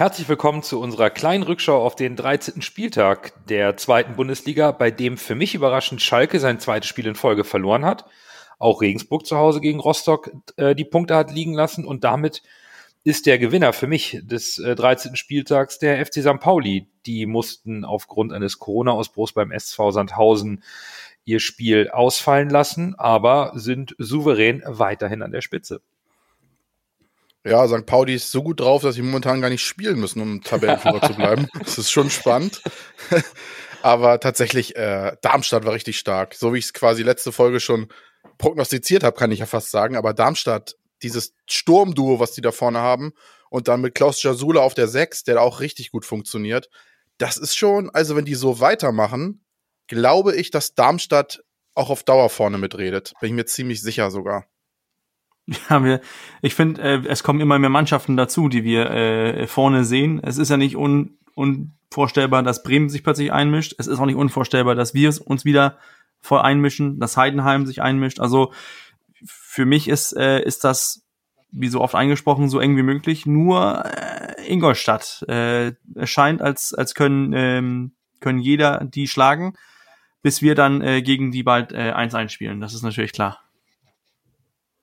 Herzlich 0.00 0.30
willkommen 0.30 0.62
zu 0.62 0.80
unserer 0.80 1.10
kleinen 1.10 1.42
Rückschau 1.42 1.84
auf 1.84 1.94
den 1.94 2.16
13. 2.16 2.62
Spieltag 2.62 3.34
der 3.48 3.76
zweiten 3.76 4.16
Bundesliga, 4.16 4.72
bei 4.72 4.90
dem 4.90 5.18
für 5.18 5.34
mich 5.34 5.54
überraschend 5.54 6.00
Schalke 6.00 6.40
sein 6.40 6.58
zweites 6.58 6.88
Spiel 6.88 7.06
in 7.06 7.14
Folge 7.14 7.44
verloren 7.44 7.84
hat. 7.84 8.06
Auch 8.58 8.80
Regensburg 8.80 9.26
zu 9.26 9.36
Hause 9.36 9.60
gegen 9.60 9.78
Rostock 9.78 10.30
äh, 10.56 10.74
die 10.74 10.86
Punkte 10.86 11.16
hat 11.16 11.30
liegen 11.30 11.52
lassen 11.52 11.84
und 11.84 12.02
damit 12.02 12.42
ist 13.04 13.26
der 13.26 13.38
Gewinner 13.38 13.74
für 13.74 13.88
mich 13.88 14.18
des 14.22 14.56
äh, 14.56 14.74
13. 14.74 15.16
Spieltags 15.16 15.78
der 15.78 16.02
FC 16.02 16.22
St. 16.22 16.40
Pauli. 16.40 16.88
Die 17.04 17.26
mussten 17.26 17.84
aufgrund 17.84 18.32
eines 18.32 18.58
Corona-Ausbruchs 18.58 19.34
beim 19.34 19.52
SV 19.52 19.90
Sandhausen 19.90 20.62
ihr 21.26 21.40
Spiel 21.40 21.90
ausfallen 21.90 22.48
lassen, 22.48 22.94
aber 22.94 23.52
sind 23.54 23.94
souverän 23.98 24.62
weiterhin 24.64 25.20
an 25.20 25.32
der 25.32 25.42
Spitze. 25.42 25.82
Ja, 27.44 27.66
St. 27.66 27.86
Pauli 27.86 28.14
ist 28.14 28.30
so 28.30 28.42
gut 28.42 28.60
drauf, 28.60 28.82
dass 28.82 28.96
sie 28.96 29.02
momentan 29.02 29.40
gar 29.40 29.48
nicht 29.48 29.64
spielen 29.64 29.98
müssen, 29.98 30.20
um 30.20 30.42
Tabellenführer 30.42 31.00
zu 31.00 31.14
bleiben. 31.14 31.48
Das 31.58 31.78
ist 31.78 31.90
schon 31.90 32.10
spannend. 32.10 32.62
Aber 33.82 34.20
tatsächlich, 34.20 34.76
äh, 34.76 35.16
Darmstadt 35.22 35.64
war 35.64 35.72
richtig 35.72 35.98
stark. 35.98 36.34
So 36.34 36.52
wie 36.52 36.58
ich 36.58 36.66
es 36.66 36.72
quasi 36.74 37.02
letzte 37.02 37.32
Folge 37.32 37.60
schon 37.60 37.88
prognostiziert 38.36 39.04
habe, 39.04 39.16
kann 39.16 39.32
ich 39.32 39.38
ja 39.38 39.46
fast 39.46 39.70
sagen. 39.70 39.96
Aber 39.96 40.12
Darmstadt, 40.12 40.76
dieses 41.02 41.32
Sturmduo, 41.46 42.20
was 42.20 42.32
die 42.32 42.42
da 42.42 42.52
vorne 42.52 42.80
haben, 42.80 43.12
und 43.48 43.68
dann 43.68 43.80
mit 43.80 43.94
Klaus 43.94 44.22
Jasula 44.22 44.60
auf 44.60 44.74
der 44.74 44.86
6, 44.86 45.24
der 45.24 45.42
auch 45.42 45.60
richtig 45.60 45.90
gut 45.90 46.04
funktioniert, 46.04 46.68
das 47.18 47.36
ist 47.36 47.56
schon, 47.56 47.90
also 47.90 48.16
wenn 48.16 48.24
die 48.24 48.34
so 48.34 48.60
weitermachen, 48.60 49.44
glaube 49.88 50.36
ich, 50.36 50.50
dass 50.50 50.74
Darmstadt 50.74 51.42
auch 51.74 51.90
auf 51.90 52.02
Dauer 52.02 52.30
vorne 52.30 52.58
mitredet. 52.58 53.12
Bin 53.20 53.30
ich 53.30 53.34
mir 53.34 53.46
ziemlich 53.46 53.82
sicher 53.82 54.10
sogar. 54.10 54.46
Ja, 55.68 55.84
wir, 55.84 56.00
ich 56.42 56.54
finde, 56.54 56.82
äh, 56.82 57.02
es 57.06 57.22
kommen 57.22 57.40
immer 57.40 57.58
mehr 57.58 57.70
Mannschaften 57.70 58.16
dazu, 58.16 58.48
die 58.48 58.64
wir 58.64 58.90
äh, 58.90 59.46
vorne 59.46 59.84
sehen. 59.84 60.20
Es 60.22 60.38
ist 60.38 60.48
ja 60.48 60.56
nicht 60.56 60.76
un, 60.76 61.18
unvorstellbar, 61.34 62.42
dass 62.42 62.62
Bremen 62.62 62.88
sich 62.88 63.02
plötzlich 63.02 63.32
einmischt. 63.32 63.74
Es 63.78 63.86
ist 63.86 63.98
auch 63.98 64.06
nicht 64.06 64.16
unvorstellbar, 64.16 64.74
dass 64.74 64.94
wir 64.94 65.12
uns 65.24 65.44
wieder 65.44 65.78
voll 66.20 66.40
einmischen, 66.40 67.00
dass 67.00 67.16
Heidenheim 67.16 67.66
sich 67.66 67.82
einmischt. 67.82 68.20
Also 68.20 68.52
für 69.24 69.66
mich 69.66 69.88
ist, 69.88 70.16
äh, 70.16 70.40
ist 70.42 70.64
das, 70.64 71.04
wie 71.50 71.68
so 71.68 71.80
oft 71.80 71.94
eingesprochen, 71.94 72.48
so 72.48 72.60
eng 72.60 72.76
wie 72.76 72.82
möglich. 72.82 73.26
Nur 73.26 73.84
äh, 73.84 74.52
Ingolstadt. 74.52 75.24
Äh, 75.28 75.72
es 75.96 76.10
scheint, 76.10 76.42
als, 76.42 76.74
als 76.74 76.94
können, 76.94 77.32
ähm, 77.32 77.92
können 78.20 78.38
jeder 78.38 78.84
die 78.84 79.08
schlagen, 79.08 79.54
bis 80.22 80.42
wir 80.42 80.54
dann 80.54 80.80
äh, 80.80 81.02
gegen 81.02 81.32
die 81.32 81.42
bald 81.42 81.72
äh, 81.72 81.92
1-1 81.92 82.28
spielen. 82.28 82.60
Das 82.60 82.74
ist 82.74 82.82
natürlich 82.82 83.12
klar. 83.12 83.40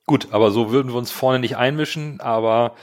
Gut, 0.10 0.30
aber 0.32 0.52
so 0.52 0.72
würden 0.72 0.94
wir 0.94 0.98
uns 0.98 1.12
vorne 1.12 1.40
nicht 1.40 1.58
einmischen, 1.58 2.22
aber 2.22 2.76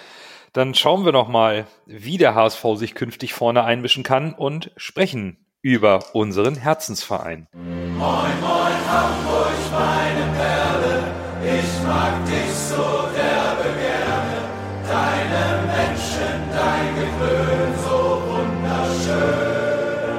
dann 0.53 0.75
schauen 0.75 1.07
wir 1.07 1.13
noch 1.13 1.27
mal, 1.27 1.67
wie 1.87 2.19
der 2.19 2.35
HSV 2.35 2.63
sich 2.75 2.95
künftig 2.95 3.33
vorne 3.33 3.65
einmischen 3.65 4.03
kann 4.03 4.35
und 4.35 4.73
sprechen 4.77 5.39
über 5.63 6.05
unseren 6.13 6.55
Herzensverein. 6.55 7.49
Moin, 7.55 7.97
moin, 7.97 8.77
Hamburg, 8.93 9.57
meine 9.73 10.37
Perle, 10.37 11.05
ich 11.41 11.87
mag 11.87 12.27
dich 12.27 12.53
so 12.53 13.09
derbe 13.17 13.73
gerne, 13.81 14.39
deine 14.87 15.65
Menschen, 15.73 16.37
dein 16.53 16.95
Gewöhn 16.95 17.73
so 17.87 18.21
wunderschön. 18.29 19.65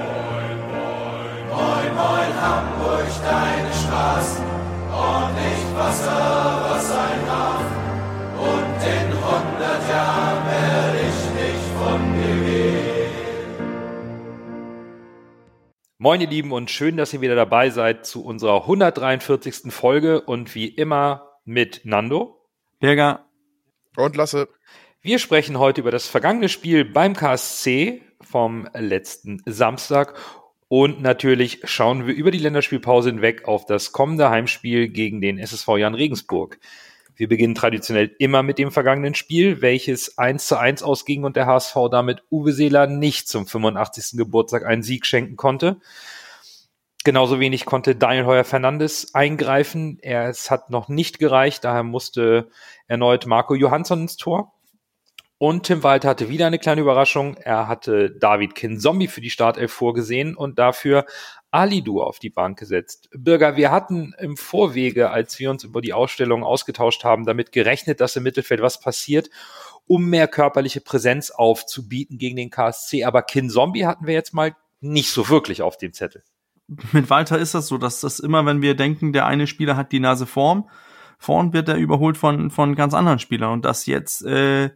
Moin, 0.09 0.57
moin, 0.73 1.53
moin, 1.53 1.95
moin, 1.95 2.41
Hamburg, 2.41 3.05
deine 3.23 3.44
Moin 16.05 16.21
ihr 16.21 16.29
Lieben 16.29 16.51
und 16.51 16.69
schön, 16.69 16.97
dass 16.97 17.13
ihr 17.13 17.21
wieder 17.21 17.33
dabei 17.33 17.71
seid 17.71 18.05
zu 18.05 18.23
unserer 18.23 18.61
143. 18.61 19.73
Folge 19.73 20.21
und 20.21 20.53
wie 20.53 20.67
immer 20.67 21.31
mit 21.45 21.81
Nando, 21.83 22.45
Berger 22.79 23.25
und 23.97 24.15
Lasse. 24.15 24.47
Wir 25.01 25.17
sprechen 25.17 25.57
heute 25.57 25.81
über 25.81 25.89
das 25.89 26.05
vergangene 26.05 26.47
Spiel 26.47 26.85
beim 26.85 27.15
KSC 27.15 28.03
vom 28.21 28.69
letzten 28.75 29.41
Samstag 29.47 30.13
und 30.67 31.01
natürlich 31.01 31.61
schauen 31.63 32.05
wir 32.05 32.13
über 32.13 32.29
die 32.29 32.37
Länderspielpause 32.37 33.09
hinweg 33.09 33.47
auf 33.47 33.65
das 33.65 33.91
kommende 33.91 34.29
Heimspiel 34.29 34.89
gegen 34.89 35.21
den 35.21 35.39
SSV 35.39 35.69
Jan 35.69 35.95
Regensburg. 35.95 36.59
Wir 37.15 37.29
beginnen 37.29 37.55
traditionell 37.55 38.13
immer 38.19 38.43
mit 38.43 38.57
dem 38.57 38.71
vergangenen 38.71 39.15
Spiel, 39.15 39.61
welches 39.61 40.17
1 40.17 40.47
zu 40.47 40.59
1 40.59 40.83
ausging 40.83 41.23
und 41.23 41.35
der 41.35 41.45
HSV 41.45 41.75
damit 41.89 42.23
Uwe 42.29 42.51
Seeler 42.51 42.87
nicht 42.87 43.27
zum 43.27 43.47
85. 43.47 44.17
Geburtstag 44.17 44.65
einen 44.65 44.83
Sieg 44.83 45.05
schenken 45.05 45.35
konnte. 45.37 45.77
Genauso 47.05 47.39
wenig 47.39 47.65
konnte 47.65 47.95
Daniel 47.95 48.25
Heuer 48.25 48.43
Fernandes 48.43 49.13
eingreifen. 49.13 49.99
Er, 50.01 50.27
es 50.27 50.49
hat 50.49 50.71
noch 50.71 50.89
nicht 50.89 51.19
gereicht, 51.19 51.63
daher 51.63 51.83
musste 51.83 52.49
erneut 52.87 53.27
Marco 53.27 53.53
Johansson 53.53 54.01
ins 54.01 54.17
Tor. 54.17 54.54
Und 55.37 55.63
Tim 55.63 55.83
Walter 55.83 56.09
hatte 56.09 56.29
wieder 56.29 56.47
eine 56.47 56.59
kleine 56.59 56.81
Überraschung. 56.81 57.35
Er 57.35 57.67
hatte 57.67 58.09
David 58.09 58.55
Kinzombie 58.55 59.07
für 59.07 59.19
die 59.19 59.29
Startelf 59.29 59.71
vorgesehen 59.73 60.35
und 60.35 60.57
dafür 60.57 61.05
Alidu 61.51 62.01
auf 62.01 62.19
die 62.19 62.29
Bank 62.29 62.57
gesetzt. 62.57 63.09
Bürger, 63.13 63.57
wir 63.57 63.69
hatten 63.69 64.13
im 64.17 64.37
Vorwege, 64.37 65.09
als 65.09 65.37
wir 65.37 65.51
uns 65.51 65.65
über 65.65 65.81
die 65.81 65.93
Ausstellung 65.93 66.43
ausgetauscht 66.43 67.03
haben, 67.03 67.25
damit 67.25 67.51
gerechnet, 67.51 67.99
dass 67.99 68.15
im 68.15 68.23
Mittelfeld 68.23 68.61
was 68.61 68.79
passiert, 68.79 69.29
um 69.87 70.09
mehr 70.09 70.29
körperliche 70.29 70.79
Präsenz 70.79 71.31
aufzubieten 71.31 72.17
gegen 72.17 72.37
den 72.37 72.49
KSC. 72.49 73.03
Aber 73.03 73.21
Kinzombie 73.21 73.85
hatten 73.85 74.07
wir 74.07 74.13
jetzt 74.13 74.33
mal 74.33 74.55
nicht 74.79 75.11
so 75.11 75.27
wirklich 75.27 75.61
auf 75.61 75.77
dem 75.77 75.91
Zettel. 75.91 76.23
Mit 76.93 77.09
Walter 77.09 77.37
ist 77.37 77.53
das 77.53 77.67
so, 77.67 77.77
dass 77.77 77.99
das 77.99 78.19
immer, 78.19 78.45
wenn 78.45 78.61
wir 78.61 78.75
denken, 78.75 79.11
der 79.11 79.25
eine 79.25 79.47
Spieler 79.47 79.75
hat 79.75 79.91
die 79.91 79.99
Nase 79.99 80.25
vorn, 80.25 80.69
vorn 81.19 81.53
wird 81.53 81.69
er 81.69 81.75
überholt 81.75 82.17
von, 82.17 82.51
von 82.51 82.75
ganz 82.75 82.93
anderen 82.93 83.19
Spielern. 83.19 83.51
Und 83.51 83.65
das 83.65 83.85
jetzt 83.85 84.23
äh, 84.25 84.71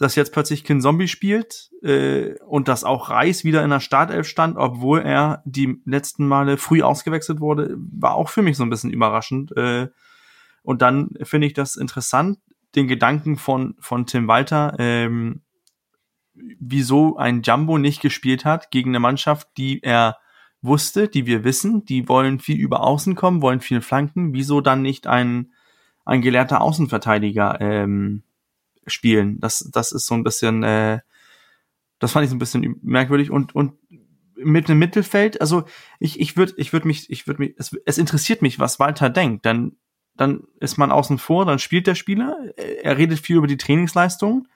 dass 0.00 0.14
jetzt 0.14 0.32
plötzlich 0.32 0.64
Kin 0.64 0.80
Zombie 0.80 1.08
spielt 1.08 1.70
äh, 1.82 2.34
und 2.46 2.68
dass 2.68 2.84
auch 2.84 3.10
Reis 3.10 3.44
wieder 3.44 3.62
in 3.62 3.68
der 3.68 3.80
Startelf 3.80 4.26
stand, 4.26 4.56
obwohl 4.56 5.00
er 5.00 5.42
die 5.44 5.76
letzten 5.84 6.26
Male 6.26 6.56
früh 6.56 6.80
ausgewechselt 6.80 7.40
wurde, 7.40 7.76
war 7.76 8.14
auch 8.14 8.30
für 8.30 8.40
mich 8.40 8.56
so 8.56 8.62
ein 8.62 8.70
bisschen 8.70 8.90
überraschend. 8.90 9.54
Äh, 9.58 9.88
und 10.62 10.80
dann 10.80 11.10
finde 11.22 11.48
ich 11.48 11.52
das 11.52 11.76
interessant, 11.76 12.38
den 12.74 12.88
Gedanken 12.88 13.36
von, 13.36 13.74
von 13.78 14.06
Tim 14.06 14.26
Walter, 14.26 14.74
ähm, 14.78 15.42
wieso 16.32 17.18
ein 17.18 17.42
Jumbo 17.42 17.76
nicht 17.76 18.00
gespielt 18.00 18.46
hat 18.46 18.70
gegen 18.70 18.92
eine 18.92 19.00
Mannschaft, 19.00 19.48
die 19.58 19.82
er 19.82 20.16
wusste, 20.62 21.08
die 21.08 21.26
wir 21.26 21.44
wissen, 21.44 21.84
die 21.84 22.08
wollen 22.08 22.38
viel 22.38 22.58
über 22.58 22.84
Außen 22.84 23.16
kommen, 23.16 23.42
wollen 23.42 23.60
viel 23.60 23.82
flanken, 23.82 24.32
wieso 24.32 24.62
dann 24.62 24.80
nicht 24.80 25.06
ein, 25.06 25.52
ein 26.06 26.22
gelehrter 26.22 26.62
Außenverteidiger 26.62 27.60
ähm, 27.60 28.22
spielen. 28.86 29.40
Das, 29.40 29.68
das 29.72 29.92
ist 29.92 30.06
so 30.06 30.14
ein 30.14 30.24
bisschen, 30.24 30.62
äh, 30.62 31.00
das 31.98 32.12
fand 32.12 32.24
ich 32.24 32.30
so 32.30 32.36
ein 32.36 32.40
bisschen 32.40 32.78
merkwürdig 32.82 33.30
und, 33.30 33.54
und 33.54 33.74
mit 34.36 34.68
einem 34.68 34.78
Mittelfeld, 34.78 35.40
also 35.40 35.64
ich, 35.98 36.18
ich 36.18 36.36
würde, 36.36 36.54
ich 36.56 36.72
würde 36.72 36.86
mich, 36.86 37.10
ich 37.10 37.26
würde 37.26 37.42
mich, 37.42 37.54
es, 37.58 37.76
es 37.84 37.98
interessiert 37.98 38.42
mich, 38.42 38.58
was 38.58 38.78
Walter 38.78 39.10
denkt. 39.10 39.44
Dann, 39.44 39.76
dann 40.14 40.44
ist 40.60 40.78
man 40.78 40.90
außen 40.90 41.18
vor, 41.18 41.44
dann 41.44 41.58
spielt 41.58 41.86
der 41.86 41.94
Spieler, 41.94 42.36
er 42.56 42.96
redet 42.96 43.20
viel 43.20 43.36
über 43.36 43.46
die 43.46 43.58
Trainingsleistungen, 43.58 44.48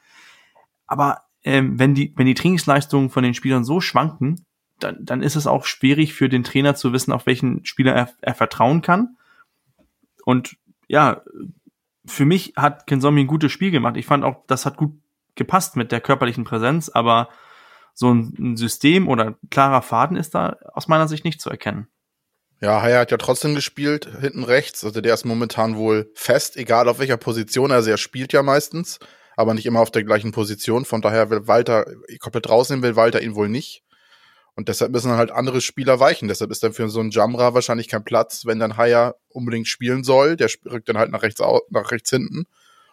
aber 0.87 1.23
ähm, 1.43 1.79
wenn 1.79 1.95
die, 1.95 2.13
wenn 2.17 2.27
die 2.27 2.35
Trainingsleistungen 2.35 3.11
von 3.11 3.23
den 3.23 3.35
Spielern 3.35 3.65
so 3.65 3.81
schwanken, 3.81 4.47
dann, 4.81 5.05
dann 5.05 5.23
ist 5.23 5.37
es 5.37 5.47
auch 5.47 5.67
schwierig 5.67 6.15
für 6.15 6.29
den 6.29 6.45
Trainer 6.45 6.75
zu 6.75 6.93
wissen, 6.93 7.13
auf 7.13 7.27
welchen 7.27 7.65
Spieler 7.65 7.93
er, 7.93 8.11
er 8.21 8.35
vertrauen 8.35 8.83
kann. 8.83 9.17
Und 10.25 10.57
ja, 10.89 11.23
für 12.07 12.25
mich 12.25 12.55
hat 12.57 12.87
Kenzombie 12.87 13.23
ein 13.23 13.27
gutes 13.27 13.53
Spiel 13.53 13.71
gemacht. 13.71 13.97
Ich 13.97 14.07
fand 14.07 14.25
auch, 14.25 14.45
das 14.47 14.67
hat 14.67 14.77
gut 14.77 14.93
gepasst 15.35 15.77
mit 15.77 15.93
der 15.93 16.01
körperlichen 16.01 16.45
Präsenz, 16.45 16.89
aber 16.89 17.29
so 17.95 18.13
ein 18.13 18.57
System 18.57 19.09
oder 19.09 19.27
ein 19.27 19.37
klarer 19.51 19.83
Faden 19.83 20.17
ist 20.17 20.35
da 20.35 20.57
aus 20.73 20.89
meiner 20.89 21.09
Sicht 21.09 21.25
nicht 21.25 21.41
zu 21.41 21.51
erkennen. 21.51 21.89
Ja, 22.61 22.83
Haya 22.83 23.01
hat 23.01 23.11
ja 23.11 23.17
trotzdem 23.17 23.55
gespielt, 23.55 24.09
hinten 24.21 24.43
rechts. 24.43 24.85
Also 24.85 25.01
der 25.01 25.15
ist 25.15 25.25
momentan 25.25 25.77
wohl 25.77 26.11
fest, 26.15 26.57
egal 26.57 26.89
auf 26.89 26.99
welcher 26.99 27.17
Position. 27.17 27.73
Also 27.73 27.91
er 27.91 27.99
spielt 27.99 28.33
ja 28.33 28.43
meistens, 28.43 28.99
aber 29.37 29.55
nicht 29.55 29.67
immer 29.67 29.81
auf 29.81 29.91
der 29.91 30.05
gleichen 30.05 30.33
Position. 30.33 30.85
Von 30.85 31.03
daher 31.03 31.31
will 31.31 31.47
Walter 31.47 31.85
komplett 32.21 32.49
rausnehmen, 32.49 32.83
will 32.83 32.97
Walter 32.97 33.23
ihn 33.23 33.35
wohl 33.35 33.49
nicht. 33.49 33.84
Und 34.57 34.69
deshalb 34.69 34.93
müssen 34.93 35.09
dann 35.09 35.19
halt 35.19 35.33
andere 35.33 35.61
Spieler 35.61 35.99
weichen. 35.99 36.29
Deshalb 36.29 36.51
ist 36.51 36.63
dann 36.63 36.73
für 36.73 36.89
so 36.89 37.01
einen 37.01 37.11
Jamra 37.11 37.55
wahrscheinlich 37.55 37.89
kein 37.89 38.05
Platz, 38.05 38.47
wenn 38.47 38.61
dann 38.61 38.77
Haya 38.77 39.15
unbedingt 39.29 39.67
spielen 39.67 40.05
soll. 40.05 40.37
Der 40.37 40.49
rückt 40.67 40.89
dann 40.89 40.99
halt 40.99 41.11
nach 41.11 41.23
rechts, 41.23 41.41
nach 41.71 41.91
rechts 41.91 42.11
hinten. 42.11 42.47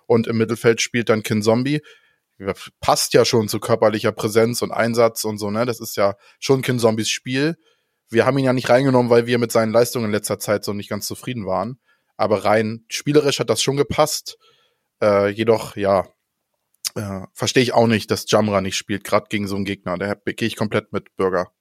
Und 0.08 0.28
im 0.28 0.38
Mittelfeld 0.38 0.82
spielt 0.82 1.10
dann 1.10 1.24
Kin 1.24 1.44
Zombie. 1.44 1.82
Passt 2.80 3.14
ja 3.14 3.24
schon 3.24 3.48
zu 3.48 3.60
körperlicher 3.60 4.12
Präsenz 4.12 4.64
und 4.64 4.72
Einsatz 4.72 5.24
und 5.24 5.38
so, 5.38 5.52
ne? 5.52 5.66
Das 5.66 5.80
ist 5.80 5.96
ja 5.96 6.16
schon 6.40 6.64
Kin 6.64 6.80
Zombies 6.80 7.10
Spiel. 7.10 7.56
Wir 8.10 8.26
haben 8.26 8.38
ihn 8.40 8.46
ja 8.46 8.54
nicht 8.54 8.70
reingenommen, 8.70 9.12
weil 9.12 9.28
wir 9.28 9.38
mit 9.38 9.52
seinen 9.52 9.72
Leistungen 9.72 10.06
in 10.06 10.12
letzter 10.12 10.40
Zeit 10.40 10.64
so 10.66 10.74
nicht 10.74 10.90
ganz 10.90 11.06
zufrieden 11.06 11.46
waren. 11.46 11.80
Aber 12.18 12.44
rein 12.44 12.86
spielerisch 12.90 13.40
hat 13.40 13.52
das 13.52 13.62
schon 13.62 13.78
gepasst. 13.78 14.38
Äh, 15.02 15.30
jedoch, 15.30 15.76
ja, 15.76 16.08
äh, 16.96 17.22
verstehe 17.34 17.64
ich 17.64 17.74
auch 17.74 17.88
nicht, 17.88 18.12
dass 18.12 18.30
Jamra 18.30 18.62
nicht 18.62 18.78
spielt, 18.78 19.04
gerade 19.04 19.28
gegen 19.30 19.48
so 19.48 19.56
einen 19.56 19.66
Gegner. 19.66 19.98
Da 19.98 20.14
gehe 20.14 20.48
ich 20.48 20.56
komplett 20.56 20.94
mit 20.94 21.16
Bürger. 21.16 21.52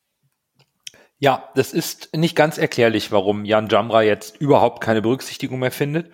Ja, 1.19 1.51
das 1.55 1.75
ist 1.75 2.17
nicht 2.17 2.35
ganz 2.35 2.57
erklärlich, 2.57 3.13
warum 3.13 3.45
Jan 3.45 3.69
Jamra 3.69 4.03
jetzt 4.03 4.41
überhaupt 4.41 4.83
keine 4.83 5.03
Berücksichtigung 5.03 5.59
mehr 5.59 5.71
findet. 5.71 6.11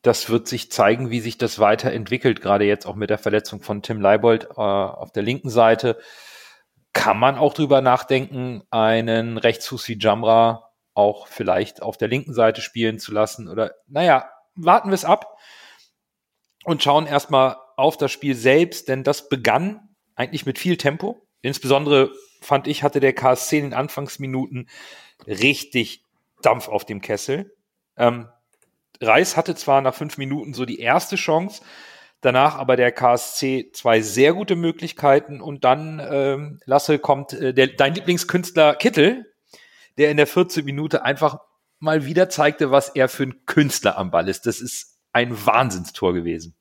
Das 0.00 0.30
wird 0.30 0.48
sich 0.48 0.70
zeigen, 0.72 1.10
wie 1.10 1.20
sich 1.20 1.36
das 1.36 1.58
weiterentwickelt, 1.58 2.40
gerade 2.40 2.64
jetzt 2.64 2.86
auch 2.86 2.94
mit 2.94 3.10
der 3.10 3.18
Verletzung 3.18 3.60
von 3.60 3.82
Tim 3.82 4.00
Leibold 4.00 4.44
äh, 4.56 4.60
auf 4.60 5.12
der 5.12 5.22
linken 5.22 5.50
Seite. 5.50 5.98
Kann 6.94 7.18
man 7.18 7.36
auch 7.36 7.52
drüber 7.52 7.82
nachdenken, 7.82 8.62
einen 8.70 9.36
Rechtsfuß 9.36 9.86
wie 9.88 9.98
Jamra 9.98 10.70
auch 10.94 11.26
vielleicht 11.26 11.82
auf 11.82 11.98
der 11.98 12.08
linken 12.08 12.32
Seite 12.32 12.62
spielen 12.62 12.98
zu 12.98 13.12
lassen? 13.12 13.48
Oder, 13.48 13.74
naja, 13.86 14.30
warten 14.54 14.88
wir 14.88 14.94
es 14.94 15.04
ab 15.04 15.36
und 16.64 16.82
schauen 16.82 17.06
erstmal 17.06 17.56
auf 17.76 17.96
das 17.96 18.10
Spiel 18.10 18.34
selbst, 18.34 18.88
denn 18.88 19.04
das 19.04 19.28
begann 19.28 19.88
eigentlich 20.14 20.46
mit 20.46 20.58
viel 20.58 20.76
Tempo. 20.76 21.26
Insbesondere 21.42 22.10
fand 22.40 22.66
ich, 22.66 22.82
hatte 22.82 23.00
der 23.00 23.12
KSC 23.12 23.58
in 23.58 23.64
den 23.66 23.74
Anfangsminuten 23.74 24.68
richtig 25.26 26.02
Dampf 26.42 26.68
auf 26.68 26.84
dem 26.84 27.00
Kessel. 27.00 27.54
Ähm, 27.96 28.28
Reis 29.00 29.36
hatte 29.36 29.54
zwar 29.54 29.82
nach 29.82 29.94
fünf 29.94 30.18
Minuten 30.18 30.54
so 30.54 30.64
die 30.64 30.80
erste 30.80 31.16
Chance, 31.16 31.62
danach 32.20 32.56
aber 32.56 32.76
der 32.76 32.92
KSC 32.92 33.70
zwei 33.72 34.00
sehr 34.00 34.32
gute 34.32 34.56
Möglichkeiten 34.56 35.40
und 35.40 35.64
dann, 35.64 36.00
ähm, 36.10 36.60
Lasse, 36.64 36.98
kommt 36.98 37.32
äh, 37.34 37.52
der, 37.52 37.68
dein 37.68 37.94
Lieblingskünstler 37.94 38.74
Kittel, 38.74 39.32
der 39.98 40.10
in 40.10 40.16
der 40.16 40.26
14 40.26 40.64
Minute 40.64 41.04
einfach 41.04 41.38
mal 41.78 42.06
wieder 42.06 42.28
zeigte, 42.30 42.70
was 42.70 42.88
er 42.88 43.08
für 43.08 43.24
ein 43.24 43.44
Künstler 43.46 43.98
am 43.98 44.10
Ball 44.10 44.28
ist. 44.28 44.46
Das 44.46 44.60
ist 44.60 44.98
ein 45.12 45.46
Wahnsinnstor 45.46 46.14
gewesen. 46.14 46.54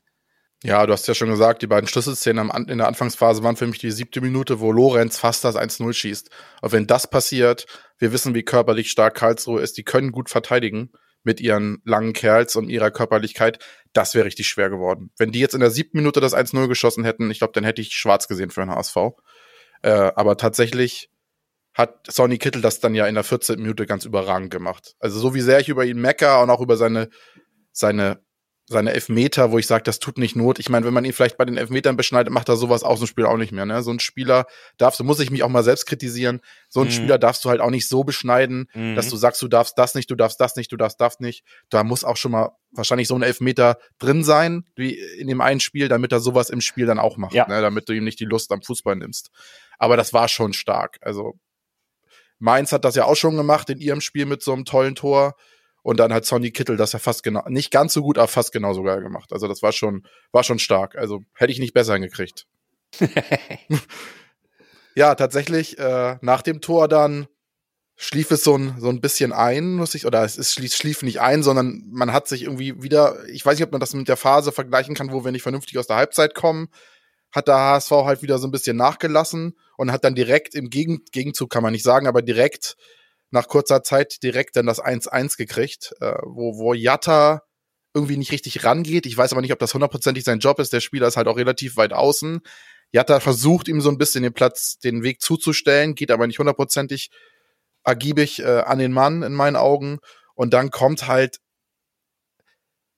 Ja, 0.64 0.86
du 0.86 0.94
hast 0.94 1.08
ja 1.08 1.14
schon 1.14 1.30
gesagt, 1.30 1.62
die 1.62 1.68
beiden 1.68 1.88
Schlüsselszenen 1.88 2.50
in 2.68 2.78
der 2.78 2.88
Anfangsphase 2.88 3.44
waren 3.44 3.56
für 3.56 3.68
mich 3.68 3.80
die 3.80 3.92
siebte 3.92 4.22
Minute, 4.22 4.60
wo 4.60 4.72
Lorenz 4.72 5.18
fast 5.18 5.44
das 5.44 5.56
1-0 5.56 5.94
schießt. 5.94 6.30
Und 6.62 6.72
wenn 6.72 6.88
das 6.88 7.10
passiert, 7.10 7.66
wir 8.00 8.12
wissen, 8.12 8.34
wie 8.34 8.44
körperlich 8.44 8.90
stark 8.90 9.16
Karlsruhe 9.16 9.62
ist, 9.62 9.78
die 9.78 9.84
können 9.84 10.12
gut 10.12 10.30
verteidigen 10.30 10.92
mit 11.24 11.42
ihren 11.42 11.82
langen 11.84 12.14
Kerls 12.14 12.56
und 12.56 12.70
ihrer 12.70 12.92
Körperlichkeit, 12.92 13.60
das 13.94 14.16
wäre 14.16 14.26
richtig 14.26 14.48
schwer 14.48 14.70
geworden. 14.70 15.12
Wenn 15.18 15.32
die 15.32 15.40
jetzt 15.40 15.56
in 15.56 15.60
der 15.60 15.72
siebten 15.72 15.98
Minute 15.98 16.22
das 16.22 16.36
1-0 16.36 16.68
geschossen 16.68 17.04
hätten, 17.04 17.32
ich 17.32 17.40
glaube, 17.40 17.54
dann 17.54 17.64
hätte 17.64 17.82
ich 17.82 17.94
schwarz 17.94 18.28
gesehen 18.28 18.52
für 18.52 18.62
den 18.62 18.70
HSV. 18.70 18.96
Äh, 19.82 20.12
aber 20.16 20.38
tatsächlich 20.38 21.10
hat 21.74 22.08
Sonny 22.10 22.38
Kittel 22.38 22.62
das 22.62 22.80
dann 22.80 22.96
ja 22.96 23.06
in 23.06 23.16
der 23.16 23.24
14. 23.24 23.60
Minute 23.60 23.86
ganz 23.86 24.06
überragend 24.06 24.50
gemacht. 24.50 24.96
Also 25.00 25.20
so 25.20 25.34
wie 25.36 25.42
sehr 25.42 25.60
ich 25.60 25.68
über 25.68 25.84
ihn 25.84 26.00
mecker 26.00 26.42
und 26.42 26.50
auch 26.50 26.62
über 26.62 26.78
seine, 26.78 27.10
seine 27.72 28.25
seine 28.68 28.94
Elfmeter, 28.94 29.52
wo 29.52 29.60
ich 29.60 29.68
sage, 29.68 29.84
das 29.84 30.00
tut 30.00 30.18
nicht 30.18 30.36
Not. 30.36 30.58
Ich 30.58 30.70
meine, 30.70 30.86
wenn 30.86 30.94
man 30.94 31.06
ihn 31.06 31.14
vielleicht 31.14 31.38
bei 31.38 31.46
den 31.46 31.58
Elfmetern 31.58 31.98
beschneidet, 31.98 32.34
macht 32.34 32.50
er 32.50 32.56
sowas 32.56 32.84
aus 32.84 33.00
dem 33.00 33.08
Spiel 33.08 33.26
auch 33.26 33.38
nicht 33.38 33.52
mehr. 33.52 33.66
Ne? 33.66 33.84
So 33.84 33.92
ein 33.92 34.00
Spieler 34.00 34.48
darfst 34.78 35.00
du, 35.00 35.04
muss 35.04 35.20
ich 35.20 35.30
mich 35.30 35.44
auch 35.44 35.50
mal 35.50 35.64
selbst 35.64 35.86
kritisieren, 35.86 36.42
so 36.68 36.82
ein 36.82 36.88
mhm. 36.88 36.92
Spieler 36.92 37.18
darfst 37.20 37.46
du 37.46 37.50
halt 37.50 37.62
auch 37.62 37.70
nicht 37.70 37.88
so 37.88 38.04
beschneiden, 38.04 38.68
mhm. 38.74 38.96
dass 38.96 39.10
du 39.10 39.18
sagst, 39.18 39.42
du 39.44 39.48
darfst 39.48 39.78
das 39.78 39.94
nicht, 39.94 40.10
du 40.10 40.16
darfst 40.16 40.42
das 40.42 40.56
nicht, 40.56 40.72
du 40.72 40.78
darfst 40.78 41.00
das 41.00 41.20
nicht. 41.20 41.44
Da 41.70 41.84
muss 41.84 42.04
auch 42.04 42.18
schon 42.18 42.32
mal 42.32 42.54
wahrscheinlich 42.72 43.08
so 43.08 43.16
ein 43.16 43.22
Elfmeter 43.22 43.78
drin 44.00 44.24
sein, 44.24 44.66
wie 44.76 44.94
in 44.94 45.28
dem 45.28 45.42
einen 45.42 45.60
Spiel, 45.60 45.88
damit 45.88 46.12
er 46.12 46.20
sowas 46.20 46.50
im 46.50 46.62
Spiel 46.62 46.88
dann 46.88 47.00
auch 47.00 47.18
macht, 47.18 47.34
ja. 47.34 47.48
ne? 47.48 47.62
damit 47.62 47.88
du 47.88 47.94
ihm 47.94 48.04
nicht 48.04 48.20
die 48.20 48.26
Lust 48.26 48.52
am 48.52 48.64
Fußball 48.64 48.96
nimmst. 48.96 49.30
Aber 49.78 49.96
das 49.96 50.12
war 50.12 50.28
schon 50.28 50.54
stark. 50.54 50.98
Also 51.02 51.36
Mainz 52.40 52.72
hat 52.72 52.84
das 52.84 52.96
ja 52.96 53.06
auch 53.06 53.16
schon 53.16 53.38
gemacht 53.38 53.70
in 53.70 53.80
ihrem 53.80 54.02
Spiel 54.02 54.26
mit 54.26 54.42
so 54.42 54.54
einem 54.54 54.66
tollen 54.66 54.96
Tor. 54.96 55.36
Und 55.86 56.00
dann 56.00 56.12
hat 56.12 56.26
Sonny 56.26 56.50
Kittel 56.50 56.78
das 56.78 56.94
ja 56.94 57.00
fast 57.00 57.22
genau, 57.22 57.48
nicht 57.48 57.70
ganz 57.70 57.94
so 57.94 58.02
gut, 58.02 58.18
aber 58.18 58.28
fast 58.28 58.52
genauso 58.52 58.82
geil 58.82 59.04
gemacht. 59.04 59.32
Also 59.32 59.48
das 59.48 59.62
war 59.62 59.72
schon, 59.72 60.02
war 60.32 60.44
schon 60.44 60.58
stark. 60.58 60.96
Also 60.96 61.22
hätte 61.36 61.52
ich 61.52 61.60
nicht 61.60 61.76
besser 61.76 61.94
hingekriegt. 61.94 62.48
ja, 64.96 65.14
tatsächlich, 65.14 65.78
äh, 65.78 66.18
nach 66.22 66.42
dem 66.42 66.60
Tor 66.60 66.88
dann 66.88 67.28
schlief 67.96 68.32
es 68.32 68.44
so 68.44 68.58
ein, 68.58 68.78
so 68.80 68.90
ein 68.90 69.00
bisschen 69.00 69.32
ein, 69.32 69.76
muss 69.76 69.94
ich, 69.94 70.08
oder 70.08 70.24
es 70.24 70.38
ist, 70.38 70.54
schlief, 70.54 70.74
schlief 70.74 71.04
nicht 71.04 71.22
ein, 71.22 71.44
sondern 71.44 71.84
man 71.92 72.12
hat 72.12 72.28
sich 72.28 72.42
irgendwie 72.46 72.82
wieder, 72.82 73.24
ich 73.30 73.46
weiß 73.46 73.60
nicht, 73.60 73.68
ob 73.68 73.72
man 73.72 73.80
das 73.80 73.94
mit 73.94 74.08
der 74.08 74.18
Phase 74.18 74.52
vergleichen 74.52 74.96
kann, 74.96 75.12
wo 75.12 75.24
wir 75.24 75.32
nicht 75.32 75.44
vernünftig 75.44 75.78
aus 75.78 75.86
der 75.86 75.98
Halbzeit 75.98 76.34
kommen, 76.34 76.70
hat 77.32 77.48
der 77.48 77.60
HSV 77.60 77.92
halt 77.92 78.24
wieder 78.24 78.40
so 78.40 78.48
ein 78.48 78.52
bisschen 78.52 78.76
nachgelassen 78.76 79.56
und 79.78 79.92
hat 79.92 80.04
dann 80.04 80.16
direkt 80.16 80.56
im 80.56 80.72
Gegen 80.72 81.06
Gegenzug, 81.12 81.52
kann 81.52 81.62
man 81.62 81.74
nicht 81.74 81.84
sagen, 81.84 82.08
aber 82.08 82.24
direkt 82.24 82.76
nach 83.36 83.48
kurzer 83.48 83.84
Zeit 83.84 84.24
direkt 84.24 84.56
dann 84.56 84.66
das 84.66 84.82
1-1 84.84 85.38
gekriegt, 85.38 85.94
äh, 86.00 86.16
wo, 86.24 86.58
wo 86.58 86.74
Jatta 86.74 87.44
irgendwie 87.94 88.18
nicht 88.18 88.32
richtig 88.32 88.64
rangeht. 88.64 89.06
Ich 89.06 89.16
weiß 89.16 89.32
aber 89.32 89.42
nicht, 89.42 89.54
ob 89.54 89.60
das 89.60 89.74
hundertprozentig 89.74 90.24
sein 90.24 90.40
Job 90.40 90.60
ist. 90.60 90.74
Der 90.74 90.82
Spieler 90.82 91.08
ist 91.08 91.18
halt 91.18 91.28
auch 91.28 91.38
relativ 91.38 91.78
weit 91.78 91.94
außen. 91.94 92.42
Jatta 92.92 93.20
versucht 93.20 93.68
ihm 93.68 93.82
so 93.82 93.90
ein 93.90 93.98
bisschen 93.98 94.24
den 94.24 94.34
Platz, 94.34 94.80
den 94.80 95.04
Weg 95.04 95.22
zuzustellen, 95.22 95.96
geht 95.96 96.12
aber 96.12 96.28
nicht 96.28 96.40
hundertprozentig 96.40 97.10
ergiebig 97.84 98.40
äh, 98.40 98.62
an 98.62 98.80
den 98.80 98.92
Mann 98.92 99.22
in 99.22 99.34
meinen 99.34 99.56
Augen. 99.56 100.00
Und 100.34 100.54
dann 100.54 100.72
kommt 100.72 101.08
halt, 101.08 101.38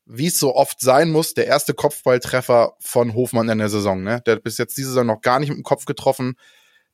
wie 0.06 0.28
es 0.28 0.40
so 0.40 0.56
oft 0.56 0.80
sein 0.80 1.12
muss, 1.12 1.34
der 1.34 1.48
erste 1.48 1.74
Kopfballtreffer 1.74 2.74
von 2.80 3.14
Hofmann 3.14 3.50
in 3.50 3.58
der 3.58 3.70
Saison. 3.70 4.04
Ne? 4.04 4.22
Der 4.26 4.38
hat 4.38 4.44
bis 4.44 4.58
jetzt 4.58 4.78
diese 4.78 4.90
Saison 4.90 5.06
noch 5.06 5.22
gar 5.22 5.40
nicht 5.40 5.50
mit 5.50 5.58
dem 5.58 5.64
Kopf 5.64 5.86
getroffen. 5.86 6.36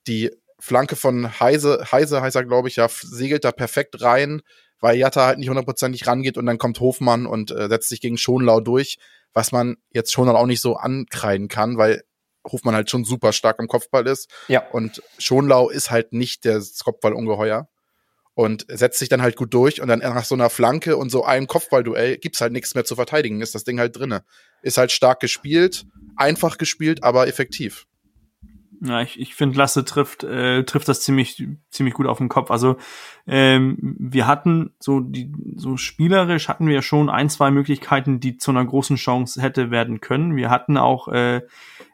Die 0.08 0.32
Flanke 0.64 0.96
von 0.96 1.42
Heise, 1.42 1.92
Heise 1.92 2.22
heißt 2.22 2.38
er, 2.38 2.46
glaube 2.46 2.70
ich, 2.70 2.78
ja, 2.78 2.88
segelt 2.88 3.44
da 3.44 3.52
perfekt 3.52 4.02
rein, 4.02 4.42
weil 4.80 4.96
Jatta 4.96 5.26
halt 5.26 5.38
nicht 5.38 5.50
hundertprozentig 5.50 6.08
rangeht 6.08 6.38
und 6.38 6.46
dann 6.46 6.58
kommt 6.58 6.80
Hofmann 6.80 7.26
und 7.26 7.52
äh, 7.52 7.68
setzt 7.68 7.90
sich 7.90 8.00
gegen 8.00 8.18
Schonlau 8.18 8.62
durch, 8.62 8.98
was 9.34 9.52
man 9.52 9.76
jetzt 9.90 10.14
schon 10.14 10.30
auch 10.30 10.46
nicht 10.46 10.62
so 10.62 10.78
ankreiden 10.78 11.50
kann, 11.50 11.78
weil 11.78 12.04
Hofmann 12.50 12.76
halt 12.76 12.90
schon 12.90 13.04
super 13.04 13.34
stark 13.34 13.60
im 13.60 13.68
Kopfball 13.68 14.08
ist. 14.08 14.32
Ja. 14.48 14.66
Und 14.72 15.04
Schonlau 15.18 15.70
ist 15.70 15.92
halt 15.92 16.14
nicht 16.14 16.46
der 16.46 16.64
Kopfballungeheuer 16.82 17.68
und 18.34 18.66
setzt 18.70 19.00
sich 19.00 19.10
dann 19.10 19.22
halt 19.22 19.36
gut 19.36 19.54
durch 19.54 19.82
und 19.82 19.90
dann 19.90 20.00
nach 20.00 20.24
so 20.24 20.36
einer 20.36 20.50
Flanke 20.50 20.96
und 20.96 21.10
so 21.10 21.26
einem 21.26 21.48
Kopfballduell 21.48 22.20
gibt's 22.20 22.40
halt 22.40 22.54
nichts 22.54 22.74
mehr 22.74 22.86
zu 22.86 22.96
verteidigen, 22.96 23.42
ist 23.42 23.54
das 23.54 23.66
Ding 23.66 23.80
halt 23.80 23.98
drinne. 23.98 24.24
Ist 24.62 24.78
halt 24.78 24.94
stark 24.94 25.20
gespielt, 25.20 25.84
einfach 26.16 26.58
gespielt, 26.58 27.04
aber 27.04 27.28
effektiv. 27.28 27.86
Ja, 28.86 29.02
ich, 29.02 29.18
ich 29.18 29.34
finde, 29.34 29.58
Lasse 29.58 29.86
trifft, 29.86 30.26
äh, 30.26 30.66
trifft 30.66 30.90
das 30.90 31.02
ziemlich, 31.02 31.42
ziemlich 31.70 31.94
gut 31.94 32.06
auf 32.06 32.18
den 32.18 32.28
Kopf. 32.28 32.52
Also 32.52 32.76
ähm, 33.26 33.78
wir 33.98 34.28
hatten 34.28 34.74
so 34.78 35.00
die 35.00 35.32
so 35.56 35.78
spielerisch 35.78 36.50
hatten 36.50 36.68
wir 36.68 36.82
schon 36.82 37.10
ein, 37.10 37.30
zwei 37.30 37.50
Möglichkeiten, 37.50 38.20
die 38.20 38.38
zu 38.38 38.52
einer 38.52 38.66
großen 38.66 38.98
Chance 38.98 39.42
hätte 39.42 39.72
werden 39.72 40.02
können. 40.02 40.36
Wir 40.36 40.50
hatten 40.50 40.78
auch 40.78 41.08
äh, 41.08 41.44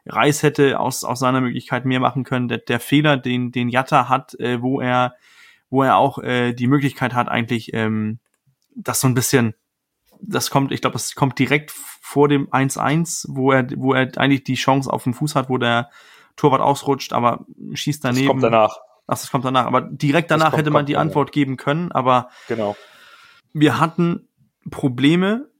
Reis 0.04 0.42
hätte 0.42 0.80
aus, 0.80 1.04
aus 1.04 1.20
seiner 1.20 1.40
Möglichkeit 1.40 1.84
mehr 1.84 2.00
machen 2.00 2.24
können. 2.24 2.48
Der, 2.48 2.58
der 2.58 2.80
Fehler, 2.80 3.16
den, 3.16 3.52
den 3.52 3.68
Jatta 3.68 4.08
hat, 4.08 4.34
äh, 4.40 4.60
wo 4.60 4.80
er, 4.80 5.14
wo 5.68 5.84
er 5.84 5.96
auch 5.96 6.18
äh, 6.18 6.54
die 6.54 6.66
Möglichkeit 6.66 7.14
hat, 7.14 7.28
eigentlich 7.28 7.72
ähm, 7.72 8.18
das 8.74 9.00
so 9.00 9.06
ein 9.06 9.14
bisschen, 9.14 9.54
das 10.20 10.50
kommt, 10.50 10.72
ich 10.72 10.80
glaube, 10.80 10.94
das 10.94 11.14
kommt 11.14 11.38
direkt 11.38 11.70
vor 11.70 12.26
dem 12.26 12.48
1-1, 12.48 13.26
wo 13.28 13.52
er, 13.52 13.68
wo 13.76 13.94
er 13.94 14.10
eigentlich 14.16 14.42
die 14.42 14.54
Chance 14.54 14.92
auf 14.92 15.04
dem 15.04 15.14
Fuß 15.14 15.36
hat, 15.36 15.48
wo 15.48 15.56
der 15.56 15.88
Torwart 16.40 16.62
ausrutscht, 16.62 17.12
aber 17.12 17.44
schießt 17.74 18.02
daneben. 18.02 18.24
Das 18.24 18.30
kommt 18.30 18.42
danach. 18.42 18.76
Ach, 19.06 19.18
das 19.18 19.30
kommt 19.30 19.44
danach. 19.44 19.66
Aber 19.66 19.82
direkt 19.82 20.30
danach 20.30 20.50
kommt, 20.50 20.60
hätte 20.60 20.70
man 20.70 20.86
die 20.86 20.94
danach. 20.94 21.08
Antwort 21.08 21.32
geben 21.32 21.58
können, 21.58 21.92
aber 21.92 22.30
genau. 22.48 22.76
wir 23.52 23.78
hatten 23.78 24.26
Probleme 24.70 25.50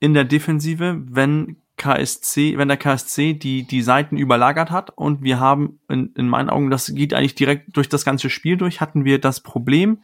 in 0.00 0.14
der 0.14 0.24
Defensive, 0.24 1.02
wenn 1.04 1.58
KSC, 1.76 2.56
wenn 2.56 2.68
der 2.68 2.78
KSC 2.78 3.34
die, 3.34 3.64
die 3.64 3.82
Seiten 3.82 4.16
überlagert 4.16 4.70
hat 4.70 4.90
und 4.90 5.22
wir 5.22 5.40
haben 5.40 5.80
in, 5.90 6.12
in 6.14 6.28
meinen 6.28 6.48
Augen, 6.48 6.70
das 6.70 6.94
geht 6.94 7.12
eigentlich 7.12 7.34
direkt 7.34 7.76
durch 7.76 7.90
das 7.90 8.06
ganze 8.06 8.30
Spiel 8.30 8.56
durch, 8.56 8.80
hatten 8.80 9.04
wir 9.04 9.20
das 9.20 9.40
Problem, 9.40 9.98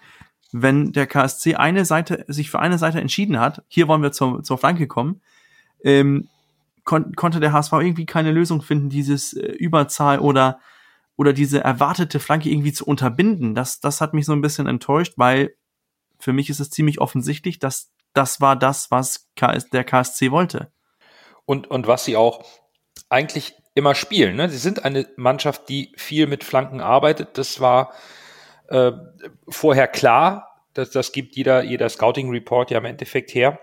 wenn 0.52 0.92
der 0.92 1.06
KSC 1.06 1.54
eine 1.54 1.86
Seite, 1.86 2.26
sich 2.28 2.50
für 2.50 2.58
eine 2.58 2.76
Seite 2.76 3.00
entschieden 3.00 3.40
hat, 3.40 3.62
hier 3.68 3.88
wollen 3.88 4.02
wir 4.02 4.12
zur, 4.12 4.42
zur 4.42 4.58
Flanke 4.58 4.86
kommen, 4.86 5.22
ähm, 5.82 6.28
kon 6.84 7.14
konnte 7.14 7.40
der 7.40 7.52
HSV 7.52 7.72
irgendwie 7.72 8.06
keine 8.06 8.32
Lösung 8.32 8.62
finden, 8.62 8.88
dieses 8.88 9.32
äh, 9.32 9.46
Überzahl 9.46 10.18
oder 10.18 10.60
oder 11.16 11.34
diese 11.34 11.62
erwartete 11.62 12.18
Flanke 12.18 12.48
irgendwie 12.48 12.72
zu 12.72 12.86
unterbinden. 12.86 13.54
Das, 13.54 13.80
das 13.80 14.00
hat 14.00 14.14
mich 14.14 14.24
so 14.24 14.32
ein 14.32 14.40
bisschen 14.40 14.66
enttäuscht, 14.66 15.14
weil 15.16 15.54
für 16.18 16.32
mich 16.32 16.48
ist 16.48 16.60
es 16.60 16.70
ziemlich 16.70 17.00
offensichtlich, 17.00 17.58
dass 17.58 17.90
das 18.14 18.40
war 18.40 18.56
das, 18.56 18.90
was 18.90 19.28
KS, 19.36 19.68
der 19.68 19.84
KSC 19.84 20.30
wollte. 20.30 20.72
Und, 21.44 21.70
und 21.70 21.86
was 21.86 22.04
sie 22.04 22.16
auch 22.16 22.44
eigentlich 23.10 23.54
immer 23.74 23.94
spielen. 23.94 24.36
Ne? 24.36 24.48
Sie 24.48 24.58
sind 24.58 24.84
eine 24.84 25.06
Mannschaft, 25.16 25.68
die 25.68 25.92
viel 25.96 26.26
mit 26.26 26.44
Flanken 26.44 26.80
arbeitet. 26.80 27.36
Das 27.38 27.60
war 27.60 27.92
äh, 28.68 28.92
vorher 29.48 29.88
klar. 29.88 30.64
Das, 30.74 30.90
das 30.90 31.12
gibt 31.12 31.36
jeder, 31.36 31.62
jeder 31.62 31.88
Scouting 31.88 32.30
Report 32.30 32.70
ja 32.70 32.78
im 32.78 32.84
Endeffekt 32.84 33.34
her. 33.34 33.60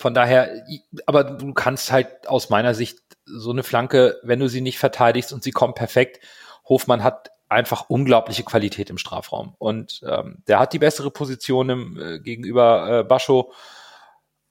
Von 0.00 0.14
daher, 0.14 0.64
aber 1.04 1.24
du 1.24 1.52
kannst 1.52 1.92
halt 1.92 2.26
aus 2.26 2.48
meiner 2.48 2.72
Sicht 2.72 2.98
so 3.26 3.50
eine 3.50 3.62
Flanke, 3.62 4.18
wenn 4.22 4.40
du 4.40 4.48
sie 4.48 4.62
nicht 4.62 4.78
verteidigst 4.78 5.30
und 5.30 5.42
sie 5.42 5.50
kommt 5.50 5.74
perfekt, 5.74 6.20
Hofmann 6.66 7.04
hat 7.04 7.30
einfach 7.50 7.90
unglaubliche 7.90 8.42
Qualität 8.42 8.88
im 8.88 8.96
Strafraum. 8.96 9.54
Und 9.58 10.00
ähm, 10.08 10.42
der 10.48 10.58
hat 10.58 10.72
die 10.72 10.78
bessere 10.78 11.10
Position 11.10 11.68
im, 11.68 12.00
äh, 12.00 12.18
gegenüber 12.18 13.00
äh, 13.00 13.04
Bascho. 13.04 13.52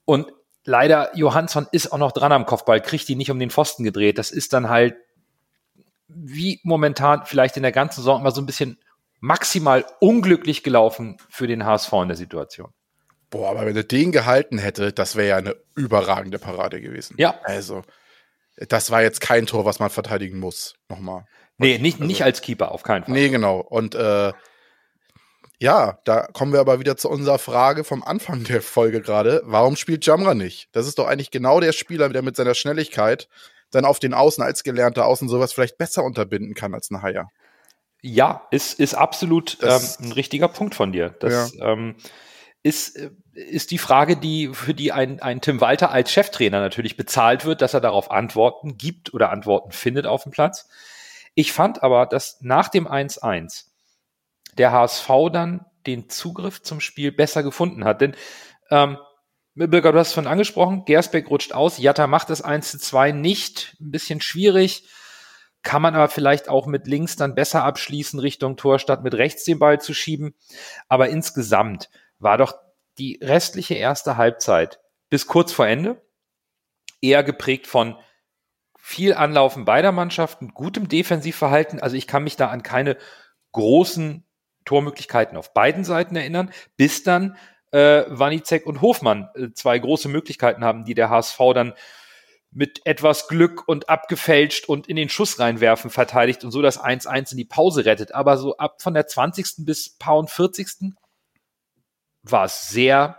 Und 0.04 0.32
leider, 0.64 1.16
Johansson 1.16 1.66
ist 1.72 1.92
auch 1.92 1.98
noch 1.98 2.12
dran 2.12 2.30
am 2.30 2.46
Kopfball, 2.46 2.80
kriegt 2.80 3.08
die 3.08 3.16
nicht 3.16 3.32
um 3.32 3.40
den 3.40 3.50
Pfosten 3.50 3.82
gedreht. 3.82 4.18
Das 4.18 4.30
ist 4.30 4.52
dann 4.52 4.68
halt 4.68 4.94
wie 6.06 6.60
momentan 6.62 7.24
vielleicht 7.24 7.56
in 7.56 7.64
der 7.64 7.72
ganzen 7.72 8.02
Saison 8.02 8.20
immer 8.20 8.30
so 8.30 8.40
ein 8.40 8.46
bisschen 8.46 8.78
maximal 9.18 9.84
unglücklich 9.98 10.62
gelaufen 10.62 11.16
für 11.28 11.48
den 11.48 11.64
HSV 11.64 11.92
in 11.94 12.08
der 12.08 12.16
Situation. 12.16 12.72
Boah, 13.30 13.50
aber 13.50 13.66
wenn 13.66 13.76
er 13.76 13.84
den 13.84 14.12
gehalten 14.12 14.58
hätte, 14.58 14.92
das 14.92 15.16
wäre 15.16 15.28
ja 15.28 15.36
eine 15.36 15.56
überragende 15.76 16.38
Parade 16.38 16.80
gewesen. 16.80 17.14
Ja. 17.18 17.40
Also, 17.44 17.82
das 18.68 18.90
war 18.90 19.02
jetzt 19.02 19.20
kein 19.20 19.46
Tor, 19.46 19.64
was 19.64 19.78
man 19.78 19.90
verteidigen 19.90 20.38
muss. 20.38 20.74
Nochmal. 20.88 21.26
Nee, 21.56 21.78
nicht, 21.78 21.96
also, 21.96 22.06
nicht 22.06 22.24
als 22.24 22.40
Keeper, 22.40 22.72
auf 22.72 22.82
keinen 22.82 23.04
Fall. 23.04 23.14
Nee, 23.14 23.28
genau. 23.28 23.60
Und 23.60 23.94
äh, 23.94 24.32
ja, 25.58 25.98
da 26.04 26.26
kommen 26.32 26.52
wir 26.52 26.60
aber 26.60 26.80
wieder 26.80 26.96
zu 26.96 27.08
unserer 27.08 27.38
Frage 27.38 27.84
vom 27.84 28.02
Anfang 28.02 28.44
der 28.44 28.62
Folge 28.62 29.00
gerade. 29.00 29.42
Warum 29.44 29.76
spielt 29.76 30.06
Jamra 30.06 30.34
nicht? 30.34 30.68
Das 30.72 30.86
ist 30.86 30.98
doch 30.98 31.06
eigentlich 31.06 31.30
genau 31.30 31.60
der 31.60 31.72
Spieler, 31.72 32.08
der 32.08 32.22
mit 32.22 32.34
seiner 32.34 32.54
Schnelligkeit 32.54 33.28
dann 33.70 33.84
auf 33.84 34.00
den 34.00 34.14
Außen 34.14 34.42
als 34.42 34.64
gelernter 34.64 35.06
Außen 35.06 35.28
sowas 35.28 35.52
vielleicht 35.52 35.78
besser 35.78 36.02
unterbinden 36.02 36.54
kann 36.54 36.74
als 36.74 36.90
ein 36.90 37.02
Haier. 37.02 37.28
Ja, 38.02 38.46
ist, 38.50 38.80
ist 38.80 38.94
absolut 38.94 39.58
ähm, 39.62 39.82
ein 40.00 40.12
richtiger 40.12 40.48
Punkt 40.48 40.74
von 40.74 40.92
dir. 40.92 41.14
Das 41.20 41.54
ja. 41.54 41.72
ähm, 41.72 41.96
ist, 42.62 42.96
äh, 42.96 43.10
ist 43.32 43.70
die 43.70 43.78
Frage, 43.78 44.16
die, 44.16 44.48
für 44.52 44.74
die 44.74 44.92
ein, 44.92 45.20
ein 45.20 45.40
Tim 45.40 45.60
Walter 45.60 45.90
als 45.90 46.12
Cheftrainer 46.12 46.60
natürlich 46.60 46.96
bezahlt 46.96 47.44
wird, 47.44 47.62
dass 47.62 47.74
er 47.74 47.80
darauf 47.80 48.10
Antworten 48.10 48.76
gibt 48.76 49.14
oder 49.14 49.30
Antworten 49.30 49.72
findet 49.72 50.06
auf 50.06 50.24
dem 50.24 50.32
Platz. 50.32 50.68
Ich 51.34 51.52
fand 51.52 51.82
aber, 51.82 52.06
dass 52.06 52.38
nach 52.40 52.68
dem 52.68 52.86
1-1 52.86 53.66
der 54.58 54.72
HSV 54.72 55.08
dann 55.32 55.64
den 55.86 56.08
Zugriff 56.08 56.62
zum 56.62 56.80
Spiel 56.80 57.12
besser 57.12 57.42
gefunden 57.42 57.84
hat. 57.84 58.00
Denn 58.00 58.14
ähm, 58.70 58.98
Birger, 59.54 59.92
du 59.92 59.98
hast 59.98 60.08
es 60.08 60.14
von 60.14 60.26
angesprochen, 60.26 60.84
Gersbeck 60.84 61.30
rutscht 61.30 61.52
aus, 61.52 61.78
Jatta 61.78 62.06
macht 62.06 62.30
das 62.30 62.42
1 62.42 62.70
zu 62.70 62.78
2 62.78 63.12
nicht, 63.12 63.76
ein 63.80 63.90
bisschen 63.90 64.20
schwierig, 64.20 64.88
kann 65.62 65.82
man 65.82 65.94
aber 65.94 66.08
vielleicht 66.08 66.48
auch 66.48 66.66
mit 66.66 66.86
links 66.86 67.16
dann 67.16 67.34
besser 67.34 67.64
abschließen 67.64 68.18
Richtung 68.18 68.56
Tor, 68.56 68.78
statt 68.78 69.02
mit 69.02 69.14
rechts 69.14 69.44
den 69.44 69.58
Ball 69.58 69.80
zu 69.80 69.92
schieben. 69.92 70.34
Aber 70.88 71.10
insgesamt 71.10 71.90
war 72.20 72.38
doch 72.38 72.54
die 72.98 73.18
restliche 73.22 73.74
erste 73.74 74.16
Halbzeit 74.16 74.80
bis 75.08 75.26
kurz 75.26 75.52
vor 75.52 75.66
Ende 75.66 76.00
eher 77.00 77.24
geprägt 77.24 77.66
von 77.66 77.96
viel 78.78 79.14
Anlaufen 79.14 79.64
beider 79.64 79.92
Mannschaften, 79.92 80.54
gutem 80.54 80.88
Defensivverhalten. 80.88 81.80
Also 81.80 81.96
ich 81.96 82.06
kann 82.06 82.24
mich 82.24 82.36
da 82.36 82.48
an 82.48 82.62
keine 82.62 82.96
großen 83.52 84.24
Tormöglichkeiten 84.64 85.36
auf 85.36 85.52
beiden 85.52 85.84
Seiten 85.84 86.16
erinnern, 86.16 86.50
bis 86.76 87.02
dann 87.02 87.36
äh, 87.72 88.04
Wanizek 88.08 88.66
und 88.66 88.80
Hofmann 88.80 89.28
äh, 89.34 89.48
zwei 89.52 89.78
große 89.78 90.08
Möglichkeiten 90.08 90.64
haben, 90.64 90.84
die 90.84 90.94
der 90.94 91.10
HSV 91.10 91.38
dann 91.54 91.74
mit 92.52 92.84
etwas 92.84 93.28
Glück 93.28 93.68
und 93.68 93.88
abgefälscht 93.88 94.68
und 94.68 94.88
in 94.88 94.96
den 94.96 95.08
Schuss 95.08 95.38
reinwerfen 95.38 95.90
verteidigt 95.90 96.42
und 96.42 96.50
so 96.50 96.62
das 96.62 96.82
1-1 96.82 97.32
in 97.32 97.38
die 97.38 97.44
Pause 97.44 97.84
rettet. 97.84 98.12
Aber 98.12 98.36
so 98.38 98.56
ab 98.56 98.82
von 98.82 98.94
der 98.94 99.06
20. 99.06 99.64
bis 99.64 99.96
paar 99.96 100.26
40. 100.26 100.94
war 102.22 102.44
es 102.44 102.68
sehr 102.68 103.16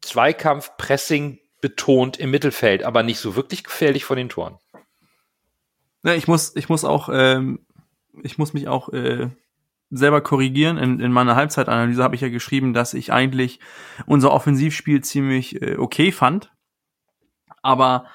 Zweikampf, 0.00 0.76
Pressing 0.76 1.38
betont 1.60 2.18
im 2.18 2.30
Mittelfeld, 2.30 2.84
aber 2.84 3.02
nicht 3.02 3.18
so 3.18 3.36
wirklich 3.36 3.64
gefährlich 3.64 4.04
vor 4.04 4.16
den 4.16 4.28
Toren. 4.28 4.58
Ja, 6.04 6.14
ich 6.14 6.28
muss, 6.28 6.54
ich 6.54 6.68
muss 6.68 6.84
auch, 6.84 7.08
ähm, 7.12 7.66
ich 8.22 8.38
muss 8.38 8.54
mich 8.54 8.68
auch 8.68 8.90
äh, 8.90 9.28
selber 9.90 10.20
korrigieren. 10.20 10.78
In, 10.78 11.00
in 11.00 11.12
meiner 11.12 11.34
Halbzeitanalyse 11.34 12.02
habe 12.02 12.14
ich 12.14 12.20
ja 12.20 12.28
geschrieben, 12.28 12.74
dass 12.74 12.94
ich 12.94 13.12
eigentlich 13.12 13.58
unser 14.06 14.32
Offensivspiel 14.32 15.02
ziemlich 15.02 15.60
äh, 15.60 15.76
okay 15.76 16.12
fand. 16.12 16.52
Aber 17.62 18.06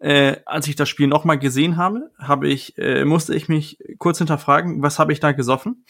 äh, 0.00 0.36
als 0.46 0.68
ich 0.68 0.76
das 0.76 0.88
Spiel 0.88 1.08
nochmal 1.08 1.38
gesehen 1.38 1.76
habe, 1.76 2.10
habe 2.18 2.48
ich, 2.48 2.78
äh, 2.78 3.04
musste 3.04 3.34
ich 3.34 3.48
mich 3.48 3.78
kurz 3.98 4.18
hinterfragen, 4.18 4.82
was 4.82 4.98
habe 4.98 5.12
ich 5.12 5.20
da 5.20 5.32
gesoffen? 5.32 5.84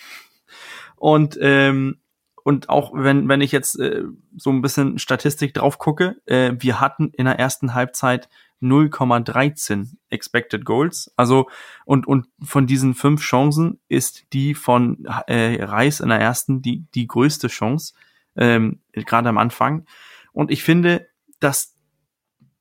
Und 0.97 1.37
ähm, 1.41 2.01
und 2.47 2.69
auch 2.69 2.93
wenn 2.95 3.29
wenn 3.29 3.41
ich 3.41 3.51
jetzt 3.51 3.77
äh, 3.81 4.05
so 4.37 4.51
ein 4.51 4.63
bisschen 4.63 5.01
Statistik 5.01 5.53
drauf 5.53 5.79
gucke, 5.79 6.23
äh, 6.27 6.53
wir 6.57 6.79
hatten 6.79 7.11
in 7.11 7.25
der 7.25 7.41
ersten 7.41 7.75
Halbzeit 7.75 8.29
0,13 8.63 9.97
Expected 10.11 10.65
Goals. 10.65 11.13
Also 11.17 11.49
und 11.87 12.07
und 12.07 12.29
von 12.41 12.69
diesen 12.69 12.95
fünf 12.95 13.21
Chancen 13.23 13.81
ist 13.89 14.33
die 14.33 14.55
von 14.55 15.05
äh, 15.27 15.61
Reis 15.61 15.99
in 15.99 16.09
der 16.09 16.21
ersten 16.21 16.63
die 16.63 16.87
die 16.95 17.09
größte 17.09 17.49
Chance 17.49 17.95
ähm, 18.37 18.79
gerade 18.93 19.29
am 19.29 19.39
Anfang. 19.39 19.85
Und 20.31 20.53
ich 20.53 20.63
finde, 20.63 21.09
dass 21.41 21.75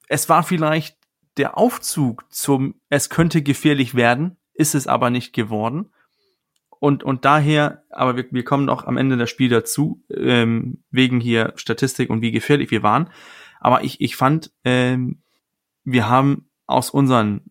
es 0.08 0.28
war 0.30 0.42
vielleicht 0.42 0.98
der 1.38 1.60
Aufzug 1.60 2.26
zum 2.34 2.74
es 2.90 3.12
könnte 3.12 3.44
gefährlich 3.44 3.94
werden, 3.94 4.38
ist 4.56 4.74
es 4.74 4.88
aber 4.88 5.12
nicht 5.12 5.32
geworden. 5.32 5.92
Und, 6.86 7.04
und 7.04 7.26
daher, 7.26 7.82
aber 7.90 8.16
wir, 8.16 8.26
wir 8.30 8.44
kommen 8.44 8.70
auch 8.70 8.84
am 8.84 8.98
Ende 8.98 9.18
der 9.18 9.26
Spiel 9.26 9.50
dazu, 9.50 10.04
ähm, 10.16 10.84
wegen 10.92 11.20
hier 11.20 11.54
Statistik 11.56 12.12
und 12.12 12.22
wie 12.22 12.32
gefährlich 12.32 12.70
wir 12.70 12.84
waren. 12.84 13.10
Aber 13.60 13.84
ich, 13.84 14.02
ich 14.02 14.16
fand, 14.16 14.52
ähm, 14.64 15.24
wir 15.84 16.08
haben 16.08 16.48
aus 16.68 16.92
unseren 16.92 17.50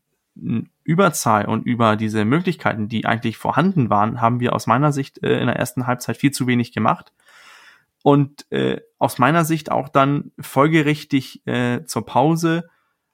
Überzahl 0.84 1.46
und 1.46 1.66
über 1.66 1.96
diese 1.96 2.24
Möglichkeiten, 2.24 2.86
die 2.86 3.06
eigentlich 3.06 3.36
vorhanden 3.36 3.90
waren, 3.90 4.20
haben 4.20 4.38
wir 4.38 4.52
aus 4.52 4.68
meiner 4.68 4.92
Sicht 4.92 5.20
äh, 5.24 5.40
in 5.40 5.48
der 5.48 5.56
ersten 5.56 5.88
Halbzeit 5.88 6.16
viel 6.16 6.30
zu 6.30 6.46
wenig 6.46 6.70
gemacht. 6.70 7.12
Und 8.04 8.48
äh, 8.52 8.82
aus 9.00 9.18
meiner 9.18 9.44
Sicht 9.44 9.68
auch 9.68 9.88
dann 9.88 10.30
folgerichtig 10.38 11.44
äh, 11.44 11.84
zur 11.86 12.06
Pause 12.06 12.68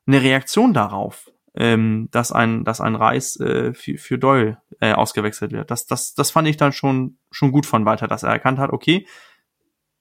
eine 0.07 0.21
Reaktion 0.21 0.75
darauf, 0.75 1.31
ähm, 1.55 2.09
dass 2.11 2.33
ein, 2.33 2.65
dass 2.65 2.81
ein 2.81 2.95
Reis 2.95 3.39
äh, 3.41 3.75
für, 3.75 3.99
für 3.99 4.19
Doyle 4.19 4.59
äh, 4.81 4.93
ausgewechselt 4.93 5.53
wird. 5.53 5.71
Das, 5.71 5.87
das, 5.87 6.15
das 6.15 6.31
fand 6.31 6.49
ich 6.49 6.57
dann 6.57 6.73
schon, 6.73 7.19
schon 7.31 7.53
gut 7.53 7.67
von 7.67 7.85
Walter, 7.85 8.09
dass 8.09 8.23
er 8.23 8.31
erkannt 8.31 8.59
hat, 8.59 8.71
okay, 8.71 9.07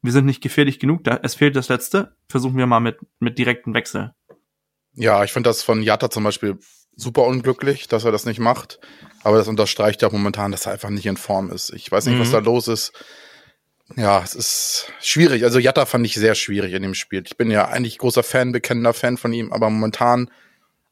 wir 0.02 0.12
sind 0.12 0.26
nicht 0.26 0.42
gefährlich 0.42 0.80
genug, 0.80 1.04
da, 1.04 1.20
es 1.24 1.36
fehlt 1.36 1.56
das 1.56 1.70
Letzte, 1.70 2.16
versuchen 2.30 2.58
wir 2.58 2.68
mal 2.68 2.80
mit, 2.80 3.00
mit 3.20 3.38
direkten 3.38 3.74
Wechsel. 3.74 4.14
Ja, 4.94 5.24
ich 5.24 5.32
finde 5.32 5.50
das 5.50 5.64
von 5.64 5.82
Jatta 5.82 6.10
zum 6.10 6.24
Beispiel 6.24 6.60
super 6.96 7.24
unglücklich, 7.24 7.88
dass 7.88 8.04
er 8.04 8.12
das 8.12 8.26
nicht 8.26 8.40
macht. 8.40 8.80
Aber 9.24 9.38
das 9.38 9.48
unterstreicht 9.48 10.02
ja 10.02 10.10
momentan, 10.10 10.52
dass 10.52 10.66
er 10.66 10.74
einfach 10.74 10.90
nicht 10.90 11.06
in 11.06 11.18
Form 11.18 11.52
ist. 11.52 11.72
Ich 11.74 11.92
weiß 11.92 12.06
nicht, 12.06 12.16
mhm. 12.16 12.22
was 12.22 12.32
da 12.32 12.40
los 12.40 12.68
ist. 12.68 12.94
Ja, 13.96 14.22
es 14.24 14.36
ist 14.36 14.94
schwierig. 15.02 15.44
Also 15.44 15.60
Jatta 15.60 15.86
fand 15.86 16.06
ich 16.06 16.14
sehr 16.14 16.36
schwierig 16.36 16.74
in 16.74 16.84
dem 16.84 16.94
Spiel. 16.94 17.24
Ich 17.26 17.38
bin 17.38 17.50
ja 17.50 17.68
eigentlich 17.68 17.98
großer 17.98 18.24
Fan, 18.24 18.52
bekennender 18.52 18.94
Fan 18.94 19.18
von 19.18 19.34
ihm, 19.34 19.52
aber 19.52 19.70
momentan, 19.70 20.30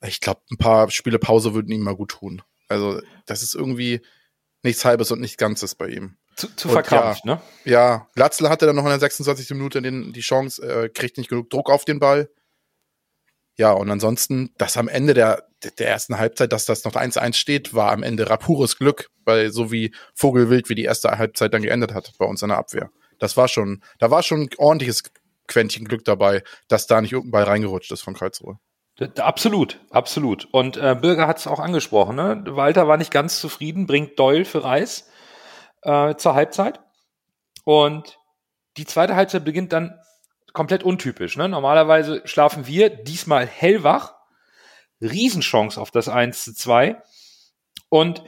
ich 0.05 0.21
glaube, 0.21 0.41
ein 0.51 0.57
paar 0.57 0.89
Spiele 0.91 1.19
Pause 1.19 1.53
würden 1.53 1.71
ihm 1.71 1.81
mal 1.81 1.95
gut 1.95 2.11
tun. 2.11 2.41
Also 2.67 3.01
das 3.25 3.43
ist 3.43 3.55
irgendwie 3.55 4.01
nichts 4.63 4.85
Halbes 4.85 5.11
und 5.11 5.21
nichts 5.21 5.37
Ganzes 5.37 5.75
bei 5.75 5.87
ihm. 5.87 6.17
Zu, 6.35 6.55
zu 6.55 6.69
verkrampft, 6.69 7.25
ja, 7.25 7.35
ne? 7.35 7.41
Ja, 7.65 8.07
Glatzl 8.13 8.47
hatte 8.47 8.67
dann 8.67 8.75
noch 8.75 8.83
in 8.83 8.89
der 8.89 8.99
26. 8.99 9.49
Minute 9.51 9.81
den, 9.81 10.13
die 10.13 10.21
Chance, 10.21 10.61
äh, 10.61 10.89
kriegt 10.89 11.17
nicht 11.17 11.29
genug 11.29 11.49
Druck 11.49 11.71
auf 11.71 11.83
den 11.83 11.99
Ball. 11.99 12.29
Ja, 13.55 13.71
und 13.71 13.89
ansonsten, 13.89 14.53
dass 14.59 14.77
am 14.77 14.87
Ende 14.87 15.15
der, 15.15 15.47
der 15.79 15.89
ersten 15.89 16.19
Halbzeit, 16.19 16.53
dass 16.53 16.65
das 16.65 16.83
noch 16.83 16.93
1-1 16.93 17.33
steht, 17.33 17.73
war 17.73 17.91
am 17.91 18.03
Ende 18.03 18.25
pures 18.25 18.77
Glück, 18.77 19.09
weil 19.25 19.51
so 19.51 19.71
wie 19.71 19.95
Vogelwild, 20.13 20.69
wie 20.69 20.75
die 20.75 20.83
erste 20.83 21.17
Halbzeit 21.17 21.55
dann 21.55 21.63
geendet 21.63 21.95
hat 21.95 22.13
bei 22.19 22.25
uns 22.25 22.43
in 22.43 22.49
der 22.49 22.59
Abwehr. 22.59 22.91
Das 23.17 23.35
war 23.35 23.47
schon, 23.47 23.81
da 23.97 24.11
war 24.11 24.21
schon 24.21 24.47
ordentliches 24.57 25.01
Quäntchen 25.47 25.87
Glück 25.87 26.05
dabei, 26.05 26.43
dass 26.67 26.85
da 26.85 27.01
nicht 27.01 27.13
irgendein 27.13 27.31
Ball 27.31 27.43
reingerutscht 27.45 27.91
ist 27.91 28.01
von 28.01 28.13
Karlsruhe. 28.13 28.59
Absolut, 29.17 29.79
absolut. 29.91 30.45
Und 30.51 30.77
äh, 30.77 30.95
Bürger 30.99 31.27
hat 31.27 31.37
es 31.37 31.47
auch 31.47 31.59
angesprochen. 31.59 32.15
Ne? 32.15 32.43
Walter 32.47 32.87
war 32.87 32.97
nicht 32.97 33.11
ganz 33.11 33.39
zufrieden, 33.39 33.85
bringt 33.85 34.17
Doyle 34.17 34.43
für 34.43 34.63
Reis 34.63 35.09
äh, 35.83 36.15
zur 36.15 36.33
Halbzeit. 36.33 36.79
Und 37.63 38.19
die 38.77 38.85
zweite 38.85 39.15
Halbzeit 39.15 39.45
beginnt 39.45 39.71
dann 39.71 39.99
komplett 40.53 40.83
untypisch. 40.83 41.37
Ne? 41.37 41.47
Normalerweise 41.47 42.21
schlafen 42.25 42.65
wir 42.65 42.89
diesmal 42.89 43.45
hellwach. 43.45 44.15
Riesenchance 44.99 45.79
auf 45.79 45.91
das 45.91 46.09
1 46.09 46.43
zu 46.43 46.55
2. 46.55 46.99
Und 47.89 48.23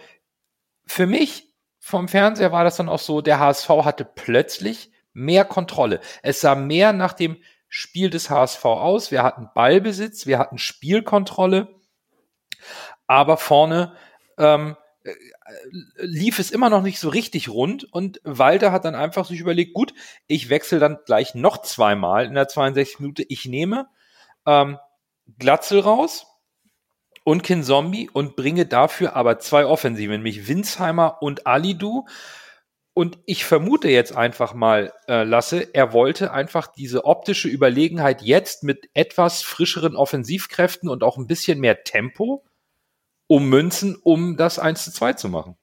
für 0.86 1.08
mich 1.08 1.48
vom 1.80 2.08
Fernseher 2.08 2.52
war 2.52 2.64
das 2.64 2.76
dann 2.76 2.90
auch 2.90 3.00
so, 3.00 3.22
der 3.22 3.40
HSV 3.40 3.70
hatte 3.70 4.06
plötzlich 4.06 4.92
mehr 5.14 5.46
Kontrolle. 5.46 6.00
Es 6.22 6.42
sah 6.42 6.54
mehr 6.54 6.94
nach 6.94 7.14
dem 7.14 7.38
Spiel 7.70 8.10
des 8.10 8.30
HSV 8.30 8.66
aus. 8.66 9.12
Wir 9.12 9.24
hatten 9.24 9.50
Ballbesitz, 9.54 10.26
wir 10.26 10.40
hatten 10.40 10.58
Spielkontrolle, 10.58 11.68
aber 13.08 13.38
vorne 13.38 13.96
ähm, 14.38 14.76
lief 15.96 16.40
es 16.40 16.52
immer 16.52 16.70
noch 16.70 16.82
nicht 16.82 17.00
so 17.00 17.10
richtig 17.10 17.50
rund 17.50 17.86
und 17.94 18.20
Walter 18.24 18.72
hat 18.72 18.86
dann 18.86 18.96
einfach 18.96 19.26
sich 19.26 19.40
überlegt, 19.40 19.74
gut, 19.74 19.94
ich 20.28 20.50
wechsle 20.50 20.80
dann 20.80 21.00
gleich 21.06 21.36
noch 21.36 21.62
zweimal 21.62 22.26
in 22.26 22.34
der 22.34 22.48
62 22.48 23.00
Minute. 23.00 23.24
Ich 23.28 23.46
nehme 23.46 23.88
ähm, 24.46 24.78
Glatzel 25.38 25.80
raus 25.80 26.28
und 27.24 27.44
Kinzombie 27.44 28.10
und 28.12 28.36
bringe 28.36 28.66
dafür 28.66 29.16
aber 29.16 29.40
zwei 29.40 29.66
Offensiven, 29.66 30.18
nämlich 30.18 30.48
Winsheimer 30.48 31.22
und 31.22 31.48
Alidu. 31.48 32.06
Und 33.00 33.18
ich 33.26 33.46
vermute 33.46 33.88
jetzt 33.88 34.14
einfach 34.14 34.54
mal, 34.54 34.92
äh, 35.08 35.24
Lasse, 35.24 35.74
er 35.74 35.94
wollte 35.94 36.34
einfach 36.34 36.68
diese 36.68 37.06
optische 37.06 37.48
Überlegenheit 37.48 38.22
jetzt 38.22 38.66
mit 38.66 38.90
etwas 38.94 39.42
frischeren 39.42 39.96
Offensivkräften 39.96 40.90
und 40.90 41.02
auch 41.02 41.16
ein 41.16 41.26
bisschen 41.26 41.62
mehr 41.62 41.86
Tempo 41.86 42.44
ummünzen, 43.28 43.96
um 44.04 44.36
das 44.36 44.60
1 44.60 44.84
zu 44.84 44.92
2 44.92 45.14
zu 45.14 45.30
machen. 45.30 45.56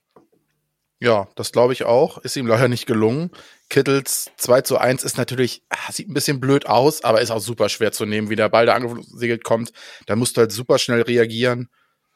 Ja, 0.99 1.29
das 1.37 1.53
glaube 1.53 1.75
ich 1.75 1.85
auch. 1.85 2.17
Ist 2.17 2.37
ihm 2.37 2.47
leider 2.47 2.69
nicht 2.69 2.87
gelungen. 2.87 3.31
Kittels 3.69 4.31
2 4.39 4.63
zu 4.63 4.79
1 4.79 5.05
ist 5.05 5.19
natürlich, 5.19 5.63
ah, 5.69 5.93
sieht 5.93 6.09
ein 6.09 6.15
bisschen 6.15 6.41
blöd 6.41 6.65
aus, 6.65 7.05
aber 7.05 7.21
ist 7.21 7.31
auch 7.31 7.41
super 7.41 7.69
schwer 7.69 7.93
zu 7.93 8.07
nehmen. 8.07 8.31
Wie 8.31 8.37
der 8.37 8.49
Ball 8.49 8.65
da 8.65 8.73
angesegelt 8.73 9.45
kommt, 9.45 9.73
da 10.07 10.17
musst 10.17 10.39
du 10.39 10.41
halt 10.41 10.53
super 10.53 10.79
schnell 10.79 11.03
reagieren. 11.03 11.69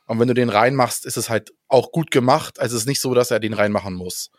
Und 0.07 0.19
wenn 0.19 0.29
du 0.29 0.35
den 0.35 0.49
reinmachst, 0.49 1.05
ist 1.05 1.19
es 1.19 1.29
halt 1.29 1.53
auch 1.69 1.93
gut 1.93 2.11
gemacht. 2.11 2.59
Also 2.59 2.75
es 2.75 2.85
ist 2.85 2.89
nicht 2.89 3.03
so, 3.03 3.13
dass 3.13 3.31
er 3.31 3.39
den 3.39 3.53
reinmachen 3.53 3.93
muss. 3.93 4.31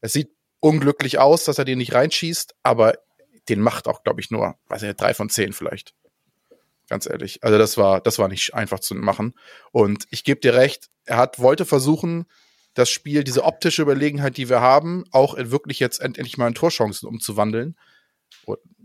Es 0.00 0.12
sieht 0.12 0.30
unglücklich 0.60 1.18
aus, 1.18 1.44
dass 1.44 1.58
er 1.58 1.64
den 1.64 1.78
nicht 1.78 1.94
reinschießt, 1.94 2.54
aber 2.62 2.94
den 3.48 3.60
macht 3.60 3.88
auch, 3.88 4.02
glaube 4.02 4.20
ich, 4.20 4.30
nur, 4.30 4.56
weiß 4.68 4.82
ich, 4.82 4.94
drei 4.96 5.14
von 5.14 5.30
zehn 5.30 5.52
vielleicht. 5.52 5.94
Ganz 6.88 7.06
ehrlich. 7.06 7.42
Also 7.42 7.56
das 7.56 7.76
war, 7.76 8.00
das 8.00 8.18
war 8.18 8.28
nicht 8.28 8.54
einfach 8.54 8.80
zu 8.80 8.94
machen. 8.94 9.34
Und 9.72 10.06
ich 10.10 10.24
gebe 10.24 10.40
dir 10.40 10.54
recht, 10.54 10.88
er 11.04 11.16
hat, 11.16 11.38
wollte 11.38 11.64
versuchen, 11.64 12.26
das 12.74 12.90
Spiel, 12.90 13.24
diese 13.24 13.44
optische 13.44 13.82
Überlegenheit, 13.82 14.36
die 14.36 14.48
wir 14.48 14.60
haben, 14.60 15.04
auch 15.10 15.36
wirklich 15.36 15.80
jetzt 15.80 16.00
endlich 16.00 16.36
mal 16.36 16.48
in 16.48 16.54
Torchancen 16.54 17.08
umzuwandeln. 17.08 17.76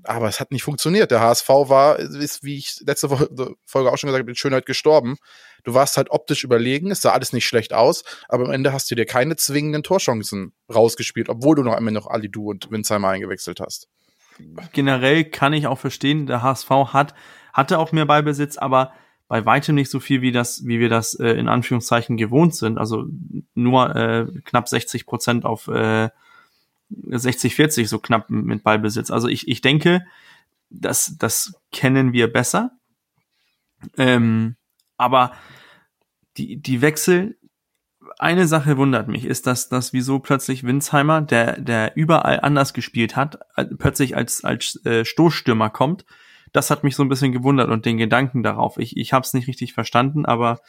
Aber 0.08 0.28
es 0.28 0.40
hat 0.40 0.52
nicht 0.52 0.64
funktioniert. 0.64 1.12
Der 1.12 1.22
HSV 1.22 1.48
war, 1.50 2.00
ist, 2.00 2.44
wie 2.44 2.58
ich 2.58 2.82
letzte 2.86 3.10
Folge 3.10 3.92
auch 3.92 3.98
schon 3.98 4.08
gesagt 4.08 4.24
habe, 4.24 4.32
in 4.32 4.36
Schönheit 4.36 4.66
gestorben. 4.66 5.18
Du 5.64 5.74
warst 5.74 5.98
halt 5.98 6.12
optisch 6.12 6.44
überlegen, 6.44 6.92
es 6.92 7.02
sah 7.02 7.12
alles 7.12 7.34
nicht 7.34 7.46
schlecht 7.46 7.74
aus, 7.74 8.04
aber 8.30 8.46
am 8.46 8.52
Ende 8.52 8.72
hast 8.72 8.90
du 8.92 8.96
dir 8.96 9.06
keine 9.06 9.36
zwingenden 9.36 9.84
Torchancen 9.84 10.54
rausgespielt, 10.74 11.28
obwohl 11.28 11.56
du 11.56 11.64
noch 11.64 11.74
einmal 11.74 11.94
noch 11.94 12.08
Alidu 12.08 12.50
und 12.52 12.70
Winsheimer 12.70 13.10
eingewechselt 13.10 13.60
hast. 13.60 13.88
Generell 14.74 15.26
kann 15.26 15.54
ich 15.54 15.66
auch 15.68 15.80
verstehen, 15.80 16.28
der 16.28 16.44
HSV 16.44 16.70
hat, 16.70 17.16
hatte 17.54 17.80
auch 17.80 17.92
mehr 17.92 18.06
Ballbesitz, 18.06 18.58
aber 18.58 18.94
bei 19.28 19.46
weitem 19.46 19.76
nicht 19.76 19.90
so 19.90 20.00
viel, 20.00 20.22
wie 20.22 20.32
das, 20.32 20.66
wie 20.66 20.80
wir 20.80 20.90
das 20.90 21.16
äh, 21.16 21.30
in 21.30 21.48
Anführungszeichen 21.48 22.18
gewohnt 22.18 22.56
sind. 22.56 22.78
Also 22.78 23.06
nur 23.56 23.96
äh, 23.96 24.26
knapp 24.44 24.70
60 24.70 25.06
Prozent 25.06 25.46
auf 25.46 25.68
äh, 25.68 26.10
60, 26.90 27.56
40 27.56 27.90
so 27.90 28.00
knapp 28.00 28.30
mit 28.30 28.64
Ballbesitz. 28.64 29.12
Also 29.12 29.28
ich, 29.28 29.48
ich 29.48 29.62
denke, 29.62 30.06
das, 30.70 31.18
das 31.18 31.54
kennen 31.72 32.14
wir 32.14 32.32
besser. 32.32 32.72
Ähm, 33.98 34.56
aber 34.98 35.34
die, 36.38 36.58
die 36.58 36.82
Wechsel, 36.82 37.38
eine 38.18 38.48
Sache 38.48 38.78
wundert 38.78 39.08
mich, 39.08 39.26
ist, 39.26 39.48
dass, 39.48 39.70
dass 39.70 39.94
wieso 39.94 40.20
plötzlich 40.20 40.64
Winsheimer, 40.64 41.22
der, 41.22 41.60
der 41.60 41.96
überall 41.96 42.40
anders 42.40 42.74
gespielt 42.74 43.16
hat, 43.16 43.40
plötzlich 43.78 44.16
als, 44.16 44.44
als 44.44 44.84
äh, 44.86 45.06
Stoßstürmer 45.06 45.70
kommt. 45.70 46.06
Das 46.54 46.72
hat 46.72 46.84
mich 46.84 46.96
so 46.96 47.04
ein 47.04 47.10
bisschen 47.10 47.32
gewundert 47.32 47.70
und 47.70 47.86
den 47.86 47.98
Gedanken 47.98 48.44
darauf. 48.44 48.78
Ich, 48.78 48.96
ich 48.96 49.12
habe 49.12 49.26
es 49.26 49.34
nicht 49.34 49.48
richtig 49.48 49.74
verstanden, 49.74 50.26
aber 50.26 50.62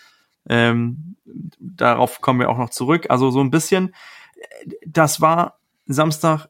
ähm, 0.48 1.16
darauf 1.58 2.20
kommen 2.20 2.40
wir 2.40 2.48
auch 2.48 2.58
noch 2.58 2.70
zurück. 2.70 3.06
Also 3.10 3.30
so 3.30 3.40
ein 3.40 3.50
bisschen, 3.50 3.94
das 4.84 5.20
war 5.20 5.60
Samstag 5.86 6.48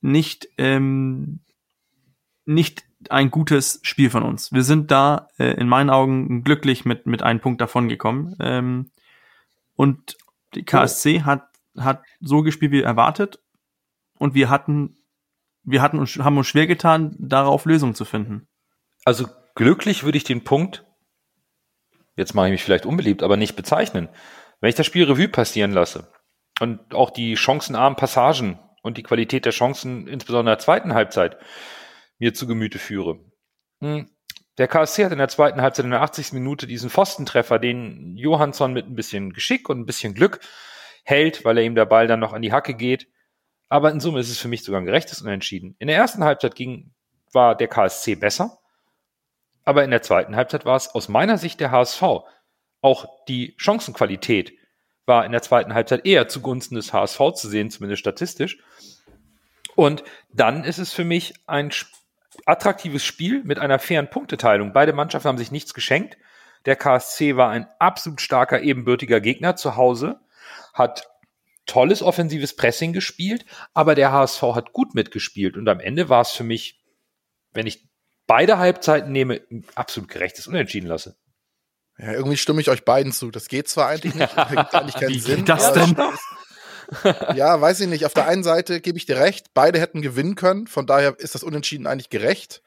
nicht, 0.00 0.48
ähm, 0.58 1.40
nicht 2.44 2.84
ein 3.10 3.30
gutes 3.30 3.80
Spiel 3.82 4.10
von 4.10 4.22
uns. 4.22 4.52
Wir 4.52 4.62
sind 4.62 4.90
da 4.90 5.28
äh, 5.38 5.54
in 5.54 5.68
meinen 5.68 5.90
Augen 5.90 6.44
glücklich 6.44 6.84
mit, 6.84 7.06
mit 7.06 7.22
einem 7.22 7.40
Punkt 7.40 7.60
davon 7.60 7.88
gekommen. 7.88 8.36
Ähm, 8.40 8.90
und 9.74 10.16
die 10.54 10.64
KSC 10.64 11.22
hat, 11.22 11.48
hat 11.76 12.02
so 12.20 12.42
gespielt 12.42 12.72
wie 12.72 12.82
erwartet. 12.82 13.40
Und 14.18 14.34
wir 14.34 14.50
hatten, 14.50 14.96
wir 15.62 15.82
hatten 15.82 15.98
uns, 15.98 16.16
haben 16.16 16.38
uns 16.38 16.48
schwer 16.48 16.66
getan, 16.66 17.14
darauf 17.18 17.64
Lösungen 17.64 17.94
zu 17.94 18.04
finden. 18.04 18.48
Also 19.04 19.28
glücklich 19.54 20.04
würde 20.04 20.18
ich 20.18 20.24
den 20.24 20.44
Punkt, 20.44 20.84
jetzt 22.16 22.34
mache 22.34 22.46
ich 22.46 22.52
mich 22.52 22.64
vielleicht 22.64 22.86
unbeliebt, 22.86 23.22
aber 23.22 23.36
nicht 23.36 23.54
bezeichnen. 23.54 24.08
Wenn 24.60 24.70
ich 24.70 24.74
das 24.74 24.86
Spiel 24.86 25.04
Revue 25.04 25.28
passieren 25.28 25.70
lasse, 25.70 26.10
und 26.60 26.94
auch 26.94 27.10
die 27.10 27.36
chancenarmen 27.36 27.96
Passagen 27.96 28.58
und 28.82 28.96
die 28.98 29.02
Qualität 29.02 29.44
der 29.44 29.52
Chancen, 29.52 30.06
insbesondere 30.06 30.52
in 30.52 30.56
der 30.56 30.64
zweiten 30.64 30.94
Halbzeit, 30.94 31.38
mir 32.18 32.34
zu 32.34 32.46
Gemüte 32.46 32.78
führe. 32.78 33.20
Hm. 33.80 34.10
Der 34.58 34.66
KSC 34.66 35.04
hat 35.04 35.12
in 35.12 35.18
der 35.18 35.28
zweiten 35.28 35.62
Halbzeit 35.62 35.84
in 35.84 35.92
der 35.92 36.02
80. 36.02 36.32
Minute 36.32 36.66
diesen 36.66 36.90
Pfostentreffer, 36.90 37.60
den 37.60 38.16
Johansson 38.16 38.72
mit 38.72 38.86
ein 38.86 38.96
bisschen 38.96 39.32
Geschick 39.32 39.68
und 39.68 39.78
ein 39.78 39.86
bisschen 39.86 40.14
Glück 40.14 40.40
hält, 41.04 41.44
weil 41.44 41.58
er 41.58 41.64
ihm 41.64 41.76
der 41.76 41.86
Ball 41.86 42.08
dann 42.08 42.18
noch 42.18 42.32
an 42.32 42.42
die 42.42 42.52
Hacke 42.52 42.74
geht. 42.74 43.06
Aber 43.68 43.90
in 43.90 44.00
Summe 44.00 44.18
ist 44.18 44.30
es 44.30 44.38
für 44.38 44.48
mich 44.48 44.64
sogar 44.64 44.80
ein 44.80 44.86
gerechtes 44.86 45.22
Unentschieden. 45.22 45.76
In 45.78 45.86
der 45.86 45.96
ersten 45.96 46.24
Halbzeit 46.24 46.56
ging, 46.56 46.92
war 47.32 47.54
der 47.54 47.68
KSC 47.68 48.16
besser, 48.16 48.58
aber 49.64 49.84
in 49.84 49.90
der 49.90 50.02
zweiten 50.02 50.34
Halbzeit 50.34 50.64
war 50.64 50.76
es 50.76 50.88
aus 50.88 51.08
meiner 51.08 51.38
Sicht 51.38 51.60
der 51.60 51.70
HSV. 51.70 52.02
Auch 52.80 53.24
die 53.28 53.54
Chancenqualität 53.58 54.57
war 55.08 55.24
in 55.24 55.32
der 55.32 55.42
zweiten 55.42 55.74
Halbzeit 55.74 56.06
eher 56.06 56.28
zugunsten 56.28 56.76
des 56.76 56.92
HSV 56.92 57.18
zu 57.34 57.48
sehen, 57.48 57.70
zumindest 57.70 58.00
statistisch. 58.00 58.58
Und 59.74 60.04
dann 60.32 60.64
ist 60.64 60.78
es 60.78 60.92
für 60.92 61.04
mich 61.04 61.34
ein 61.46 61.72
attraktives 62.46 63.04
Spiel 63.04 63.42
mit 63.44 63.58
einer 63.58 63.78
fairen 63.78 64.10
Punkteteilung. 64.10 64.72
Beide 64.72 64.92
Mannschaften 64.92 65.28
haben 65.28 65.38
sich 65.38 65.50
nichts 65.50 65.74
geschenkt. 65.74 66.16
Der 66.66 66.76
KSC 66.76 67.36
war 67.36 67.50
ein 67.50 67.66
absolut 67.78 68.20
starker, 68.20 68.60
ebenbürtiger 68.60 69.20
Gegner 69.20 69.56
zu 69.56 69.76
Hause, 69.76 70.20
hat 70.74 71.08
tolles 71.66 72.02
offensives 72.02 72.56
Pressing 72.56 72.92
gespielt, 72.92 73.44
aber 73.74 73.94
der 73.94 74.12
HSV 74.12 74.42
hat 74.54 74.72
gut 74.72 74.94
mitgespielt. 74.94 75.56
Und 75.56 75.68
am 75.68 75.80
Ende 75.80 76.08
war 76.08 76.22
es 76.22 76.30
für 76.30 76.44
mich, 76.44 76.82
wenn 77.52 77.66
ich 77.66 77.88
beide 78.26 78.58
Halbzeiten 78.58 79.12
nehme, 79.12 79.40
ein 79.50 79.64
absolut 79.74 80.08
gerechtes 80.08 80.46
Unentschieden 80.46 80.88
lasse. 80.88 81.16
Ja, 81.98 82.12
irgendwie 82.12 82.36
stimme 82.36 82.60
ich 82.60 82.70
euch 82.70 82.84
beiden 82.84 83.12
zu. 83.12 83.30
Das 83.30 83.48
geht 83.48 83.68
zwar 83.68 83.88
eigentlich 83.88 84.14
nicht, 84.14 84.36
das 84.36 84.48
gibt 84.48 84.74
eigentlich 84.74 84.94
keinen 84.94 85.08
Wie 85.14 85.18
Sinn. 85.18 85.44
das 85.44 85.72
denn? 85.72 85.96
ja, 87.34 87.60
weiß 87.60 87.80
ich 87.80 87.88
nicht. 87.88 88.06
Auf 88.06 88.14
der 88.14 88.26
einen 88.26 88.44
Seite 88.44 88.80
gebe 88.80 88.98
ich 88.98 89.06
dir 89.06 89.18
recht, 89.18 89.48
beide 89.52 89.80
hätten 89.80 90.00
gewinnen 90.00 90.36
können, 90.36 90.66
von 90.66 90.86
daher 90.86 91.18
ist 91.18 91.34
das 91.34 91.42
Unentschieden 91.42 91.86
eigentlich 91.86 92.10
gerecht. 92.10 92.62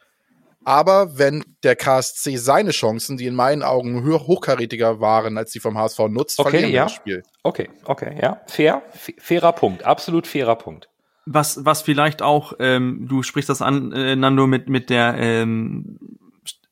Aber 0.63 1.17
wenn 1.17 1.43
der 1.63 1.75
KSC 1.75 2.37
seine 2.37 2.69
Chancen, 2.69 3.17
die 3.17 3.25
in 3.25 3.33
meinen 3.33 3.63
Augen 3.63 4.03
hochkarätiger 4.05 4.99
waren, 4.99 5.37
als 5.37 5.51
die 5.51 5.59
vom 5.59 5.77
HSV 5.77 5.99
nutzt, 6.09 6.39
okay, 6.39 6.51
verlieren 6.51 6.73
ja. 6.73 6.83
das 6.83 6.93
Spiel. 6.93 7.23
Okay, 7.41 7.69
okay, 7.85 8.15
ja. 8.21 8.41
Fair, 8.45 8.83
fairer 9.17 9.53
Punkt, 9.53 9.83
absolut 9.83 10.27
fairer 10.27 10.55
Punkt. 10.55 10.87
Was, 11.25 11.65
was 11.65 11.81
vielleicht 11.81 12.21
auch, 12.21 12.53
ähm, 12.59 13.07
du 13.07 13.23
sprichst 13.23 13.49
das 13.49 13.61
an, 13.61 13.91
äh, 13.91 14.15
Nando, 14.15 14.45
mit, 14.45 14.69
mit 14.69 14.89
der 14.89 15.15
ähm, 15.17 15.97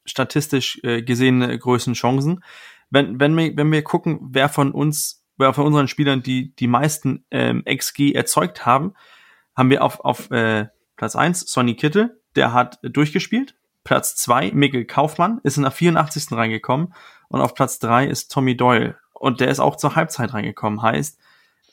statistisch 0.09 0.79
äh, 0.83 1.01
gesehene 1.01 1.57
Größenchancen. 1.57 2.43
Wenn, 2.89 3.19
wenn, 3.19 3.37
wir, 3.37 3.55
wenn 3.55 3.71
wir 3.71 3.83
gucken, 3.83 4.19
wer 4.21 4.49
von 4.49 4.71
uns, 4.71 5.23
wer 5.37 5.53
von 5.53 5.65
unseren 5.65 5.87
Spielern 5.87 6.23
die, 6.23 6.55
die 6.55 6.67
meisten 6.67 7.25
ähm, 7.31 7.63
XG 7.65 8.13
erzeugt 8.13 8.65
haben, 8.65 8.93
haben 9.55 9.69
wir 9.69 9.83
auf, 9.83 9.99
auf 9.99 10.31
äh, 10.31 10.67
Platz 10.95 11.15
eins 11.15 11.41
Sonny 11.41 11.75
Kittel, 11.75 12.21
der 12.35 12.53
hat 12.53 12.79
durchgespielt. 12.81 13.55
Platz 13.83 14.15
zwei 14.15 14.51
Mikkel 14.51 14.85
Kaufmann, 14.85 15.39
ist 15.43 15.57
in 15.57 15.63
der 15.63 15.71
84. 15.71 16.31
reingekommen. 16.31 16.93
Und 17.29 17.41
auf 17.41 17.53
Platz 17.53 17.79
drei 17.79 18.05
ist 18.05 18.31
Tommy 18.31 18.57
Doyle. 18.57 18.97
Und 19.13 19.39
der 19.39 19.49
ist 19.49 19.59
auch 19.59 19.77
zur 19.77 19.95
Halbzeit 19.95 20.33
reingekommen. 20.33 20.81
Heißt, 20.81 21.19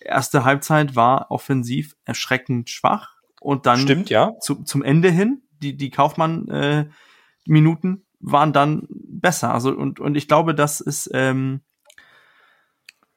erste 0.01 0.45
Halbzeit 0.45 0.97
war 0.97 1.31
offensiv 1.31 1.97
erschreckend 2.05 2.71
schwach. 2.71 3.17
Und 3.41 3.67
dann 3.67 3.81
Stimmt, 3.81 4.11
ja. 4.11 4.33
Zu, 4.41 4.65
zum 4.65 4.83
Ende 4.83 5.11
hin, 5.11 5.43
die, 5.63 5.77
die 5.77 5.91
Kaufmann-Minuten, 5.91 7.95
äh, 7.95 8.06
waren 8.27 8.53
dann 8.53 8.87
besser. 8.91 9.55
Also 9.55 9.71
und 9.71 10.01
und 10.01 10.17
ich 10.17 10.29
glaube, 10.29 10.55
das 10.55 10.81
ist 10.81 11.09
ähm, 11.15 11.63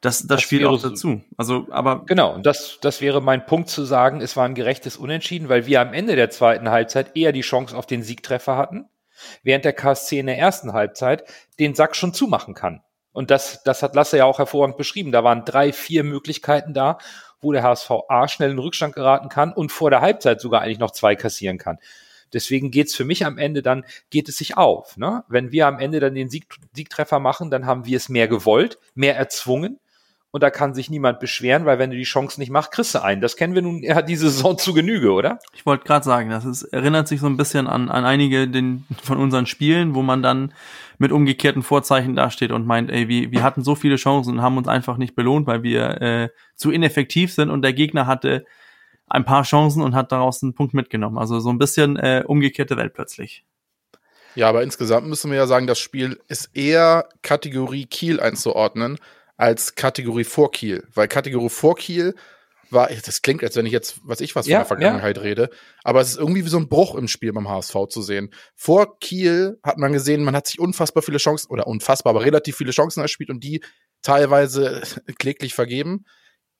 das, 0.01 0.19
das, 0.19 0.27
das 0.27 0.41
spielt 0.43 0.63
auch 0.63 0.81
dazu. 0.81 1.21
Also, 1.35 1.67
aber 1.71 2.05
genau. 2.05 2.33
Und 2.33 2.45
das, 2.45 2.77
das 2.81 3.01
wäre 3.01 3.21
mein 3.21 3.45
Punkt 3.45 3.69
zu 3.69 3.83
sagen. 3.83 4.21
Es 4.21 4.37
war 4.37 4.45
ein 4.45 4.55
gerechtes 4.55 4.95
Unentschieden, 4.95 5.49
weil 5.49 5.65
wir 5.65 5.81
am 5.81 5.93
Ende 5.93 6.15
der 6.15 6.29
zweiten 6.29 6.69
Halbzeit 6.69 7.17
eher 7.17 7.33
die 7.33 7.41
Chance 7.41 7.75
auf 7.75 7.85
den 7.85 8.01
Siegtreffer 8.01 8.55
hatten, 8.55 8.85
während 9.43 9.65
der 9.65 9.73
KSC 9.73 10.19
in 10.19 10.27
der 10.27 10.37
ersten 10.37 10.71
Halbzeit 10.71 11.25
den 11.59 11.75
Sack 11.75 11.97
schon 11.97 12.13
zumachen 12.13 12.53
kann. 12.53 12.81
Und 13.11 13.29
das, 13.29 13.61
das 13.63 13.83
hat 13.83 13.95
Lasse 13.95 14.17
ja 14.17 14.25
auch 14.25 14.37
hervorragend 14.37 14.77
beschrieben. 14.77 15.11
Da 15.11 15.25
waren 15.25 15.43
drei, 15.43 15.73
vier 15.73 16.05
Möglichkeiten 16.05 16.73
da, 16.73 16.99
wo 17.41 17.51
der 17.51 17.63
HSV 17.63 17.91
A 18.07 18.29
schnell 18.29 18.51
in 18.51 18.59
Rückstand 18.59 18.95
geraten 18.95 19.27
kann 19.27 19.51
und 19.51 19.71
vor 19.71 19.89
der 19.89 19.99
Halbzeit 19.99 20.39
sogar 20.39 20.61
eigentlich 20.61 20.79
noch 20.79 20.91
zwei 20.91 21.15
kassieren 21.17 21.57
kann. 21.57 21.77
Deswegen 22.33 22.71
geht's 22.71 22.95
für 22.95 23.05
mich 23.05 23.25
am 23.25 23.37
Ende 23.37 23.61
dann, 23.61 23.83
geht 24.09 24.29
es 24.29 24.37
sich 24.37 24.57
auf. 24.57 24.97
Ne? 24.97 25.23
Wenn 25.27 25.51
wir 25.51 25.67
am 25.67 25.79
Ende 25.79 25.99
dann 25.99 26.15
den 26.15 26.29
Sieg, 26.29 26.45
Siegtreffer 26.73 27.19
machen, 27.19 27.49
dann 27.49 27.65
haben 27.65 27.85
wir 27.85 27.97
es 27.97 28.09
mehr 28.09 28.27
gewollt, 28.27 28.77
mehr 28.95 29.15
erzwungen. 29.15 29.79
Und 30.31 30.43
da 30.43 30.51
kann 30.51 30.75
sich 30.75 30.91
niemand 30.91 31.19
beschweren, 31.19 31.65
weil 31.65 31.79
wenn 31.79 31.89
du 31.89 31.97
die 31.97 32.03
Chance 32.03 32.39
nicht 32.39 32.51
machst, 32.51 32.71
kriegst 32.71 32.93
du 32.93 33.01
einen. 33.01 33.19
Das 33.19 33.35
kennen 33.35 33.55
wir 33.55 33.63
nun 33.63 33.81
ja 33.83 34.01
diese 34.03 34.29
Saison 34.29 34.57
zu 34.57 34.73
Genüge, 34.73 35.11
oder? 35.11 35.39
Ich 35.53 35.65
wollte 35.65 35.85
gerade 35.85 36.05
sagen, 36.05 36.29
das 36.29 36.45
ist, 36.45 36.63
erinnert 36.63 37.07
sich 37.07 37.19
so 37.19 37.25
ein 37.25 37.37
bisschen 37.37 37.65
an, 37.65 37.89
an 37.89 38.05
einige 38.05 38.47
den, 38.47 38.85
von 39.01 39.17
unseren 39.17 39.47
Spielen, 39.47 39.95
wo 39.95 40.03
man 40.03 40.21
dann 40.21 40.53
mit 40.99 41.11
umgekehrten 41.11 41.63
Vorzeichen 41.63 42.15
dasteht 42.15 42.51
und 42.51 42.67
meint, 42.67 42.91
ey, 42.91 43.07
wir, 43.07 43.31
wir 43.31 43.41
hatten 43.41 43.63
so 43.63 43.73
viele 43.73 43.95
Chancen 43.95 44.33
und 44.33 44.41
haben 44.41 44.57
uns 44.57 44.67
einfach 44.67 44.97
nicht 44.97 45.15
belohnt, 45.15 45.47
weil 45.47 45.63
wir 45.63 46.01
äh, 46.01 46.29
zu 46.55 46.69
ineffektiv 46.69 47.33
sind 47.33 47.49
und 47.49 47.63
der 47.63 47.73
Gegner 47.73 48.05
hatte 48.05 48.45
ein 49.09 49.25
paar 49.25 49.43
Chancen 49.43 49.81
und 49.81 49.95
hat 49.95 50.11
daraus 50.11 50.43
einen 50.43 50.53
Punkt 50.53 50.73
mitgenommen. 50.73 51.17
Also 51.17 51.39
so 51.39 51.49
ein 51.49 51.57
bisschen 51.57 51.97
äh, 51.97 52.23
umgekehrte 52.25 52.77
Welt 52.77 52.93
plötzlich. 52.93 53.45
Ja, 54.35 54.47
aber 54.47 54.63
insgesamt 54.63 55.07
müssen 55.07 55.31
wir 55.31 55.37
ja 55.37 55.47
sagen, 55.47 55.67
das 55.67 55.79
Spiel 55.79 56.19
ist 56.27 56.49
eher 56.53 57.09
Kategorie 57.21 57.85
Kiel 57.85 58.19
einzuordnen 58.19 58.97
als 59.37 59.75
Kategorie 59.75 60.23
vor 60.23 60.51
Kiel. 60.51 60.87
Weil 60.93 61.07
Kategorie 61.07 61.49
vor 61.49 61.75
Kiel 61.75 62.13
war, 62.71 62.89
das 62.89 63.21
klingt, 63.21 63.43
als 63.43 63.55
wenn 63.55 63.65
ich 63.65 63.71
jetzt, 63.71 63.99
was 64.03 64.21
ich 64.21 64.35
was 64.35 64.45
von 64.45 64.51
Ja, 64.51 64.59
der 64.59 64.65
Vergangenheit 64.65 65.19
rede, 65.21 65.49
aber 65.83 66.01
es 66.01 66.11
ist 66.11 66.17
irgendwie 66.17 66.45
wie 66.45 66.49
so 66.49 66.57
ein 66.57 66.69
Bruch 66.69 66.95
im 66.95 67.07
Spiel 67.07 67.33
beim 67.33 67.49
HSV 67.49 67.75
zu 67.89 68.01
sehen. 68.01 68.31
Vor 68.55 68.99
Kiel 68.99 69.59
hat 69.63 69.77
man 69.77 69.91
gesehen, 69.91 70.23
man 70.23 70.35
hat 70.35 70.47
sich 70.47 70.59
unfassbar 70.59 71.01
viele 71.01 71.17
Chancen, 71.17 71.49
oder 71.49 71.67
unfassbar, 71.67 72.11
aber 72.11 72.23
relativ 72.23 72.57
viele 72.57 72.71
Chancen 72.71 73.01
erspielt 73.01 73.29
und 73.29 73.43
die 73.43 73.61
teilweise 74.01 74.83
kläglich 75.17 75.53
vergeben. 75.53 76.05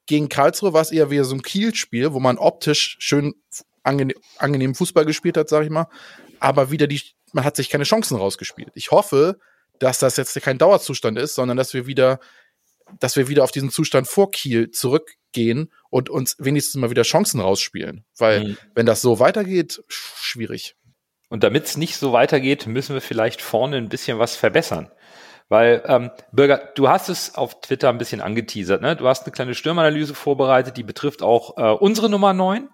Gegen 0.10 0.28
Karlsruhe 0.28 0.74
war 0.74 0.82
es 0.82 0.92
eher 0.92 1.12
wie 1.12 1.24
so 1.24 1.36
ein 1.36 1.44
Kiel-Spiel, 1.44 2.14
wo 2.14 2.20
man 2.20 2.40
optisch 2.40 2.98
schön 3.00 3.36
angene 3.84 4.16
angenehm 4.40 4.74
Fußball 4.74 5.06
gespielt 5.06 5.38
hat, 5.38 5.50
sag 5.50 5.64
ich 5.64 5.70
mal, 5.70 5.86
aber 6.40 6.72
wieder 6.72 6.88
die, 6.88 7.00
man 7.32 7.44
hat 7.44 7.56
sich 7.56 7.70
keine 7.70 7.84
Chancen 7.84 8.18
rausgespielt. 8.18 8.72
Ich 8.74 8.90
hoffe, 8.90 9.38
dass 9.78 10.00
das 10.00 10.18
jetzt 10.18 10.34
kein 10.42 10.58
Dauerzustand 10.58 11.20
ist, 11.20 11.36
sondern 11.36 11.58
dass 11.58 11.76
wir 11.76 11.86
wieder, 11.86 12.20
dass 13.00 13.16
wir 13.18 13.28
wieder 13.28 13.44
auf 13.44 13.52
diesen 13.52 13.70
Zustand 13.70 14.08
vor 14.08 14.32
Kiel 14.32 14.72
zurückgehen 14.72 15.72
und 15.92 16.10
uns 16.10 16.36
wenigstens 16.40 16.82
mal 16.82 16.90
wieder 16.90 17.04
Chancen 17.04 17.40
rausspielen. 17.40 18.04
Weil, 18.18 18.44
Mhm. 18.44 18.58
wenn 18.74 18.88
das 18.88 19.02
so 19.04 19.20
weitergeht, 19.20 19.84
sch- 19.90 20.24
schwierig. 20.24 20.76
Und 21.30 21.44
damit 21.44 21.66
es 21.66 21.78
nicht 21.78 21.98
so 21.98 22.14
weitergeht, 22.14 22.66
müssen 22.66 22.96
wir 22.96 23.02
vielleicht 23.02 23.44
vorne 23.44 23.78
ein 23.78 23.90
bisschen 23.90 24.18
was 24.18 24.36
verbessern. 24.36 24.90
Weil, 25.50 25.84
ähm, 25.88 26.12
Bürger, 26.32 26.70
du 26.76 26.90
hast 26.90 27.10
es 27.10 27.36
auf 27.36 27.60
Twitter 27.62 27.90
ein 27.90 27.98
bisschen 27.98 28.22
angeteasert, 28.22 28.82
ne? 28.82 28.96
Du 28.96 29.08
hast 29.08 29.24
eine 29.24 29.32
kleine 29.32 29.56
Stürmanalyse 29.56 30.14
vorbereitet, 30.14 30.78
die 30.78 30.84
betrifft 30.84 31.24
auch 31.24 31.58
äh, 31.58 31.72
unsere 31.72 32.10
Nummer 32.10 32.34
9. 32.34 32.70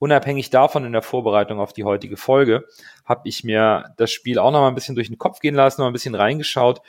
Unabhängig 0.00 0.50
davon 0.50 0.84
in 0.84 0.92
der 0.92 1.02
Vorbereitung 1.02 1.60
auf 1.60 1.72
die 1.72 1.84
heutige 1.84 2.16
Folge 2.16 2.66
habe 3.04 3.28
ich 3.28 3.44
mir 3.44 3.94
das 3.98 4.10
Spiel 4.10 4.40
auch 4.40 4.50
noch 4.50 4.60
mal 4.60 4.68
ein 4.68 4.74
bisschen 4.74 4.96
durch 4.96 5.06
den 5.06 5.18
Kopf 5.18 5.38
gehen 5.38 5.54
lassen, 5.54 5.80
noch 5.80 5.86
ein 5.86 5.92
bisschen 5.92 6.16
reingeschaut 6.16 6.82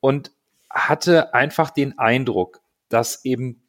und 0.00 0.32
hatte 0.68 1.32
einfach 1.32 1.70
den 1.70 1.96
Eindruck, 1.96 2.60
dass 2.88 3.24
eben 3.24 3.62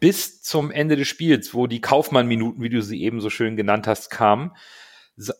bis 0.00 0.42
zum 0.42 0.70
Ende 0.70 0.96
des 0.96 1.08
Spiels, 1.08 1.54
wo 1.54 1.66
die 1.66 1.80
Kaufmann-Minuten, 1.80 2.62
wie 2.62 2.68
du 2.68 2.82
sie 2.82 3.02
eben 3.02 3.22
so 3.22 3.30
schön 3.30 3.56
genannt 3.56 3.86
hast, 3.86 4.10
kamen, 4.10 4.52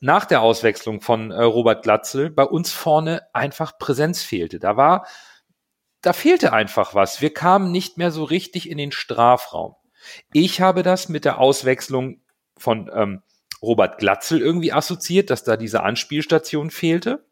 nach 0.01 0.25
der 0.25 0.43
Auswechslung 0.43 1.01
von 1.01 1.31
äh, 1.31 1.43
Robert 1.43 1.83
Glatzel 1.83 2.31
bei 2.31 2.45
uns 2.45 2.73
vorne 2.73 3.23
einfach 3.33 3.79
Präsenz 3.79 4.23
fehlte. 4.23 4.59
Da 4.59 4.77
war, 4.77 5.07
da 6.03 6.13
fehlte 6.13 6.53
einfach 6.53 6.95
was. 6.95 7.21
Wir 7.21 7.33
kamen 7.33 7.73
nicht 7.73 7.97
mehr 7.97 8.11
so 8.11 8.25
richtig 8.25 8.69
in 8.69 8.79
den 8.79 8.93
Strafraum. 8.93 9.77
Ich 10.33 10.61
habe 10.61 10.83
das 10.83 11.09
mit 11.09 11.25
der 11.25 11.39
Auswechslung 11.39 12.21
von 12.57 12.91
ähm, 12.93 13.23
Robert 13.63 13.99
Glatzel 13.99 14.41
irgendwie 14.41 14.73
assoziiert, 14.73 15.31
dass 15.31 15.45
da 15.45 15.57
diese 15.57 15.83
Anspielstation 15.83 16.71
fehlte. 16.71 17.25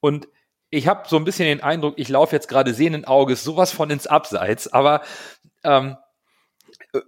Und 0.00 0.28
ich 0.70 0.88
habe 0.88 1.08
so 1.08 1.16
ein 1.16 1.24
bisschen 1.24 1.46
den 1.46 1.62
Eindruck, 1.62 1.94
ich 1.96 2.08
laufe 2.08 2.36
jetzt 2.36 2.48
gerade 2.48 2.74
sehenden 2.74 3.06
Auges 3.06 3.42
sowas 3.42 3.72
von 3.72 3.90
ins 3.90 4.06
Abseits, 4.06 4.72
aber 4.72 5.02
ähm, 5.64 5.96
äh, 6.92 7.00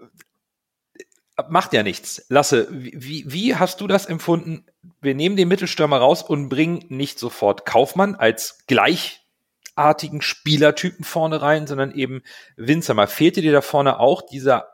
macht 1.49 1.73
ja 1.73 1.83
nichts. 1.83 2.25
Lasse, 2.29 2.67
wie, 2.71 3.25
wie- 3.27 3.55
hast 3.55 3.81
du 3.81 3.87
das 3.87 4.07
empfunden? 4.07 4.67
Wir 5.01 5.15
nehmen 5.15 5.37
den 5.37 5.49
Mittelstürmer 5.49 5.99
raus 5.99 6.23
und 6.23 6.49
bringen 6.49 6.85
nicht 6.89 7.19
sofort 7.19 7.65
Kaufmann 7.67 8.15
als 8.17 8.65
gleichartigen 8.67 10.23
Spielertypen 10.23 11.05
vorne 11.05 11.41
rein, 11.41 11.67
sondern 11.67 11.93
eben 11.93 12.23
Winzermer. 12.57 13.07
Fehlte 13.07 13.41
dir 13.41 13.53
da 13.53 13.61
vorne 13.61 14.01
auch 14.01 14.23
dieser 14.23 14.69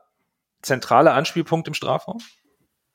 zentrale 0.63 1.13
Anspielpunkt 1.13 1.69
im 1.69 1.75
Strafraum? 1.75 2.19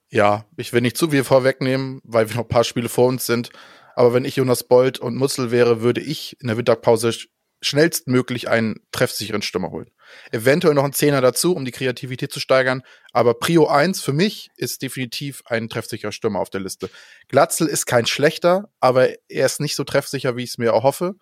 Ja, 0.10 0.46
ich 0.58 0.74
will 0.74 0.82
nicht 0.82 0.98
zu 0.98 1.10
viel 1.12 1.24
vorwegnehmen, 1.24 2.02
weil 2.04 2.28
wir 2.30 2.36
noch 2.36 2.46
ein 2.46 2.50
paar 2.50 2.64
Spiele 2.64 2.90
vor 2.90 3.06
uns 3.08 3.26
sind. 3.28 3.52
Aber 3.96 4.14
wenn 4.14 4.26
ich 4.26 4.38
Jonas 4.38 4.64
Bold 4.64 4.98
und 4.98 5.16
Mutzel 5.16 5.52
wäre, 5.52 5.82
würde 5.82 6.02
ich 6.02 6.36
in 6.42 6.48
der 6.48 6.58
Winterpause 6.58 7.10
sch- 7.10 7.28
schnellstmöglich 7.62 8.50
einen 8.50 8.80
treffsicheren 8.92 9.42
Stürmer 9.42 9.70
holen. 9.70 9.92
Eventuell 10.32 10.74
noch 10.74 10.84
einen 10.84 10.94
Zehner 10.94 11.22
dazu, 11.22 11.56
um 11.56 11.66
die 11.66 11.72
Kreativität 11.72 12.32
zu 12.32 12.40
steigern. 12.40 12.82
Aber 13.14 13.34
Prio 13.34 13.68
1 13.68 14.02
für 14.02 14.14
mich 14.14 14.50
ist 14.56 14.82
definitiv 14.82 15.42
ein 15.46 15.70
treffsicherer 15.70 16.12
Stürmer 16.12 16.40
auf 16.40 16.50
der 16.50 16.62
Liste. 16.62 16.90
Glatzel 17.28 17.68
ist 17.68 17.86
kein 17.86 18.06
schlechter, 18.06 18.70
aber 18.80 19.10
er 19.30 19.46
ist 19.46 19.60
nicht 19.60 19.76
so 19.76 19.84
treffsicher, 19.84 20.36
wie 20.36 20.44
ich 20.44 20.52
es 20.52 20.58
mir 20.58 20.72
erhoffe. 20.72 21.16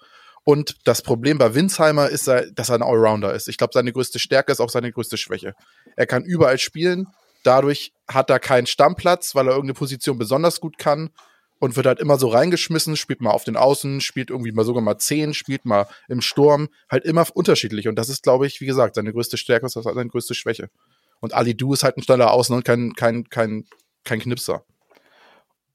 Und 0.43 0.77
das 0.85 1.01
Problem 1.01 1.37
bei 1.37 1.55
Winsheimer 1.55 2.07
ist, 2.07 2.27
dass 2.27 2.69
er 2.69 2.75
ein 2.75 2.83
Allrounder 2.83 3.33
ist. 3.33 3.49
Ich 3.49 3.57
glaube, 3.57 3.73
seine 3.73 3.91
größte 3.91 4.19
Stärke 4.19 4.51
ist 4.51 4.61
auch 4.61 4.69
seine 4.69 4.91
größte 4.91 5.17
Schwäche. 5.17 5.53
Er 5.95 6.07
kann 6.07 6.23
überall 6.23 6.57
spielen. 6.57 7.07
Dadurch 7.43 7.91
hat 8.07 8.29
er 8.29 8.39
keinen 8.39 8.65
Stammplatz, 8.65 9.35
weil 9.35 9.47
er 9.47 9.51
irgendeine 9.51 9.73
Position 9.73 10.17
besonders 10.17 10.61
gut 10.61 10.77
kann 10.77 11.09
und 11.59 11.75
wird 11.75 11.85
halt 11.85 11.99
immer 11.99 12.17
so 12.17 12.27
reingeschmissen, 12.27 12.95
spielt 12.95 13.21
mal 13.21 13.31
auf 13.31 13.43
den 13.43 13.57
Außen, 13.57 14.01
spielt 14.01 14.29
irgendwie 14.29 14.51
mal 14.51 14.65
sogar 14.65 14.81
mal 14.81 14.97
10, 14.97 15.33
spielt 15.33 15.65
mal 15.65 15.87
im 16.07 16.21
Sturm, 16.21 16.69
halt 16.89 17.05
immer 17.05 17.25
unterschiedlich. 17.33 17.87
Und 17.87 17.95
das 17.95 18.09
ist, 18.09 18.23
glaube 18.23 18.47
ich, 18.47 18.61
wie 18.61 18.65
gesagt, 18.65 18.95
seine 18.95 19.13
größte 19.13 19.37
Stärke 19.37 19.65
ist 19.65 19.73
seine 19.73 20.07
größte 20.07 20.35
Schwäche. 20.35 20.69
Und 21.19 21.33
Ali 21.33 21.55
Du 21.55 21.73
ist 21.73 21.83
halt 21.83 21.97
ein 21.97 22.03
schneller 22.03 22.31
Außen 22.31 22.55
und 22.55 22.63
kein, 22.63 22.93
kein, 22.93 23.29
kein, 23.29 23.65
kein 24.03 24.19
Knipser. 24.19 24.63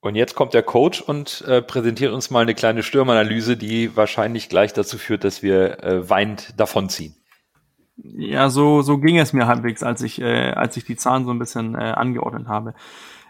Und 0.01 0.17
jetzt 0.17 0.35
kommt 0.35 0.53
der 0.53 0.65
Coach 0.65 1.01
und 1.01 1.45
äh, 1.47 1.63
präsentiert 1.63 2.13
uns 2.13 2.31
mal 2.31 2.41
eine 2.41 2.55
kleine 2.55 2.83
Stürmanalyse, 2.83 3.57
die 3.57 3.97
wahrscheinlich 3.97 4.49
gleich 4.49 4.73
dazu 4.73 4.99
führt, 4.99 5.23
dass 5.23 5.43
wir 5.43 5.83
äh, 5.83 6.11
weinend 6.11 6.59
davonziehen. 6.59 7.15
Ja, 7.97 8.51
so, 8.51 8.83
so 8.83 8.99
ging 8.99 9.19
es 9.19 9.33
mir 9.33 9.47
halbwegs, 9.47 9.85
als 9.85 10.03
ich, 10.03 10.21
äh, 10.21 10.51
als 10.51 10.77
ich 10.77 10.85
die 10.85 10.97
Zahlen 10.97 11.25
so 11.25 11.31
ein 11.31 11.39
bisschen 11.39 11.77
äh, 11.77 11.79
angeordnet 11.79 12.49
habe. 12.49 12.75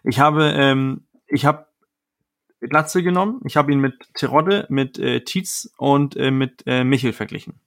Ich 0.02 0.18
habe, 0.18 0.54
ähm, 0.56 1.06
ich 1.26 1.44
habe 1.44 1.66
Glatze 2.68 3.02
genommen, 3.02 3.40
ich 3.44 3.56
habe 3.56 3.72
ihn 3.72 3.80
mit 3.80 4.14
Terodde, 4.14 4.66
mit 4.68 4.98
äh, 4.98 5.24
Tietz 5.24 5.72
und 5.76 6.16
äh, 6.16 6.30
mit 6.30 6.62
äh, 6.66 6.84
Michel 6.84 7.12
verglichen. 7.12 7.60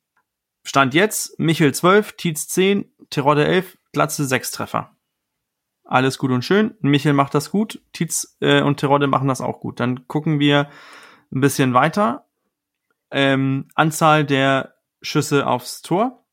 Stand 0.63 0.93
jetzt, 0.93 1.37
Michel 1.39 1.73
12, 1.73 2.13
Tietz 2.13 2.47
10, 2.47 2.85
Terodde 3.09 3.45
11, 3.45 3.77
Glatze 3.91 4.25
6 4.25 4.51
Treffer. 4.51 4.95
Alles 5.83 6.17
gut 6.17 6.31
und 6.31 6.43
schön. 6.43 6.75
Michel 6.79 7.13
macht 7.13 7.35
das 7.35 7.51
gut, 7.51 7.81
Tietz 7.93 8.37
äh, 8.39 8.61
und 8.61 8.79
Terodde 8.79 9.07
machen 9.07 9.27
das 9.27 9.41
auch 9.41 9.59
gut. 9.59 9.79
Dann 9.79 10.07
gucken 10.07 10.39
wir 10.39 10.69
ein 11.31 11.41
bisschen 11.41 11.73
weiter. 11.73 12.25
Ähm, 13.11 13.67
Anzahl 13.75 14.25
der 14.25 14.75
Schüsse 15.01 15.45
aufs 15.45 15.81
Tor. 15.81 16.25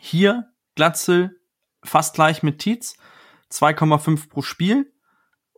Hier 0.00 0.52
Glatzel 0.74 1.40
fast 1.84 2.14
gleich 2.14 2.42
mit 2.42 2.58
Tietz, 2.58 2.96
2,5 3.52 4.28
pro 4.28 4.42
Spiel 4.42 4.92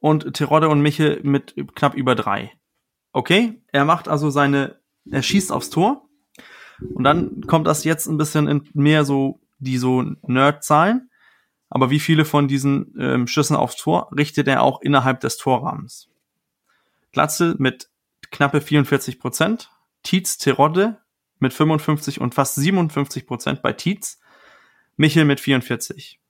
und 0.01 0.35
Terodde 0.35 0.69
und 0.69 0.81
Michel 0.81 1.21
mit 1.23 1.55
knapp 1.75 1.95
über 1.95 2.15
drei. 2.15 2.53
Okay, 3.13 3.63
er 3.73 3.85
macht 3.85 4.09
also 4.09 4.31
seine, 4.31 4.81
er 5.11 5.23
schießt 5.23 5.53
aufs 5.53 5.71
Tor 5.71 6.09
und 6.95 7.05
dann 7.05 7.43
kommt 7.47 7.67
das 7.67 7.85
jetzt 7.85 8.07
ein 8.07 8.17
bisschen 8.17 8.49
in 8.49 8.69
mehr 8.73 9.05
so 9.05 9.41
die 9.59 9.79
so 9.79 10.03
Nerd-Zahlen. 10.23 11.11
Aber 11.69 11.91
wie 11.91 12.01
viele 12.01 12.25
von 12.25 12.49
diesen 12.49 12.95
ähm, 12.99 13.27
Schüssen 13.29 13.55
aufs 13.55 13.77
Tor 13.77 14.11
richtet 14.17 14.49
er 14.49 14.63
auch 14.63 14.81
innerhalb 14.81 15.21
des 15.21 15.37
Torrahmens? 15.37 16.09
Glatzel 17.13 17.55
mit 17.59 17.91
knappe 18.31 18.61
44 18.61 19.21
Prozent, 19.21 19.71
Tietz, 20.03 20.39
Terodde 20.39 20.99
mit 21.39 21.53
55 21.53 22.21
und 22.21 22.35
fast 22.35 22.57
57 22.57 23.27
Prozent 23.27 23.63
bei 23.63 23.73
Tietz, 23.73 24.21
Michel 24.97 25.25
mit 25.25 25.41
44. 25.41 26.21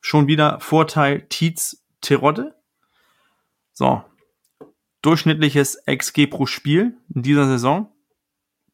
Schon 0.00 0.26
wieder 0.26 0.60
Vorteil 0.60 1.26
Tietz, 1.28 1.84
Terodde. 2.00 2.54
So. 3.72 4.04
Durchschnittliches 5.02 5.82
XG 5.86 6.26
pro 6.28 6.46
Spiel 6.46 6.96
in 7.14 7.22
dieser 7.22 7.46
Saison. 7.46 7.92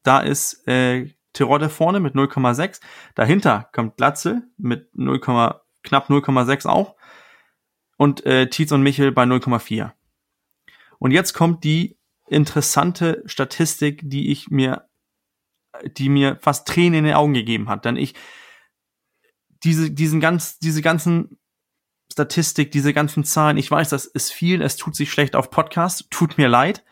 Da 0.02 0.20
ist 0.20 0.66
äh, 0.68 1.10
Terodde 1.32 1.70
vorne 1.70 2.00
mit 2.00 2.14
0,6. 2.14 2.80
Dahinter 3.14 3.70
kommt 3.72 3.96
Glatzel 3.96 4.42
mit 4.56 4.90
0, 4.94 5.20
knapp 5.20 6.10
0,6 6.10 6.66
auch. 6.66 6.96
Und 7.96 8.24
äh, 8.26 8.48
Tietz 8.48 8.72
und 8.72 8.82
Michel 8.82 9.12
bei 9.12 9.24
0,4. 9.24 9.92
Und 10.98 11.10
jetzt 11.10 11.32
kommt 11.32 11.64
die 11.64 11.98
interessante 12.28 13.22
Statistik, 13.26 14.02
die 14.04 14.30
ich 14.30 14.50
mir, 14.50 14.88
die 15.84 16.08
mir 16.08 16.36
fast 16.40 16.68
Tränen 16.68 17.00
in 17.00 17.04
den 17.04 17.14
Augen 17.14 17.34
gegeben 17.34 17.68
hat. 17.68 17.84
Denn 17.84 17.96
ich, 17.96 18.14
diese, 19.64 19.90
diesen 19.90 20.20
ganz, 20.20 20.58
diese 20.58 20.82
ganzen 20.82 21.37
Statistik, 22.10 22.70
diese 22.70 22.92
ganzen 22.92 23.24
Zahlen, 23.24 23.56
ich 23.56 23.70
weiß, 23.70 23.90
das 23.90 24.06
ist 24.06 24.32
viel, 24.32 24.62
es 24.62 24.76
tut 24.76 24.96
sich 24.96 25.10
schlecht 25.10 25.36
auf 25.36 25.50
Podcast, 25.50 26.10
tut 26.10 26.38
mir 26.38 26.48
leid. 26.48 26.84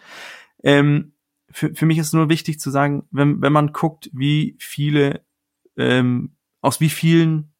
Ähm, 0.63 1.15
für, 1.51 1.75
für 1.75 1.87
mich 1.87 1.99
ist 1.99 2.13
nur 2.13 2.29
wichtig 2.29 2.61
zu 2.61 2.71
sagen, 2.71 3.07
wenn, 3.11 3.41
wenn 3.41 3.53
man 3.53 3.73
guckt, 3.73 4.11
wie 4.13 4.57
viele, 4.59 5.25
ähm, 5.77 6.37
aus 6.61 6.81
wie 6.81 6.91
vielen, 6.91 7.55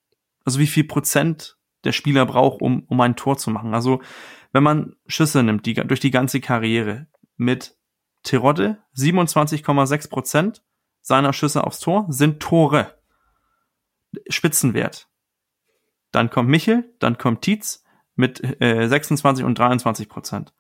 also 0.45 0.59
wie 0.59 0.67
viel 0.67 0.85
Prozent 0.85 1.57
der 1.85 1.93
Spieler 1.93 2.27
braucht, 2.27 2.61
um, 2.61 2.85
um 2.89 3.01
ein 3.01 3.17
Tor 3.17 3.39
zu 3.39 3.51
machen. 3.51 3.75
Also 3.75 4.03
wenn 4.53 4.63
man 4.63 4.97
Schüsse 5.07 5.43
nimmt, 5.43 5.67
die, 5.67 5.75
durch 5.75 6.01
die 6.01 6.11
ganze 6.11 6.41
Karriere 6.41 7.07
mit 7.37 7.77
Terodde, 8.23 8.83
27,6 8.97 10.09
Prozent 10.09 10.65
seiner 11.01 11.33
Schüsse 11.33 11.65
aufs 11.65 11.81
Tor 11.81 12.07
sind 12.09 12.41
Tore. 12.41 12.99
Spitzenwert. 14.29 15.09
Dann 16.17 16.31
kommt 16.31 16.49
Michel, 16.49 16.95
dann 16.99 17.19
kommt 17.19 17.43
Tietz 17.43 17.85
mit 18.15 18.43
äh, 18.63 18.89
26 18.89 19.45
und 19.45 19.59
23 19.59 20.09
Prozent. 20.09 20.55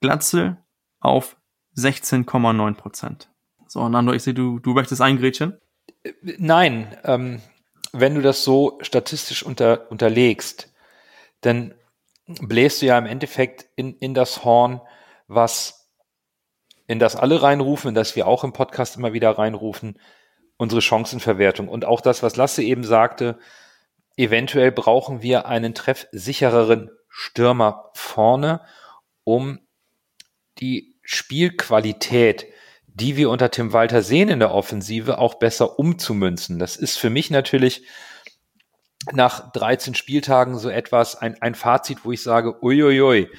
Glatzel 0.00 0.56
auf 1.00 1.36
16,9 1.76 2.72
Prozent. 2.72 3.28
So, 3.66 3.86
Nando, 3.90 4.14
ich 4.14 4.22
sehe, 4.22 4.32
du, 4.32 4.58
du 4.58 4.72
möchtest 4.72 5.02
eingrätschen? 5.02 5.60
Nein, 6.22 6.96
ähm, 7.04 7.42
wenn 7.92 8.14
du 8.14 8.22
das 8.22 8.42
so 8.42 8.78
statistisch 8.80 9.42
unter, 9.42 9.90
unterlegst, 9.90 10.72
dann 11.42 11.74
bläst 12.24 12.80
du 12.80 12.86
ja 12.86 12.96
im 12.96 13.04
Endeffekt 13.04 13.66
in, 13.76 13.98
in 13.98 14.14
das 14.14 14.44
Horn, 14.44 14.80
was 15.26 15.90
in 16.86 16.98
das 16.98 17.16
alle 17.16 17.42
reinrufen, 17.42 17.90
in 17.90 17.94
das 17.94 18.16
wir 18.16 18.26
auch 18.26 18.44
im 18.44 18.54
Podcast 18.54 18.96
immer 18.96 19.12
wieder 19.12 19.32
reinrufen, 19.32 19.98
unsere 20.56 20.80
Chancenverwertung. 20.80 21.68
Und 21.68 21.84
auch 21.84 22.00
das, 22.00 22.22
was 22.22 22.36
Lasse 22.36 22.62
eben 22.62 22.84
sagte, 22.84 23.38
eventuell 24.18 24.72
brauchen 24.72 25.22
wir 25.22 25.46
einen 25.46 25.74
treffsichereren 25.74 26.90
Stürmer 27.08 27.90
vorne, 27.94 28.60
um 29.24 29.60
die 30.58 30.98
Spielqualität, 31.02 32.46
die 32.86 33.16
wir 33.16 33.30
unter 33.30 33.50
Tim 33.50 33.72
Walter 33.72 34.02
sehen 34.02 34.28
in 34.28 34.40
der 34.40 34.52
Offensive, 34.52 35.18
auch 35.18 35.34
besser 35.34 35.78
umzumünzen. 35.78 36.58
Das 36.58 36.76
ist 36.76 36.98
für 36.98 37.10
mich 37.10 37.30
natürlich 37.30 37.86
nach 39.12 39.52
13 39.52 39.94
Spieltagen 39.94 40.58
so 40.58 40.68
etwas, 40.68 41.14
ein, 41.14 41.40
ein 41.40 41.54
Fazit, 41.54 42.04
wo 42.04 42.10
ich 42.10 42.22
sage, 42.22 42.62
uiuiui, 42.62 43.30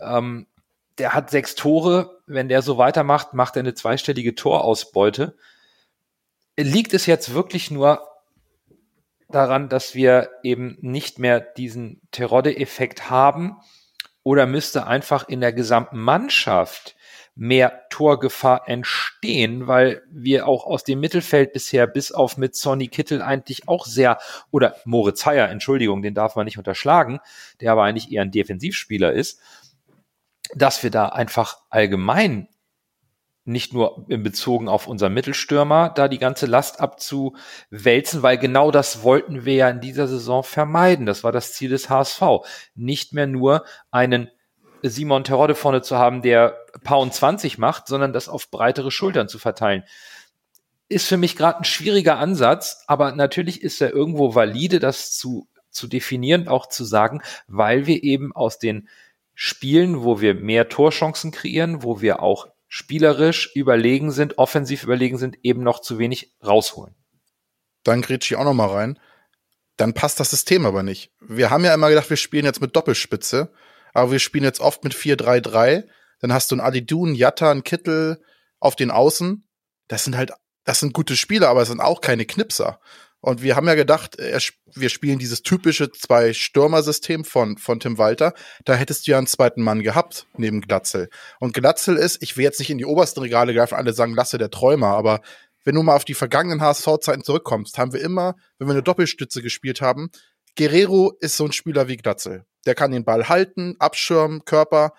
ähm, 0.00 0.46
der 0.98 1.14
hat 1.14 1.30
sechs 1.30 1.56
Tore, 1.56 2.22
wenn 2.26 2.48
der 2.48 2.62
so 2.62 2.78
weitermacht, 2.78 3.34
macht 3.34 3.56
er 3.56 3.60
eine 3.60 3.74
zweistellige 3.74 4.36
Torausbeute. 4.36 5.36
Liegt 6.56 6.94
es 6.94 7.06
jetzt 7.06 7.34
wirklich 7.34 7.70
nur 7.70 8.08
daran, 9.28 9.68
dass 9.68 9.94
wir 9.94 10.30
eben 10.42 10.78
nicht 10.80 11.18
mehr 11.18 11.40
diesen 11.40 12.00
Terodde-Effekt 12.10 13.10
haben? 13.10 13.56
Oder 14.22 14.46
müsste 14.46 14.86
einfach 14.86 15.28
in 15.28 15.40
der 15.40 15.52
gesamten 15.52 15.98
Mannschaft 15.98 16.96
mehr 17.34 17.88
Torgefahr 17.88 18.68
entstehen, 18.68 19.68
weil 19.68 20.02
wir 20.10 20.48
auch 20.48 20.66
aus 20.66 20.82
dem 20.82 20.98
Mittelfeld 20.98 21.52
bisher 21.52 21.86
bis 21.86 22.10
auf 22.10 22.36
mit 22.36 22.56
Sonny 22.56 22.88
Kittel 22.88 23.22
eigentlich 23.22 23.68
auch 23.68 23.86
sehr, 23.86 24.18
oder 24.50 24.74
Moritz 24.84 25.24
Heyer, 25.24 25.48
Entschuldigung, 25.48 26.02
den 26.02 26.14
darf 26.14 26.34
man 26.34 26.46
nicht 26.46 26.58
unterschlagen, 26.58 27.20
der 27.60 27.70
aber 27.70 27.84
eigentlich 27.84 28.10
eher 28.10 28.22
ein 28.22 28.32
Defensivspieler 28.32 29.12
ist, 29.12 29.40
dass 30.56 30.82
wir 30.82 30.90
da 30.90 31.06
einfach 31.06 31.58
allgemein 31.70 32.48
nicht 33.48 33.72
nur 33.72 34.04
in 34.08 34.22
Bezogen 34.22 34.68
auf 34.68 34.86
unseren 34.86 35.14
Mittelstürmer, 35.14 35.88
da 35.88 36.06
die 36.06 36.18
ganze 36.18 36.46
Last 36.46 36.80
abzuwälzen, 36.80 38.22
weil 38.22 38.38
genau 38.38 38.70
das 38.70 39.02
wollten 39.02 39.44
wir 39.44 39.54
ja 39.54 39.70
in 39.70 39.80
dieser 39.80 40.06
Saison 40.06 40.44
vermeiden. 40.44 41.06
Das 41.06 41.24
war 41.24 41.32
das 41.32 41.54
Ziel 41.54 41.70
des 41.70 41.88
HSV. 41.88 42.22
Nicht 42.74 43.14
mehr 43.14 43.26
nur 43.26 43.64
einen 43.90 44.30
Simon 44.82 45.24
Terodde 45.24 45.54
vorne 45.54 45.82
zu 45.82 45.96
haben, 45.96 46.22
der 46.22 46.56
Pound 46.84 47.14
20 47.14 47.58
macht, 47.58 47.88
sondern 47.88 48.12
das 48.12 48.28
auf 48.28 48.50
breitere 48.50 48.90
Schultern 48.90 49.28
zu 49.28 49.38
verteilen. 49.38 49.82
Ist 50.88 51.08
für 51.08 51.16
mich 51.16 51.34
gerade 51.34 51.58
ein 51.58 51.64
schwieriger 51.64 52.18
Ansatz, 52.18 52.84
aber 52.86 53.12
natürlich 53.12 53.62
ist 53.62 53.80
er 53.80 53.92
irgendwo 53.92 54.34
valide, 54.34 54.78
das 54.78 55.16
zu, 55.16 55.48
zu 55.70 55.86
definieren, 55.86 56.48
auch 56.48 56.66
zu 56.68 56.84
sagen, 56.84 57.22
weil 57.46 57.86
wir 57.86 58.04
eben 58.04 58.34
aus 58.34 58.58
den 58.58 58.88
Spielen, 59.34 60.02
wo 60.02 60.20
wir 60.20 60.34
mehr 60.34 60.68
Torchancen 60.68 61.30
kreieren, 61.30 61.82
wo 61.82 62.00
wir 62.00 62.22
auch 62.22 62.48
spielerisch 62.68 63.50
überlegen 63.54 64.10
sind, 64.10 64.38
offensiv 64.38 64.84
überlegen 64.84 65.18
sind, 65.18 65.38
eben 65.42 65.62
noch 65.62 65.80
zu 65.80 65.98
wenig 65.98 66.36
rausholen. 66.44 66.94
Dann 67.82 68.02
grätsch 68.02 68.30
ich 68.30 68.36
auch 68.36 68.44
noch 68.44 68.54
mal 68.54 68.66
rein. 68.66 68.98
Dann 69.76 69.94
passt 69.94 70.20
das 70.20 70.30
System 70.30 70.66
aber 70.66 70.82
nicht. 70.82 71.12
Wir 71.20 71.50
haben 71.50 71.64
ja 71.64 71.74
immer 71.74 71.88
gedacht, 71.88 72.10
wir 72.10 72.16
spielen 72.16 72.44
jetzt 72.44 72.60
mit 72.60 72.76
Doppelspitze 72.76 73.52
aber 73.98 74.12
wir 74.12 74.18
spielen 74.18 74.44
jetzt 74.44 74.60
oft 74.60 74.84
mit 74.84 74.94
4-3-3. 74.94 75.84
Dann 76.20 76.32
hast 76.32 76.50
du 76.50 76.54
einen 76.54 76.60
Adidun, 76.60 77.14
Jatta, 77.14 77.50
einen 77.50 77.64
Kittel 77.64 78.22
auf 78.60 78.76
den 78.76 78.90
Außen. 78.90 79.48
Das 79.88 80.04
sind 80.04 80.16
halt, 80.16 80.32
das 80.64 80.80
sind 80.80 80.92
gute 80.92 81.16
Spieler, 81.16 81.48
aber 81.48 81.62
es 81.62 81.68
sind 81.68 81.80
auch 81.80 82.00
keine 82.00 82.26
Knipser. 82.26 82.80
Und 83.20 83.42
wir 83.42 83.56
haben 83.56 83.66
ja 83.66 83.74
gedacht, 83.74 84.16
wir 84.16 84.88
spielen 84.88 85.18
dieses 85.18 85.42
typische 85.42 85.90
Zwei-Stürmer-System 85.90 87.24
von, 87.24 87.58
von 87.58 87.80
Tim 87.80 87.98
Walter. 87.98 88.32
Da 88.64 88.74
hättest 88.74 89.06
du 89.06 89.10
ja 89.10 89.18
einen 89.18 89.26
zweiten 89.26 89.62
Mann 89.62 89.82
gehabt, 89.82 90.26
neben 90.36 90.60
Glatzel. 90.60 91.08
Und 91.40 91.52
Glatzel 91.52 91.96
ist, 91.96 92.22
ich 92.22 92.36
will 92.36 92.44
jetzt 92.44 92.60
nicht 92.60 92.70
in 92.70 92.78
die 92.78 92.86
obersten 92.86 93.20
Regale 93.20 93.54
greifen, 93.54 93.74
alle 93.74 93.92
sagen, 93.92 94.14
lasse 94.14 94.38
der 94.38 94.50
Träumer, 94.50 94.88
aber 94.88 95.20
wenn 95.64 95.74
du 95.74 95.82
mal 95.82 95.96
auf 95.96 96.04
die 96.04 96.14
vergangenen 96.14 96.60
HSV-Zeiten 96.60 97.24
zurückkommst, 97.24 97.76
haben 97.76 97.92
wir 97.92 98.00
immer, 98.00 98.36
wenn 98.58 98.68
wir 98.68 98.72
eine 98.72 98.82
Doppelstütze 98.82 99.42
gespielt 99.42 99.80
haben, 99.80 100.10
Guerrero 100.56 101.12
ist 101.20 101.36
so 101.36 101.44
ein 101.44 101.52
Spieler 101.52 101.88
wie 101.88 101.96
Glatzel 101.96 102.44
der 102.68 102.74
kann 102.74 102.90
den 102.90 103.04
Ball 103.04 103.28
halten, 103.28 103.76
abschirmen, 103.78 104.44
Körper, 104.44 104.92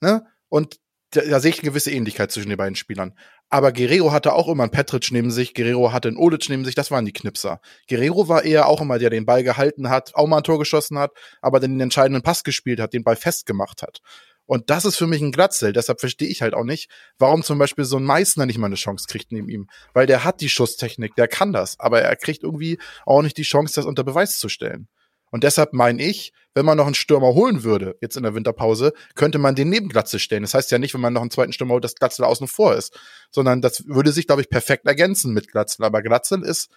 ne? 0.00 0.26
Und 0.48 0.78
da, 1.12 1.22
da 1.22 1.40
sehe 1.40 1.50
ich 1.50 1.60
eine 1.60 1.70
gewisse 1.70 1.90
Ähnlichkeit 1.90 2.30
zwischen 2.30 2.50
den 2.50 2.58
beiden 2.58 2.76
Spielern. 2.76 3.18
Aber 3.50 3.72
Guerrero 3.72 4.12
hatte 4.12 4.34
auch 4.34 4.48
immer 4.48 4.64
einen 4.64 4.72
Petric 4.72 5.10
neben 5.10 5.30
sich, 5.30 5.54
Guerrero 5.54 5.92
hatte 5.92 6.08
einen 6.08 6.18
Olic 6.18 6.48
neben 6.50 6.64
sich, 6.64 6.74
das 6.74 6.90
waren 6.90 7.06
die 7.06 7.12
Knipser. 7.12 7.60
Guerrero 7.88 8.28
war 8.28 8.44
eher 8.44 8.68
auch 8.68 8.80
immer 8.80 8.98
der, 8.98 9.10
den 9.10 9.24
Ball 9.24 9.42
gehalten 9.42 9.88
hat, 9.88 10.14
auch 10.14 10.26
mal 10.26 10.38
ein 10.38 10.42
Tor 10.42 10.58
geschossen 10.58 10.98
hat, 10.98 11.12
aber 11.40 11.58
den 11.58 11.80
entscheidenden 11.80 12.22
Pass 12.22 12.44
gespielt 12.44 12.78
hat, 12.78 12.92
den 12.92 13.04
Ball 13.04 13.16
festgemacht 13.16 13.82
hat. 13.82 14.00
Und 14.48 14.70
das 14.70 14.86
ist 14.86 14.96
für 14.96 15.06
mich 15.06 15.20
ein 15.20 15.30
Glatzel. 15.30 15.74
Deshalb 15.74 16.00
verstehe 16.00 16.28
ich 16.28 16.40
halt 16.40 16.54
auch 16.54 16.64
nicht, 16.64 16.90
warum 17.18 17.42
zum 17.42 17.58
Beispiel 17.58 17.84
so 17.84 17.98
ein 17.98 18.04
Meißner 18.04 18.46
nicht 18.46 18.56
mal 18.56 18.66
eine 18.66 18.76
Chance 18.76 19.06
kriegt 19.06 19.30
neben 19.30 19.50
ihm. 19.50 19.68
Weil 19.92 20.06
der 20.06 20.24
hat 20.24 20.40
die 20.40 20.48
Schusstechnik, 20.48 21.14
der 21.16 21.28
kann 21.28 21.52
das. 21.52 21.78
Aber 21.78 22.00
er 22.00 22.16
kriegt 22.16 22.42
irgendwie 22.42 22.78
auch 23.04 23.20
nicht 23.20 23.36
die 23.36 23.42
Chance, 23.42 23.74
das 23.74 23.84
unter 23.84 24.04
Beweis 24.04 24.38
zu 24.38 24.48
stellen. 24.48 24.88
Und 25.30 25.44
deshalb 25.44 25.72
meine 25.72 26.02
ich, 26.02 26.32
wenn 26.54 26.66
man 26.66 26.76
noch 26.76 26.86
einen 26.86 26.94
Stürmer 26.94 27.34
holen 27.34 27.62
würde, 27.62 27.96
jetzt 28.00 28.16
in 28.16 28.22
der 28.22 28.34
Winterpause, 28.34 28.92
könnte 29.14 29.38
man 29.38 29.54
den 29.54 29.68
neben 29.68 29.88
Glatze 29.88 30.18
stellen. 30.18 30.42
Das 30.42 30.54
heißt 30.54 30.70
ja 30.70 30.78
nicht, 30.78 30.94
wenn 30.94 31.00
man 31.00 31.12
noch 31.12 31.20
einen 31.20 31.30
zweiten 31.30 31.52
Stürmer 31.52 31.74
holt, 31.74 31.84
dass 31.84 31.94
Glatzel 31.94 32.24
außen 32.24 32.48
vor 32.48 32.74
ist, 32.74 32.98
sondern 33.30 33.60
das 33.60 33.86
würde 33.86 34.12
sich, 34.12 34.26
glaube 34.26 34.42
ich, 34.42 34.48
perfekt 34.48 34.86
ergänzen 34.86 35.32
mit 35.32 35.50
Glatzel. 35.50 35.84
Aber 35.84 36.02
Glatzel 36.02 36.42
ist, 36.42 36.70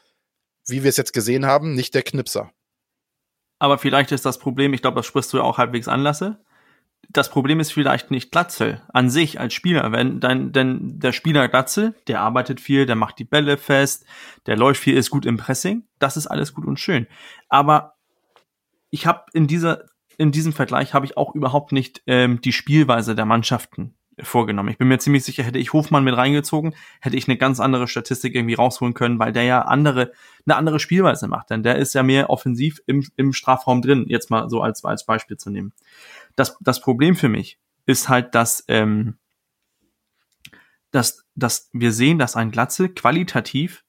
wie 0.67 0.83
wir 0.83 0.89
es 0.89 0.97
jetzt 0.97 1.13
gesehen 1.13 1.45
haben, 1.45 1.73
nicht 1.73 1.95
der 1.95 2.03
Knipser. 2.03 2.51
Aber 3.59 3.77
vielleicht 3.77 4.11
ist 4.11 4.25
das 4.25 4.39
Problem, 4.39 4.73
ich 4.73 4.81
glaube, 4.81 4.95
das 4.95 5.05
sprichst 5.05 5.31
du 5.33 5.37
ja 5.37 5.43
auch 5.43 5.57
halbwegs 5.57 5.87
anlasse. 5.87 6.43
Das 7.09 7.29
Problem 7.29 7.59
ist 7.59 7.73
vielleicht 7.73 8.11
nicht 8.11 8.31
Glatzel 8.31 8.81
an 8.93 9.09
sich 9.09 9.39
als 9.39 9.53
Spieler, 9.53 9.91
wenn 9.91 10.19
dein, 10.19 10.51
denn 10.51 10.99
der 10.99 11.11
Spieler 11.11 11.47
Glatzel, 11.47 11.95
der 12.07 12.21
arbeitet 12.21 12.61
viel, 12.61 12.85
der 12.85 12.95
macht 12.95 13.19
die 13.19 13.23
Bälle 13.23 13.57
fest, 13.57 14.05
der 14.45 14.57
läuft 14.57 14.81
viel, 14.81 14.95
ist 14.95 15.09
gut 15.09 15.25
im 15.25 15.37
Pressing, 15.37 15.87
das 15.99 16.17
ist 16.17 16.27
alles 16.27 16.53
gut 16.53 16.65
und 16.65 16.79
schön. 16.79 17.07
Aber 17.49 17.95
ich 18.91 19.07
habe 19.07 19.25
in 19.33 19.47
dieser 19.47 19.85
in 20.17 20.31
diesem 20.31 20.53
Vergleich 20.53 20.93
habe 20.93 21.05
ich 21.05 21.17
auch 21.17 21.33
überhaupt 21.33 21.71
nicht 21.71 22.03
ähm, 22.05 22.41
die 22.41 22.51
Spielweise 22.51 23.15
der 23.15 23.25
Mannschaften 23.25 23.95
vorgenommen. 24.19 24.69
Ich 24.69 24.77
bin 24.77 24.87
mir 24.87 24.99
ziemlich 24.99 25.23
sicher, 25.23 25.43
hätte 25.43 25.57
ich 25.57 25.73
Hofmann 25.73 26.03
mit 26.03 26.15
reingezogen, 26.15 26.75
hätte 26.99 27.15
ich 27.15 27.27
eine 27.27 27.37
ganz 27.37 27.59
andere 27.59 27.87
Statistik 27.87 28.35
irgendwie 28.35 28.53
rausholen 28.53 28.93
können, 28.93 29.19
weil 29.19 29.31
der 29.31 29.43
ja 29.43 29.61
andere, 29.63 30.11
eine 30.45 30.57
andere 30.57 30.79
Spielweise 30.79 31.27
macht. 31.27 31.49
Denn 31.49 31.63
der 31.63 31.77
ist 31.77 31.95
ja 31.95 32.03
mehr 32.03 32.29
offensiv 32.29 32.81
im, 32.85 33.07
im 33.15 33.33
Strafraum 33.33 33.81
drin, 33.81 34.05
jetzt 34.07 34.29
mal 34.29 34.49
so 34.49 34.61
als, 34.61 34.83
als 34.83 35.05
Beispiel 35.05 35.37
zu 35.37 35.49
nehmen. 35.49 35.73
Das, 36.35 36.57
das 36.59 36.81
Problem 36.81 37.15
für 37.15 37.29
mich 37.29 37.57
ist 37.85 38.09
halt, 38.09 38.35
dass, 38.35 38.63
ähm, 38.67 39.17
dass, 40.91 41.25
dass 41.35 41.69
wir 41.73 41.93
sehen, 41.93 42.19
dass 42.19 42.35
ein 42.35 42.51
Glatze 42.51 42.89
qualitativ 42.89 43.83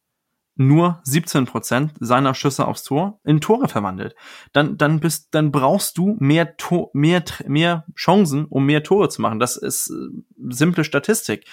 nur 0.67 1.01
17 1.05 1.47
Prozent 1.47 1.93
seiner 2.01 2.35
Schüsse 2.35 2.67
aufs 2.67 2.85
Tor 2.85 3.21
in 3.25 3.41
Tore 3.41 3.69
verwandelt. 3.69 4.15
Dann, 4.53 4.77
dann 4.77 5.01
bist, 5.01 5.35
dann 5.35 5.53
brauchst 5.53 5.99
du 5.99 6.17
mehr, 6.21 6.57
Tor, 6.57 6.91
mehr, 6.93 7.23
mehr 7.47 7.87
Chancen, 7.97 8.47
um 8.47 8.67
mehr 8.67 8.83
Tore 8.83 9.09
zu 9.09 9.23
machen. 9.23 9.39
Das 9.39 9.57
ist 9.57 9.91
äh, 9.91 10.23
simple 10.49 10.85
Statistik. 10.85 11.47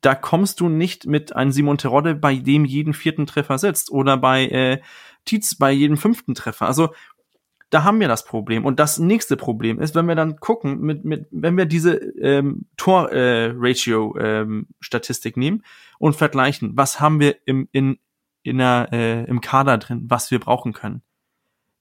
Da 0.00 0.14
kommst 0.14 0.60
du 0.60 0.68
nicht 0.68 1.06
mit 1.06 1.36
einem 1.36 1.52
Simon 1.52 1.78
Terodde, 1.78 2.14
bei 2.14 2.36
dem 2.36 2.64
jeden 2.64 2.94
vierten 2.94 3.26
Treffer 3.26 3.58
sitzt 3.58 3.90
oder 3.90 4.16
bei 4.16 4.46
äh, 4.46 4.80
Tietz 5.24 5.54
bei 5.54 5.70
jedem 5.70 5.98
fünften 5.98 6.34
Treffer. 6.34 6.66
Also 6.66 6.88
da 7.70 7.84
haben 7.84 8.00
wir 8.00 8.08
das 8.08 8.24
Problem. 8.24 8.66
Und 8.66 8.80
das 8.80 8.98
nächste 8.98 9.36
Problem 9.36 9.80
ist, 9.80 9.94
wenn 9.94 10.06
wir 10.06 10.16
dann 10.16 10.36
gucken, 10.36 10.80
mit, 10.80 11.04
mit, 11.04 11.28
wenn 11.30 11.56
wir 11.56 11.66
diese 11.66 11.94
ähm, 11.94 12.66
Tor-Ratio-Statistik 12.76 15.36
äh, 15.36 15.38
ähm, 15.38 15.40
nehmen 15.40 15.62
und 15.98 16.16
vergleichen, 16.16 16.72
was 16.74 17.00
haben 17.00 17.20
wir 17.20 17.36
im, 17.46 17.68
in, 17.70 18.00
in 18.42 18.58
der, 18.58 18.88
äh, 18.92 19.24
im 19.24 19.40
Kader 19.40 19.78
drin, 19.78 20.04
was 20.08 20.30
wir 20.30 20.38
brauchen 20.38 20.72
können. 20.72 21.02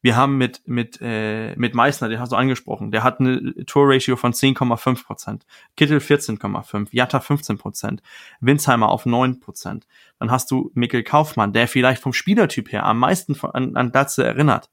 Wir 0.02 0.16
haben 0.16 0.38
mit, 0.38 0.62
mit, 0.66 1.00
äh, 1.02 1.56
mit 1.58 1.76
Meißner, 1.76 2.08
den 2.08 2.20
hast 2.20 2.32
du 2.32 2.38
angesprochen, 2.38 2.92
der 2.92 3.04
hat 3.04 3.20
eine 3.20 3.66
Tour-Ratio 3.66 4.16
von 4.16 4.32
10,5 4.32 5.06
Prozent, 5.06 5.46
Kittel 5.76 6.00
14,5, 6.00 6.88
Jatta 6.92 7.20
15 7.20 7.58
Prozent, 7.58 8.02
Winsheimer 8.40 8.90
auf 8.90 9.06
9 9.06 9.42
Prozent. 9.42 9.88
Dann 10.18 10.32
hast 10.32 10.52
du 10.52 10.72
Mikkel 10.74 11.04
Kaufmann, 11.04 11.52
der 11.52 11.68
vielleicht 11.68 12.02
vom 12.02 12.14
Spielertyp 12.14 12.72
her 12.72 12.86
am 12.86 13.00
meisten 13.00 13.38
an, 13.42 13.76
an 13.76 13.92
Glatze 13.92 14.24
erinnert, 14.24 14.70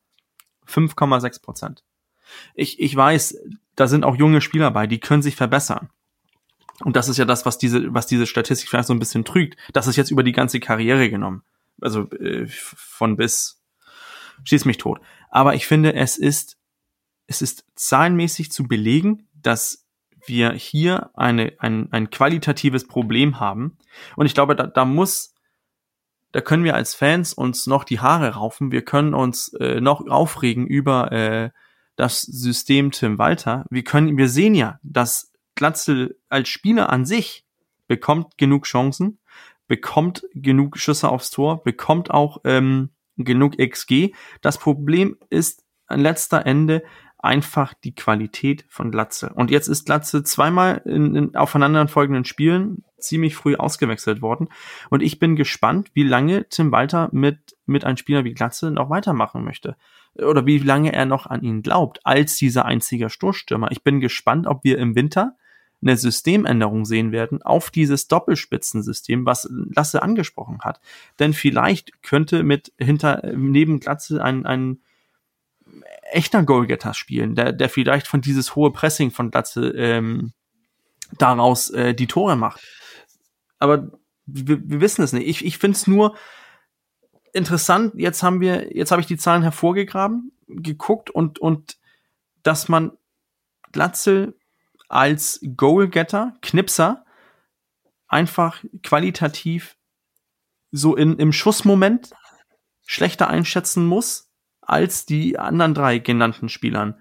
5,6 0.68 1.42
Prozent. 1.42 1.85
Ich, 2.55 2.81
ich 2.81 2.94
weiß, 2.94 3.38
da 3.75 3.88
sind 3.88 4.05
auch 4.05 4.16
junge 4.16 4.40
Spieler 4.40 4.70
bei, 4.70 4.87
die 4.87 5.01
können 5.01 5.22
sich 5.22 5.35
verbessern. 5.35 5.90
Und 6.85 6.94
das 6.94 7.09
ist 7.09 7.16
ja 7.16 7.25
das, 7.25 7.46
was 7.46 7.59
diese, 7.59 7.92
was 7.94 8.07
diese 8.07 8.27
Statistik 8.27 8.68
vielleicht 8.68 8.88
so 8.88 8.94
ein 8.94 8.99
bisschen 8.99 9.25
trügt. 9.25 9.57
Das 9.72 9.87
ist 9.87 9.96
jetzt 9.96 10.11
über 10.11 10.22
die 10.22 10.33
ganze 10.33 10.61
Karriere 10.61 11.11
genommen 11.11 11.42
also 11.81 12.11
äh, 12.11 12.47
von 12.49 13.17
bis 13.17 13.62
schieß 14.45 14.65
mich 14.65 14.79
tot. 14.79 15.01
Aber 15.31 15.55
ich 15.55 15.67
finde, 15.67 15.95
es 15.95 16.17
ist 16.17 16.57
es 17.27 17.43
ist 17.43 17.65
zahlenmäßig 17.75 18.53
zu 18.53 18.69
belegen, 18.69 19.29
dass 19.35 19.87
wir 20.27 20.53
hier 20.53 21.11
eine, 21.15 21.55
ein, 21.59 21.93
ein 21.93 22.11
qualitatives 22.11 22.87
Problem 22.87 23.39
haben. 23.41 23.79
Und 24.17 24.27
ich 24.27 24.35
glaube, 24.35 24.57
da, 24.57 24.67
da 24.67 24.85
muss, 24.85 25.35
da 26.33 26.41
können 26.41 26.65
wir 26.65 26.75
als 26.75 26.95
Fans 26.95 27.33
uns 27.33 27.67
noch 27.67 27.85
die 27.85 28.01
Haare 28.01 28.31
raufen. 28.35 28.73
Wir 28.73 28.85
können 28.85 29.15
uns 29.15 29.53
äh, 29.55 29.81
noch 29.81 30.07
aufregen 30.09 30.67
über 30.67 31.12
äh, 31.12 31.51
das 31.97 32.23
System 32.23 32.91
Tim 32.91 33.19
Walter. 33.19 33.65
Wir 33.71 33.85
können, 33.85 34.17
wir 34.17 34.29
sehen 34.29 34.55
ja, 34.55 34.79
dass 34.83 35.33
Glatzel 35.55 36.19
als 36.29 36.49
Spieler 36.49 36.91
an 36.91 37.07
sich 37.07 37.45
bekommt 37.87 38.37
genug 38.37 38.65
Chancen, 38.65 39.19
bekommt 39.69 40.25
genug 40.35 40.79
Schüsse 40.79 41.09
aufs 41.09 41.31
Tor, 41.31 41.63
bekommt 41.63 42.11
auch 42.11 42.39
ähm, 42.45 42.91
genug 43.17 43.57
XG. 43.59 44.13
Das 44.41 44.59
Problem 44.59 45.17
ist 45.31 45.65
an 45.87 46.01
letzter 46.01 46.47
Ende 46.47 46.83
einfach 47.19 47.75
die 47.75 47.95
Qualität 47.95 48.65
von 48.69 48.91
Glatze. 48.91 49.33
Und 49.35 49.51
jetzt 49.51 49.69
ist 49.69 49.87
Glatze 49.87 50.23
zweimal 50.23 50.83
in, 50.85 51.15
in 51.15 51.35
aufeinanderfolgenden 51.35 52.25
Spielen 52.25 52.85
ziemlich 52.99 53.35
früh 53.35 53.57
ausgewechselt 53.57 54.23
worden. 54.23 54.49
Und 54.91 55.03
ich 55.03 55.19
bin 55.19 55.37
gespannt, 55.37 55.91
wie 55.95 56.03
lange 56.03 56.49
Tim 56.49 56.73
Walter 56.73 57.09
mit, 57.13 57.57
mit 57.67 57.85
einem 57.85 57.97
Spieler 57.97 58.25
wie 58.25 58.35
Glatze 58.35 58.71
noch 58.71 58.91
weitermachen 58.91 59.45
möchte. 59.45 59.77
Oder 60.15 60.47
wie 60.47 60.59
lange 60.59 60.93
er 60.93 61.05
noch 61.05 61.27
an 61.27 61.43
ihn 61.43 61.63
glaubt, 61.63 62.01
als 62.05 62.37
dieser 62.37 62.65
einzige 62.65 63.11
Stoßstürmer. 63.11 63.71
Ich 63.71 63.83
bin 63.83 64.01
gespannt, 64.01 64.47
ob 64.47 64.65
wir 64.65 64.79
im 64.79 64.95
Winter 64.95 65.37
eine 65.83 65.97
Systemänderung 65.97 66.85
sehen 66.85 67.12
werden 67.12 67.43
auf 67.43 67.71
dieses 67.71 68.09
Doppelspitzensystem, 68.09 69.27
was 69.27 69.49
Lasse 69.51 70.03
angesprochen 70.03 70.61
hat. 70.62 70.81
Denn 71.19 71.33
vielleicht 71.33 72.03
könnte 72.03 72.43
mit 72.43 72.73
hinter 72.79 73.23
neben 73.35 73.81
Glatze 73.81 74.23
ein, 74.23 74.47
ein 74.47 74.81
echter 76.11 76.43
Goalgetter 76.43 76.95
spielen, 76.95 77.35
der, 77.35 77.53
der 77.53 77.69
vielleicht 77.69 78.07
von 78.07 78.21
dieses 78.21 78.57
hohe 78.57 78.73
Pressing 78.73 79.11
von 79.11 79.31
Glatze 79.31 79.69
ähm, 79.71 80.33
daraus 81.19 81.71
äh, 81.71 81.95
die 81.95 82.07
Tore 82.07 82.37
macht. 82.37 82.61
Aber 83.59 83.91
wir, 84.27 84.69
wir 84.69 84.81
wissen 84.81 85.03
es 85.03 85.12
nicht. 85.12 85.27
Ich, 85.27 85.45
ich 85.45 85.59
finde 85.59 85.77
es 85.77 85.87
nur 85.87 86.17
interessant. 87.33 87.95
Jetzt 87.97 88.23
haben 88.23 88.41
wir, 88.41 88.75
jetzt 88.77 88.91
habe 88.91 89.01
ich 89.01 89.07
die 89.07 89.19
Zahlen 89.19 89.43
hervorgegraben, 89.43 90.33
geguckt 90.49 91.11
und 91.11 91.39
und 91.39 91.79
dass 92.43 92.69
man 92.69 92.93
Glatzel 93.73 94.39
als 94.88 95.40
Goalgetter, 95.57 96.35
Knipser, 96.42 97.05
einfach 98.09 98.62
qualitativ 98.83 99.77
so 100.70 100.94
in, 100.94 101.18
im 101.18 101.33
Schussmoment 101.33 102.11
schlechter 102.85 103.29
einschätzen 103.29 103.87
muss 103.87 104.31
als 104.61 105.07
die 105.07 105.38
anderen 105.38 105.75
drei 105.75 105.99
genannten 105.99 106.49
Spielern. 106.49 107.01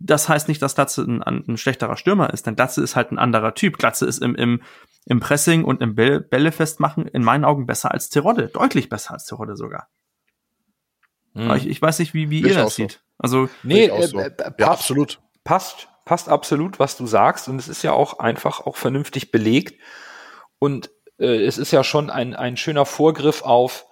Das 0.00 0.28
heißt 0.28 0.48
nicht, 0.48 0.62
dass 0.62 0.76
Glatze 0.76 1.02
ein, 1.02 1.22
ein 1.22 1.56
schlechterer 1.56 1.96
Stürmer 1.96 2.32
ist, 2.32 2.46
denn 2.46 2.54
Glatze 2.54 2.82
ist 2.82 2.94
halt 2.94 3.10
ein 3.10 3.18
anderer 3.18 3.54
Typ. 3.54 3.78
Glatze 3.78 4.06
ist 4.06 4.22
im, 4.22 4.34
im, 4.36 4.62
im 5.06 5.20
Pressing 5.20 5.64
und 5.64 5.82
im 5.82 5.94
Bälle, 5.96 6.52
festmachen 6.52 7.06
in 7.06 7.24
meinen 7.24 7.44
Augen 7.44 7.66
besser 7.66 7.92
als 7.92 8.08
Terodde. 8.08 8.48
Deutlich 8.48 8.88
besser 8.88 9.14
als 9.14 9.26
Terodde 9.26 9.56
sogar. 9.56 9.88
Hm. 11.34 11.50
Ich, 11.56 11.66
ich, 11.66 11.82
weiß 11.82 11.98
nicht, 11.98 12.14
wie, 12.14 12.30
wie 12.30 12.42
ihr 12.42 12.54
das 12.54 12.76
seht. 12.76 12.92
So. 12.92 12.98
Also, 13.18 13.48
nee, 13.64 13.86
äh, 13.86 14.06
so. 14.06 14.18
äh, 14.18 14.30
passt, 14.30 14.60
ja, 14.60 14.70
absolut. 14.70 15.20
Passt, 15.42 15.88
passt 16.08 16.30
absolut, 16.30 16.78
was 16.78 16.96
du 16.96 17.06
sagst. 17.06 17.48
Und 17.48 17.58
es 17.58 17.68
ist 17.68 17.82
ja 17.82 17.92
auch 17.92 18.18
einfach 18.18 18.60
auch 18.66 18.76
vernünftig 18.76 19.30
belegt. 19.30 19.78
Und 20.58 20.90
äh, 21.18 21.44
es 21.44 21.58
ist 21.58 21.70
ja 21.70 21.84
schon 21.84 22.08
ein, 22.08 22.34
ein 22.34 22.56
schöner 22.56 22.86
Vorgriff 22.86 23.42
auf 23.42 23.84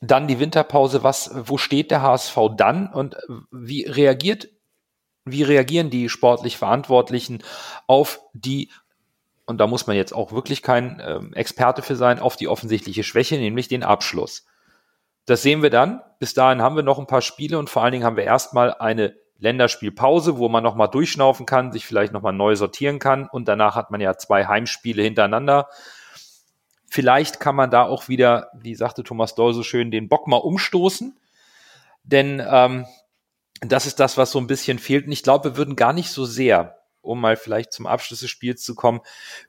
dann 0.00 0.26
die 0.26 0.40
Winterpause, 0.40 1.04
was, 1.04 1.30
wo 1.32 1.56
steht 1.56 1.92
der 1.92 2.02
HSV 2.02 2.36
dann 2.56 2.92
und 2.92 3.16
wie 3.52 3.84
reagiert, 3.84 4.48
wie 5.24 5.44
reagieren 5.44 5.88
die 5.88 6.08
sportlich 6.08 6.56
Verantwortlichen 6.56 7.44
auf 7.86 8.20
die, 8.34 8.70
und 9.46 9.58
da 9.58 9.68
muss 9.68 9.86
man 9.86 9.96
jetzt 9.96 10.12
auch 10.12 10.32
wirklich 10.32 10.62
kein 10.62 11.00
ähm, 11.02 11.32
Experte 11.32 11.80
für 11.80 11.94
sein, 11.94 12.18
auf 12.18 12.36
die 12.36 12.48
offensichtliche 12.48 13.04
Schwäche, 13.04 13.36
nämlich 13.36 13.68
den 13.68 13.84
Abschluss. 13.84 14.46
Das 15.26 15.42
sehen 15.42 15.62
wir 15.62 15.70
dann. 15.70 16.02
Bis 16.18 16.34
dahin 16.34 16.60
haben 16.60 16.76
wir 16.76 16.82
noch 16.82 16.98
ein 16.98 17.06
paar 17.06 17.22
Spiele 17.22 17.58
und 17.58 17.70
vor 17.70 17.82
allen 17.82 17.92
Dingen 17.92 18.04
haben 18.04 18.16
wir 18.16 18.24
erstmal 18.24 18.74
eine 18.74 19.14
Länderspielpause, 19.38 20.38
wo 20.38 20.48
man 20.48 20.64
nochmal 20.64 20.88
durchschnaufen 20.88 21.46
kann, 21.46 21.72
sich 21.72 21.86
vielleicht 21.86 22.12
nochmal 22.12 22.32
neu 22.32 22.56
sortieren 22.56 22.98
kann 22.98 23.28
und 23.28 23.48
danach 23.48 23.74
hat 23.74 23.90
man 23.90 24.00
ja 24.00 24.16
zwei 24.16 24.46
Heimspiele 24.46 25.02
hintereinander 25.02 25.68
Vielleicht 26.88 27.40
kann 27.40 27.56
man 27.56 27.70
da 27.70 27.82
auch 27.82 28.08
wieder, 28.08 28.50
wie 28.54 28.74
sagte 28.74 29.02
Thomas 29.02 29.34
Doll 29.34 29.52
so 29.52 29.62
schön, 29.62 29.90
den 29.90 30.08
Bock 30.08 30.28
mal 30.28 30.36
umstoßen. 30.36 31.18
Denn 32.04 32.42
ähm, 32.48 32.86
das 33.60 33.86
ist 33.86 34.00
das, 34.00 34.16
was 34.16 34.30
so 34.30 34.38
ein 34.38 34.46
bisschen 34.46 34.78
fehlt. 34.78 35.06
Und 35.06 35.12
ich 35.12 35.22
glaube, 35.22 35.50
wir 35.50 35.56
würden 35.56 35.76
gar 35.76 35.92
nicht 35.92 36.10
so 36.10 36.24
sehr, 36.24 36.78
um 37.02 37.20
mal 37.20 37.36
vielleicht 37.36 37.72
zum 37.72 37.86
Abschluss 37.86 38.20
des 38.20 38.30
Spiels 38.30 38.62
zu 38.62 38.74
kommen, 38.74 39.00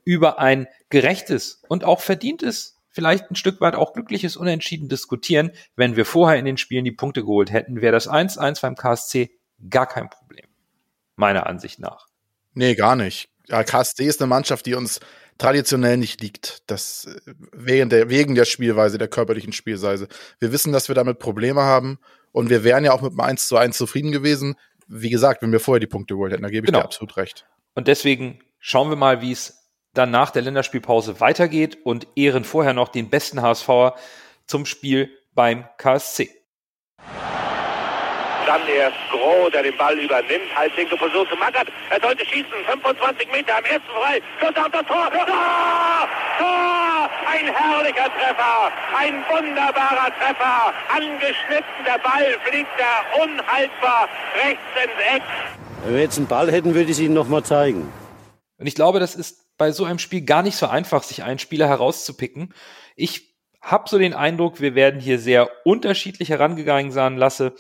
über 0.03 0.39
ein 0.39 0.67
gerechtes 0.89 1.61
und 1.67 1.83
auch 1.83 2.01
verdientes, 2.01 2.79
vielleicht 2.89 3.29
ein 3.29 3.35
Stück 3.35 3.61
weit 3.61 3.75
auch 3.75 3.93
glückliches 3.93 4.35
Unentschieden 4.35 4.89
diskutieren. 4.89 5.51
Wenn 5.75 5.95
wir 5.95 6.05
vorher 6.05 6.39
in 6.39 6.45
den 6.45 6.57
Spielen 6.57 6.85
die 6.85 6.91
Punkte 6.91 7.21
geholt 7.21 7.51
hätten, 7.51 7.81
wäre 7.81 7.93
das 7.93 8.09
1-1 8.09 8.61
beim 8.61 8.75
KSC 8.75 9.29
gar 9.69 9.87
kein 9.87 10.09
Problem. 10.09 10.45
Meiner 11.15 11.47
Ansicht 11.47 11.79
nach. 11.79 12.07
Nee, 12.53 12.75
gar 12.75 12.95
nicht. 12.95 13.29
KSC 13.47 14.05
ist 14.05 14.21
eine 14.21 14.27
Mannschaft, 14.27 14.65
die 14.65 14.75
uns 14.75 14.99
traditionell 15.37 15.97
nicht 15.97 16.21
liegt. 16.21 16.63
Das 16.69 17.05
äh, 17.05 17.33
wegen 17.51 17.89
der, 17.89 18.09
wegen 18.09 18.35
der 18.35 18.45
Spielweise, 18.45 18.97
der 18.97 19.07
körperlichen 19.07 19.53
Spielweise. 19.53 20.07
Wir 20.39 20.51
wissen, 20.51 20.73
dass 20.73 20.87
wir 20.87 20.95
damit 20.95 21.19
Probleme 21.19 21.61
haben 21.61 21.99
und 22.31 22.49
wir 22.49 22.63
wären 22.63 22.83
ja 22.83 22.91
auch 22.91 23.01
mit 23.01 23.11
einem 23.11 23.21
1 23.21 23.47
zu 23.47 23.57
1 23.57 23.77
zufrieden 23.77 24.11
gewesen. 24.11 24.55
Wie 24.87 25.09
gesagt, 25.09 25.41
wenn 25.41 25.51
wir 25.51 25.59
vorher 25.59 25.79
die 25.79 25.87
Punkte 25.87 26.13
geholt 26.13 26.31
hätten, 26.31 26.43
da 26.43 26.49
gebe 26.49 26.65
ich 26.65 26.67
genau. 26.67 26.79
dir 26.79 26.85
absolut 26.85 27.17
recht. 27.17 27.45
Und 27.75 27.87
deswegen 27.87 28.39
schauen 28.59 28.89
wir 28.89 28.95
mal, 28.95 29.21
wie 29.21 29.31
es 29.31 29.71
dann 29.93 30.11
nach 30.11 30.31
der 30.31 30.43
Länderspielpause 30.43 31.19
weitergeht 31.19 31.77
und 31.83 32.07
ehren 32.15 32.43
vorher 32.43 32.73
noch 32.73 32.89
den 32.89 33.09
besten 33.09 33.41
HSVer 33.41 33.95
zum 34.45 34.65
Spiel 34.65 35.09
beim 35.33 35.65
KSC. 35.77 36.29
Dann 38.47 38.65
erst 38.65 38.95
Groh, 39.11 39.49
der 39.49 39.61
den 39.63 39.75
Ball 39.75 39.99
übernimmt. 39.99 40.55
Halblinke 40.55 40.97
versucht 40.97 41.29
zu 41.29 41.35
Mackert. 41.35 41.67
Er 41.89 41.99
sollte 41.99 42.25
schießen. 42.25 42.47
25 42.65 43.29
Meter 43.29 43.57
am 43.57 43.65
ersten 43.65 43.89
frei. 43.91 44.21
Schuss 44.39 44.55
auf 44.55 44.71
das 44.71 44.85
Tor. 44.87 45.11
Tor! 45.11 46.07
Tor! 46.39 47.09
Ein 47.27 47.53
herrlicher 47.53 48.09
Treffer. 48.15 48.71
Ein 48.95 49.15
wunderbarer 49.27 50.11
Treffer. 50.17 50.73
Angeschnitten. 50.95 51.83
Der 51.85 51.99
Ball 51.99 52.37
fliegt 52.45 52.69
da 52.79 53.21
unhaltbar 53.21 54.07
rechts 54.41 54.63
ins 54.81 55.15
Eck. 55.15 55.23
Wenn 55.83 55.93
wir 55.95 56.01
jetzt 56.01 56.17
einen 56.17 56.27
Ball 56.27 56.49
hätten, 56.49 56.73
würde 56.73 56.85
ich 56.85 56.91
es 56.91 56.99
Ihnen 56.99 57.15
nochmal 57.15 57.43
zeigen. 57.43 57.91
Und 58.57 58.65
ich 58.65 58.75
glaube, 58.75 59.01
das 59.01 59.15
ist 59.15 59.57
bei 59.57 59.71
so 59.71 59.83
einem 59.83 59.99
Spiel 59.99 60.21
gar 60.21 60.41
nicht 60.41 60.55
so 60.55 60.67
einfach, 60.67 61.03
sich 61.03 61.23
einen 61.23 61.39
Spieler 61.39 61.67
herauszupicken. 61.67 62.53
Ich 62.95 63.35
habe 63.61 63.89
so 63.89 63.97
den 63.97 64.13
Eindruck, 64.13 64.61
wir 64.61 64.73
werden 64.73 65.01
hier 65.01 65.19
sehr 65.19 65.49
unterschiedlich 65.65 66.29
herangegangen 66.29 66.91
sein 66.91 67.17
lasse. 67.17 67.53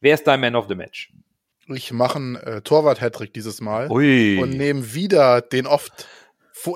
Wer 0.00 0.14
ist 0.14 0.26
dein 0.26 0.40
Man 0.40 0.56
of 0.56 0.66
the 0.68 0.74
Match? 0.74 1.12
Ich 1.68 1.92
mache 1.92 2.16
einen 2.16 2.36
äh, 2.36 2.62
Torwart-Hattrick 2.62 3.32
dieses 3.34 3.60
Mal 3.60 3.90
Ui. 3.90 4.38
und 4.40 4.50
nehme 4.50 4.94
wieder 4.94 5.40
den 5.40 5.66
oft 5.66 6.06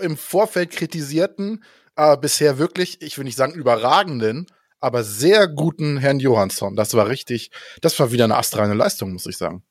im 0.03 0.17
Vorfeld 0.17 0.71
kritisierten, 0.71 1.65
aber 1.95 2.17
bisher 2.17 2.59
wirklich, 2.59 3.03
ich 3.03 3.19
will 3.19 3.25
nicht 3.25 3.37
sagen 3.37 3.55
überragenden, 3.55 4.47
aber 4.81 5.05
sehr 5.05 5.49
guten 5.49 5.99
Herrn 5.99 6.21
Johansson. 6.21 6.77
Das 6.77 6.95
war 6.95 7.09
richtig, 7.09 7.51
das 7.81 7.99
war 7.99 8.13
wieder 8.13 8.25
eine 8.25 8.37
astreine 8.37 8.75
Leistung, 8.75 9.13
muss 9.13 9.27
ich 9.27 9.37
sagen. 9.37 9.63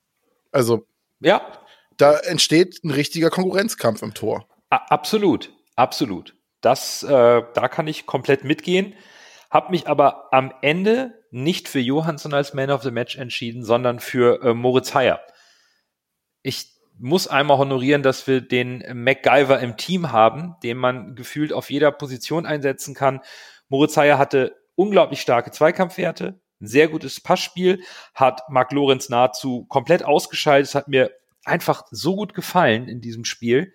Also, 0.52 0.88
ja, 1.20 1.42
da 1.98 2.18
entsteht 2.18 2.84
ein 2.84 2.92
richtiger 2.92 3.30
Konkurrenzkampf 3.30 4.02
im 4.02 4.14
Tor. 4.14 4.48
A 4.70 4.78
absolut, 4.90 5.52
absolut. 5.76 6.36
Das, 6.62 7.04
äh, 7.04 7.08
da 7.08 7.68
kann 7.68 7.88
ich 7.88 8.06
komplett 8.06 8.44
mitgehen. 8.44 8.94
Hab 9.50 9.70
mich 9.70 9.88
aber 9.88 10.34
am 10.34 10.54
Ende 10.62 11.19
nicht 11.32 11.68
für 11.68 11.80
Johansson 11.80 12.34
als 12.34 12.54
Man 12.54 12.72
of 12.72 12.84
the 12.84 12.92
Match 12.92 13.18
entschieden, 13.18 13.64
sondern 13.64 14.00
für 14.00 14.42
äh, 14.44 14.54
Moritz 14.54 14.94
Heyer. 14.94 15.22
Ich 16.42 16.74
muss 16.98 17.28
einmal 17.28 17.58
honorieren, 17.58 18.04
dass 18.04 18.28
wir 18.28 18.42
den 18.42 18.84
MacGyver 18.94 19.60
im 19.60 19.78
Team 19.78 20.12
haben, 20.12 20.56
den 20.64 20.78
man 20.78 21.16
gefühlt 21.16 21.54
auf 21.54 21.70
jeder 21.70 21.92
Position 21.92 22.46
einsetzen 22.46 22.94
kann. 22.94 23.22
Moritz 23.70 23.96
Heyer 23.96 24.18
hatte 24.18 24.56
unglaublich 24.76 25.22
starke 25.22 25.52
Zweikampfwerte, 25.52 26.42
ein 26.62 26.68
sehr 26.68 26.90
gutes 26.90 27.22
Passspiel, 27.22 27.84
hat 28.14 28.42
Marc 28.50 28.72
Lorenz 28.74 29.10
nahezu 29.10 29.66
komplett 29.66 30.04
ausgeschaltet. 30.04 30.70
Es 30.70 30.76
hat 30.76 30.88
mir 30.90 31.12
einfach 31.46 31.84
so 31.90 32.16
gut 32.16 32.34
gefallen 32.34 32.88
in 32.88 33.00
diesem 33.00 33.24
Spiel. 33.24 33.74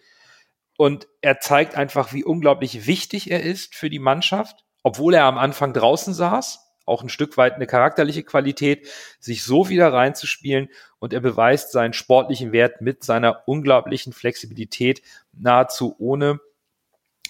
Und 0.77 1.07
er 1.23 1.41
zeigt 1.41 1.77
einfach, 1.77 2.13
wie 2.13 2.25
unglaublich 2.25 2.87
wichtig 2.87 3.31
er 3.31 3.43
ist 3.43 3.75
für 3.75 3.89
die 3.89 4.01
Mannschaft, 4.01 4.65
obwohl 4.83 5.15
er 5.15 5.25
am 5.25 5.39
Anfang 5.39 5.73
draußen 5.73 6.13
saß 6.13 6.64
auch 6.87 7.03
ein 7.03 7.09
Stück 7.09 7.37
weit 7.37 7.55
eine 7.55 7.67
charakterliche 7.67 8.23
Qualität, 8.23 8.89
sich 9.19 9.43
so 9.43 9.69
wieder 9.69 9.93
reinzuspielen 9.93 10.69
und 10.99 11.13
er 11.13 11.21
beweist 11.21 11.73
seinen 11.73 11.93
sportlichen 11.93 12.53
Wert 12.53 12.81
mit 12.81 13.05
seiner 13.05 13.43
unglaublichen 13.47 14.13
Flexibilität, 14.13 15.03
nahezu 15.33 15.97
ohne 15.99 16.41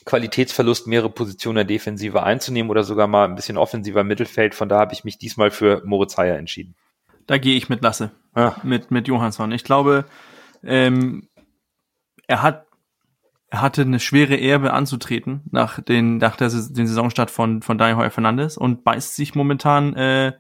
Qualitätsverlust 0.05 0.87
mehrere 0.87 1.11
Positionen 1.11 1.57
der 1.57 1.65
Defensive 1.65 2.23
einzunehmen 2.23 2.71
oder 2.71 2.85
sogar 2.85 3.07
mal 3.07 3.25
ein 3.25 3.37
bisschen 3.37 3.57
offensiver 3.57 4.05
Mittelfeld. 4.05 4.55
Von 4.55 4.69
da 4.69 4.79
habe 4.79 4.93
ich 4.93 5.05
mich 5.05 5.19
diesmal 5.19 5.51
für 5.51 5.83
Moritz 5.85 6.19
Heyer 6.19 6.37
entschieden. 6.37 6.75
Da 7.27 7.39
gehe 7.39 7.57
ich 7.57 7.71
mit 7.71 7.83
Lasse. 7.83 8.11
Ja. 8.37 8.57
Mit, 8.63 8.91
mit 8.91 9.09
Johansson. 9.09 9.51
Ich 9.53 9.65
glaube, 9.65 10.05
ähm, 10.63 11.29
er 12.27 12.43
hat 12.43 12.67
er 13.55 13.63
hatte 13.63 13.83
eine 13.83 14.01
schwere 14.01 14.37
Erbe 14.37 14.73
anzutreten 14.73 15.43
nach 15.53 15.81
den 15.81 16.17
nach 16.17 16.35
der 16.35 16.49
den 16.49 16.89
Saisonstart 16.89 17.31
von 17.31 17.63
von 17.63 17.79
Daniel 17.79 17.99
Heuer 17.99 18.11
Fernandes 18.11 18.59
und 18.59 18.83
beißt 18.83 19.15
sich 19.15 19.37
momentan 19.37 19.95
äh, 19.95 20.33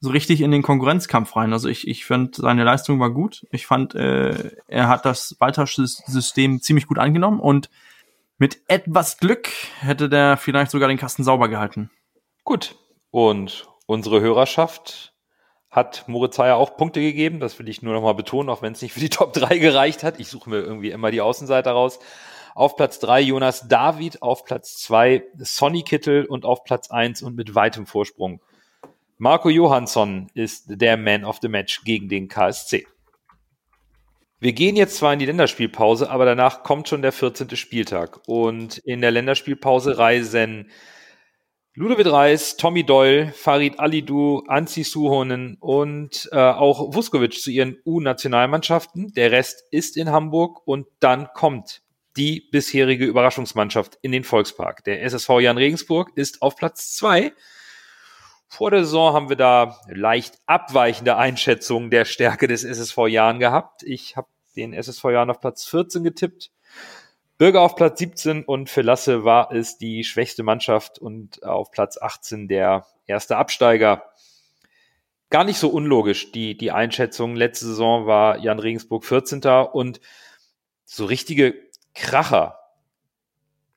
so 0.00 0.08
richtig 0.08 0.40
in 0.40 0.50
den 0.50 0.62
Konkurrenzkampf 0.62 1.36
rein. 1.36 1.52
Also 1.52 1.68
ich 1.68 1.86
ich 1.86 2.06
fand 2.06 2.36
seine 2.36 2.64
Leistung 2.64 2.98
war 2.98 3.10
gut. 3.10 3.46
Ich 3.50 3.66
fand 3.66 3.94
äh, 3.94 4.52
er 4.68 4.88
hat 4.88 5.04
das 5.04 5.36
Walter-System 5.38 6.62
ziemlich 6.62 6.86
gut 6.86 6.98
angenommen 6.98 7.40
und 7.40 7.68
mit 8.38 8.62
etwas 8.68 9.18
Glück 9.18 9.50
hätte 9.80 10.08
der 10.08 10.38
vielleicht 10.38 10.70
sogar 10.70 10.88
den 10.88 10.96
Kasten 10.96 11.24
sauber 11.24 11.50
gehalten. 11.50 11.90
Gut. 12.44 12.74
Und 13.10 13.68
unsere 13.84 14.22
Hörerschaft 14.22 15.12
hat 15.70 16.04
Moritz 16.08 16.38
Heyer 16.38 16.56
auch 16.56 16.78
Punkte 16.78 17.00
gegeben. 17.00 17.38
Das 17.38 17.58
will 17.58 17.68
ich 17.68 17.82
nur 17.82 17.92
noch 17.92 18.02
mal 18.02 18.14
betonen, 18.14 18.48
auch 18.48 18.62
wenn 18.62 18.72
es 18.72 18.80
nicht 18.80 18.94
für 18.94 19.00
die 19.00 19.10
Top 19.10 19.34
3 19.34 19.58
gereicht 19.58 20.02
hat. 20.02 20.18
Ich 20.18 20.28
suche 20.28 20.48
mir 20.48 20.60
irgendwie 20.60 20.90
immer 20.90 21.10
die 21.10 21.20
Außenseiter 21.20 21.72
raus. 21.72 21.98
Auf 22.54 22.76
Platz 22.76 22.98
3 23.00 23.20
Jonas 23.20 23.68
David, 23.68 24.22
auf 24.22 24.44
Platz 24.44 24.78
2 24.78 25.22
Sonny 25.38 25.82
Kittel 25.82 26.24
und 26.24 26.44
auf 26.44 26.64
Platz 26.64 26.90
1 26.90 27.22
und 27.22 27.36
mit 27.36 27.54
weitem 27.54 27.86
Vorsprung. 27.86 28.40
Marco 29.18 29.50
Johansson 29.50 30.28
ist 30.34 30.64
der 30.68 30.96
Man 30.96 31.24
of 31.24 31.38
the 31.42 31.48
Match 31.48 31.84
gegen 31.84 32.08
den 32.08 32.28
KSC. 32.28 32.86
Wir 34.38 34.54
gehen 34.54 34.76
jetzt 34.76 34.96
zwar 34.96 35.12
in 35.12 35.18
die 35.18 35.26
Länderspielpause, 35.26 36.08
aber 36.08 36.24
danach 36.24 36.62
kommt 36.62 36.88
schon 36.88 37.02
der 37.02 37.12
14. 37.12 37.54
Spieltag. 37.56 38.20
Und 38.26 38.78
in 38.78 39.02
der 39.02 39.10
Länderspielpause 39.10 39.98
reisen 39.98 40.70
Ludovic 41.74 42.10
Reis, 42.10 42.56
Tommy 42.56 42.82
Doyle, 42.82 43.32
Farid 43.32 43.78
Alidou, 43.78 44.42
Anzi 44.48 44.82
Suhonen 44.82 45.56
und 45.60 46.28
äh, 46.32 46.36
auch 46.36 46.94
Vuskovic 46.94 47.34
zu 47.34 47.50
ihren 47.50 47.76
U-Nationalmannschaften. 47.84 49.12
Der 49.12 49.30
Rest 49.30 49.64
ist 49.70 49.98
in 49.98 50.10
Hamburg 50.10 50.66
und 50.66 50.86
dann 51.00 51.28
kommt 51.34 51.82
die 52.16 52.48
bisherige 52.50 53.04
Überraschungsmannschaft 53.04 53.98
in 54.02 54.12
den 54.12 54.24
Volkspark. 54.24 54.84
Der 54.84 55.02
SSV 55.02 55.28
Jan 55.40 55.58
Regensburg 55.58 56.10
ist 56.16 56.42
auf 56.42 56.56
Platz 56.56 56.94
zwei. 56.94 57.32
Vor 58.48 58.72
der 58.72 58.84
Saison 58.84 59.14
haben 59.14 59.28
wir 59.28 59.36
da 59.36 59.80
leicht 59.88 60.38
abweichende 60.46 61.16
Einschätzungen 61.16 61.90
der 61.90 62.04
Stärke 62.04 62.48
des 62.48 62.64
SSV 62.64 63.06
Jan 63.06 63.38
gehabt. 63.38 63.84
Ich 63.84 64.16
habe 64.16 64.28
den 64.56 64.72
SSV 64.72 65.04
Jan 65.04 65.30
auf 65.30 65.40
Platz 65.40 65.64
14 65.66 66.02
getippt. 66.02 66.50
Bürger 67.38 67.62
auf 67.62 67.76
Platz 67.76 68.00
17 68.00 68.44
und 68.44 68.68
für 68.68 68.82
Lasse 68.82 69.24
war 69.24 69.52
es 69.52 69.78
die 69.78 70.04
schwächste 70.04 70.42
Mannschaft 70.42 70.98
und 70.98 71.42
auf 71.44 71.70
Platz 71.70 71.96
18 71.96 72.48
der 72.48 72.86
erste 73.06 73.36
Absteiger. 73.36 74.10
Gar 75.30 75.44
nicht 75.44 75.58
so 75.58 75.68
unlogisch, 75.68 76.32
die, 76.32 76.58
die 76.58 76.72
Einschätzung. 76.72 77.36
Letzte 77.36 77.66
Saison 77.66 78.06
war 78.06 78.38
Jan 78.38 78.58
Regensburg 78.58 79.04
14. 79.04 79.42
und 79.72 80.00
so 80.84 81.04
richtige 81.04 81.69
Kracher 81.94 82.56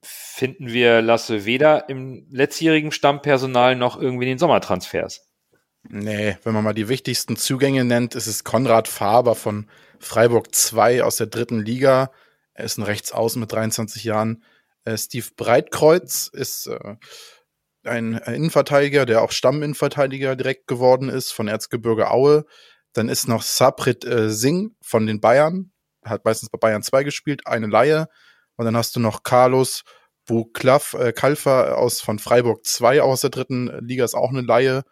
finden 0.02 0.68
wir 0.68 1.02
Lasse 1.02 1.46
weder 1.46 1.90
im 1.90 2.28
letztjährigen 2.30 2.92
Stammpersonal 2.92 3.76
noch 3.76 4.00
irgendwie 4.00 4.26
in 4.26 4.30
den 4.30 4.40
Sommertransfers. 4.40 5.28
Nee, 5.90 6.38
wenn 6.44 6.54
man 6.54 6.64
mal 6.64 6.74
die 6.74 6.88
wichtigsten 6.88 7.36
Zugänge 7.36 7.84
nennt, 7.84 8.16
ist 8.16 8.28
es 8.28 8.44
Konrad 8.44 8.88
Faber 8.88 9.36
von 9.36 9.70
Freiburg 10.00 10.56
2 10.56 11.04
aus 11.04 11.18
der 11.18 11.28
dritten 11.28 11.60
Liga. 11.60 12.12
Er 12.54 12.66
ist 12.66 12.78
ein 12.78 12.84
Rechtsaußen 12.84 13.40
mit 13.40 13.52
23 13.52 14.04
Jahren. 14.04 14.44
Äh, 14.86 14.98
Steve 14.98 15.28
Breitkreuz 15.36 16.30
ist 16.32 16.68
äh, 16.68 16.96
ein 17.84 18.14
Innenverteidiger, 18.14 19.06
der 19.06 19.22
auch 19.22 19.32
Stamminnenverteidiger 19.32 20.36
direkt 20.38 20.68
geworden 20.68 21.10
ist 21.10 21.32
von 21.32 21.50
Erzgebirge 21.50 22.12
Aue. 22.12 22.46
Dann 22.94 23.10
ist 23.10 23.28
noch 23.28 23.42
Saprit 23.42 24.06
äh, 24.06 24.30
Singh 24.30 24.74
von 24.82 25.06
den 25.06 25.20
Bayern, 25.20 25.73
hat 26.06 26.26
meistens 26.26 26.50
bei 26.50 26.58
Bayern 26.58 26.84
2 26.84 27.04
gespielt, 27.04 27.48
eine 27.48 27.68
Laie. 27.68 28.08
Und 28.56 28.66
dann 28.66 28.78
hast 28.78 28.96
du 28.96 29.00
noch 29.00 29.24
Carlos 29.24 29.84
Buklav, 30.26 30.94
äh, 30.94 31.12
Kalfer 31.12 31.78
aus 31.78 32.02
von 32.02 32.20
Freiburg 32.20 32.66
2 32.66 33.02
aus 33.02 33.22
der 33.22 33.30
dritten 33.30 33.72
Liga, 33.86 34.06
ist 34.06 34.16
auch 34.16 34.30
eine 34.30 34.42
Laie. 34.42 34.84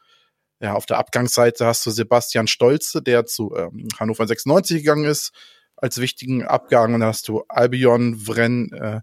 Ja, 0.60 0.74
auf 0.74 0.86
der 0.86 0.98
Abgangsseite 0.98 1.66
hast 1.66 1.86
du 1.86 1.92
Sebastian 1.92 2.48
Stolze, 2.48 3.02
der 3.02 3.26
zu 3.26 3.56
ähm, 3.56 3.88
Hannover 4.00 4.28
96 4.28 4.78
gegangen 4.78 5.06
ist, 5.06 5.32
als 5.76 6.00
wichtigen 6.00 6.46
Abgang. 6.46 6.94
Und 6.94 7.00
dann 7.00 7.10
hast 7.10 7.28
du 7.28 7.44
Albion 7.48 8.16
Vren, 8.16 8.72
äh, 8.74 9.02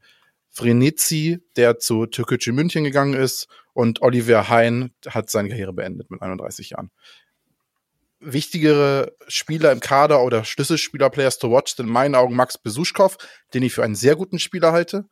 Vrenetzi, 0.51 1.41
der 1.57 1.79
zu 1.79 2.07
Türkgücü 2.07 2.53
München 2.53 2.85
gegangen 2.85 3.15
ist. 3.15 3.49
Und 3.73 4.03
Oliver 4.03 4.49
Hein 4.49 4.93
hat 5.07 5.31
seine 5.31 5.49
Karriere 5.49 5.73
beendet 5.73 6.11
mit 6.11 6.23
31 6.23 6.71
Jahren 6.71 6.91
wichtigere 8.21 9.13
Spieler 9.29 9.73
im 9.73 9.81
Kader 9.81 10.23
oder 10.23 10.45
Schlüsselspieler 10.45 11.11
Players 11.11 11.39
to 11.39 11.51
Watch 11.51 11.77
sind 11.77 11.87
in 11.87 11.93
meinen 11.93 12.15
Augen 12.15 12.35
Max 12.35 12.59
Besuschkow, 12.59 13.17
den 13.55 13.63
ich 13.63 13.73
für 13.73 13.85
einen 13.85 13.95
sehr 13.95 14.17
guten 14.17 14.39
Spieler 14.39 14.73
halte. 14.73 15.05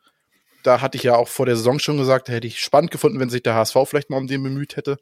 Da 0.63 0.81
hatte 0.81 0.97
ich 0.97 1.03
ja 1.03 1.15
auch 1.15 1.27
vor 1.27 1.45
der 1.45 1.55
Saison 1.55 1.79
schon 1.79 1.97
gesagt, 1.97 2.27
da 2.27 2.33
hätte 2.33 2.47
ich 2.47 2.59
spannend 2.59 2.91
gefunden, 2.91 3.19
wenn 3.19 3.29
sich 3.29 3.43
der 3.43 3.55
HSV 3.55 3.77
vielleicht 3.85 4.09
mal 4.09 4.17
um 4.17 4.27
den 4.27 4.43
bemüht 4.43 4.75
hätte. 4.75 4.97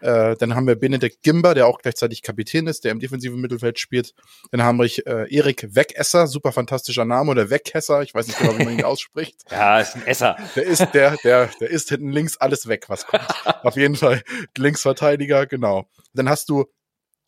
Äh, 0.00 0.36
dann 0.36 0.54
haben 0.54 0.66
wir 0.66 0.76
Benedikt 0.76 1.22
Gimber, 1.22 1.54
der 1.54 1.66
auch 1.66 1.78
gleichzeitig 1.78 2.22
Kapitän 2.22 2.66
ist, 2.66 2.84
der 2.84 2.92
im 2.92 3.00
defensiven 3.00 3.40
Mittelfeld 3.40 3.78
spielt. 3.78 4.14
Dann 4.50 4.62
haben 4.62 4.78
wir 4.78 4.86
äh, 5.06 5.34
Erik 5.34 5.74
Wegesser, 5.74 6.26
super 6.26 6.52
fantastischer 6.52 7.04
Name, 7.04 7.30
oder 7.30 7.50
Wegesser, 7.50 8.02
ich 8.02 8.14
weiß 8.14 8.26
nicht 8.26 8.38
genau, 8.38 8.58
wie 8.58 8.64
man 8.64 8.78
ihn 8.78 8.84
ausspricht. 8.84 9.42
ja, 9.50 9.80
ist 9.80 9.96
ein 9.96 10.06
Esser. 10.06 10.36
Der 10.56 10.64
ist, 10.64 10.86
der, 10.94 11.16
der, 11.22 11.50
der 11.60 11.70
ist 11.70 11.90
hinten 11.90 12.10
links 12.10 12.38
alles 12.38 12.66
weg, 12.66 12.88
was 12.88 13.06
kommt. 13.06 13.26
Auf 13.62 13.76
jeden 13.76 13.96
Fall 13.96 14.22
Linksverteidiger, 14.56 15.46
genau. 15.46 15.86
Dann 16.14 16.28
hast 16.28 16.48
du 16.48 16.66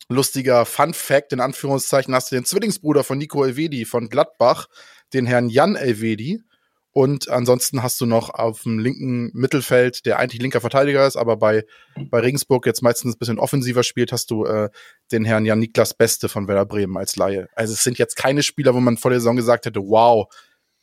lustiger 0.09 0.65
Fun 0.65 0.93
Fact, 0.93 1.33
in 1.33 1.39
Anführungszeichen, 1.39 2.13
hast 2.13 2.31
du 2.31 2.35
den 2.35 2.45
Zwillingsbruder 2.45 3.03
von 3.03 3.17
Nico 3.17 3.43
Elvedi 3.43 3.85
von 3.85 4.09
Gladbach, 4.09 4.67
den 5.13 5.25
Herrn 5.25 5.49
Jan 5.49 5.75
Elvedi. 5.75 6.41
Und 6.91 7.27
ansonsten 7.27 7.81
hast 7.81 7.99
du 8.01 8.05
noch 8.05 8.29
auf 8.29 8.63
dem 8.63 8.77
linken 8.77 9.31
Mittelfeld, 9.33 10.05
der 10.05 10.19
eigentlich 10.19 10.41
linker 10.41 10.61
Verteidiger 10.61 11.07
ist, 11.07 11.15
aber 11.15 11.37
bei, 11.37 11.65
bei 11.95 12.19
Regensburg 12.19 12.67
jetzt 12.67 12.83
meistens 12.83 13.15
ein 13.15 13.17
bisschen 13.17 13.39
offensiver 13.39 13.81
spielt, 13.81 14.11
hast 14.11 14.29
du 14.29 14.45
äh, 14.45 14.69
den 15.11 15.25
Herrn 15.25 15.45
Jan 15.45 15.57
Niklas 15.57 15.95
Beste 15.95 16.29
von 16.29 16.47
Werder 16.47 16.67
Bremen 16.67 16.95
als 16.95 17.15
Laie. 17.15 17.49
Also 17.55 17.73
es 17.73 17.83
sind 17.83 17.97
jetzt 17.97 18.15
keine 18.15 18.43
Spieler, 18.43 18.75
wo 18.75 18.79
man 18.79 18.97
vor 18.97 19.09
der 19.09 19.19
Saison 19.19 19.35
gesagt 19.35 19.65
hätte, 19.65 19.79
wow, 19.79 20.27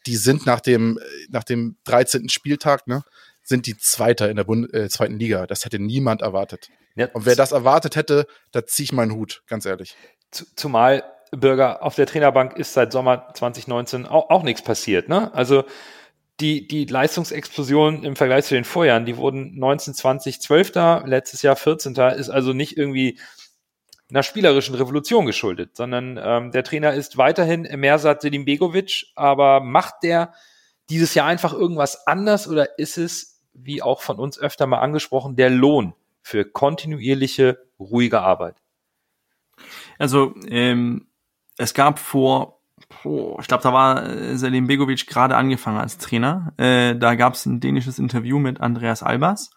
die 0.06 0.16
sind 0.16 0.46
nach 0.46 0.60
dem, 0.60 0.98
nach 1.28 1.44
dem 1.44 1.76
13. 1.84 2.28
Spieltag, 2.28 2.88
ne, 2.88 3.04
sind 3.44 3.66
die 3.66 3.76
Zweiter 3.76 4.28
in 4.30 4.36
der 4.36 4.44
Bund 4.44 4.72
äh, 4.74 4.88
zweiten 4.88 5.16
Liga. 5.16 5.46
Das 5.46 5.64
hätte 5.64 5.78
niemand 5.78 6.22
erwartet. 6.22 6.70
Ja, 6.96 7.08
und 7.12 7.26
wer 7.26 7.36
das 7.36 7.52
erwartet 7.52 7.96
hätte, 7.96 8.26
da 8.52 8.66
ziehe 8.66 8.84
ich 8.84 8.92
meinen 8.92 9.12
Hut, 9.12 9.42
ganz 9.46 9.64
ehrlich. 9.64 9.96
Zumal 10.30 11.04
Bürger 11.30 11.82
auf 11.82 11.94
der 11.94 12.06
Trainerbank 12.06 12.56
ist 12.56 12.72
seit 12.72 12.92
Sommer 12.92 13.32
2019 13.34 14.06
auch, 14.06 14.30
auch 14.30 14.42
nichts 14.42 14.62
passiert. 14.62 15.08
Ne? 15.08 15.32
Also 15.34 15.64
die, 16.40 16.66
die 16.66 16.86
Leistungsexplosion 16.86 18.02
im 18.02 18.16
Vergleich 18.16 18.46
zu 18.46 18.54
den 18.54 18.64
Vorjahren, 18.64 19.04
die 19.04 19.16
wurden 19.16 19.54
1920 19.54 20.40
12. 20.40 20.72
letztes 21.04 21.42
Jahr 21.42 21.56
14. 21.56 21.94
ist 21.94 22.30
also 22.30 22.52
nicht 22.52 22.76
irgendwie 22.76 23.18
einer 24.10 24.22
spielerischen 24.22 24.74
Revolution 24.74 25.26
geschuldet, 25.26 25.76
sondern 25.76 26.18
ähm, 26.20 26.50
der 26.50 26.64
Trainer 26.64 26.94
ist 26.94 27.16
weiterhin 27.16 27.62
Mersat 27.78 28.22
Selim 28.22 28.44
Begovic, 28.44 29.06
aber 29.14 29.60
macht 29.60 30.02
der 30.02 30.32
dieses 30.88 31.14
Jahr 31.14 31.28
einfach 31.28 31.52
irgendwas 31.52 32.08
anders 32.08 32.48
oder 32.48 32.78
ist 32.78 32.98
es, 32.98 33.44
wie 33.52 33.82
auch 33.82 34.02
von 34.02 34.18
uns 34.18 34.38
öfter 34.38 34.66
mal 34.66 34.80
angesprochen, 34.80 35.36
der 35.36 35.50
Lohn 35.50 35.94
für 36.22 36.44
kontinuierliche, 36.44 37.58
ruhige 37.78 38.20
Arbeit? 38.20 38.56
Also 39.98 40.34
ähm, 40.48 41.08
es 41.56 41.74
gab 41.74 41.98
vor, 41.98 42.60
oh, 43.04 43.36
ich 43.40 43.48
glaube, 43.48 43.62
da 43.62 43.72
war 43.72 44.08
äh, 44.08 44.36
Selim 44.36 44.66
Begovic 44.66 45.06
gerade 45.06 45.36
angefangen 45.36 45.78
als 45.78 45.98
Trainer. 45.98 46.52
Äh, 46.56 46.96
da 46.96 47.14
gab 47.14 47.34
es 47.34 47.46
ein 47.46 47.60
dänisches 47.60 47.98
Interview 47.98 48.38
mit 48.38 48.60
Andreas 48.60 49.02
Albers. 49.02 49.50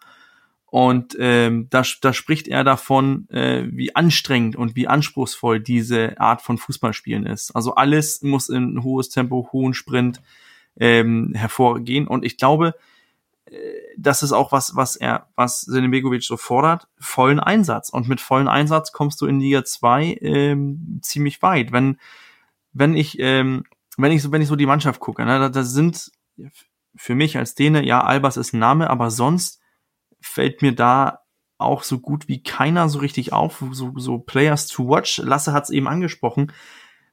Und 0.66 1.16
ähm, 1.20 1.68
da, 1.70 1.84
da 2.00 2.12
spricht 2.12 2.48
er 2.48 2.64
davon, 2.64 3.28
äh, 3.30 3.62
wie 3.70 3.94
anstrengend 3.94 4.56
und 4.56 4.74
wie 4.74 4.88
anspruchsvoll 4.88 5.60
diese 5.60 6.18
Art 6.18 6.42
von 6.42 6.58
Fußballspielen 6.58 7.26
ist. 7.26 7.54
Also 7.54 7.76
alles 7.76 8.22
muss 8.22 8.48
in 8.48 8.82
hohes 8.82 9.08
Tempo, 9.08 9.48
hohen 9.52 9.72
Sprint 9.72 10.20
ähm, 10.76 11.32
hervorgehen. 11.36 12.08
Und 12.08 12.24
ich 12.24 12.38
glaube, 12.38 12.74
das 13.98 14.22
ist 14.22 14.32
auch 14.32 14.52
was, 14.52 14.74
was 14.74 14.96
er, 14.96 15.28
was 15.36 15.60
Senebegovic 15.60 16.22
so 16.22 16.36
fordert, 16.36 16.88
vollen 16.98 17.40
Einsatz. 17.40 17.90
Und 17.90 18.08
mit 18.08 18.20
vollen 18.20 18.48
Einsatz 18.48 18.92
kommst 18.92 19.20
du 19.20 19.26
in 19.26 19.40
Liga 19.40 19.64
2 19.64 20.18
ähm, 20.20 21.00
ziemlich 21.02 21.42
weit. 21.42 21.72
Wenn, 21.72 21.98
wenn 22.72 22.96
ich, 22.96 23.18
ähm, 23.18 23.64
wenn 23.96 24.12
ich 24.12 24.22
so, 24.22 24.32
wenn 24.32 24.42
ich 24.42 24.48
so 24.48 24.56
die 24.56 24.66
Mannschaft 24.66 25.00
gucke, 25.00 25.24
ne, 25.24 25.38
da, 25.38 25.48
da 25.50 25.62
sind 25.62 26.10
für 26.96 27.14
mich 27.14 27.36
als 27.36 27.54
Däne, 27.54 27.84
ja, 27.84 28.02
Albers 28.02 28.36
ist 28.36 28.54
ein 28.54 28.60
Name, 28.60 28.88
aber 28.88 29.10
sonst 29.10 29.60
fällt 30.20 30.62
mir 30.62 30.74
da 30.74 31.20
auch 31.58 31.82
so 31.82 32.00
gut 32.00 32.28
wie 32.28 32.42
keiner 32.42 32.88
so 32.88 32.98
richtig 32.98 33.32
auf, 33.32 33.62
so, 33.72 33.92
so 33.96 34.18
Players 34.18 34.68
to 34.68 34.88
watch. 34.88 35.18
Lasse 35.18 35.52
hat 35.52 35.64
es 35.64 35.70
eben 35.70 35.86
angesprochen. 35.86 36.52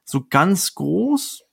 So 0.04 0.26
ganz 0.28 0.74
groß 0.74 1.44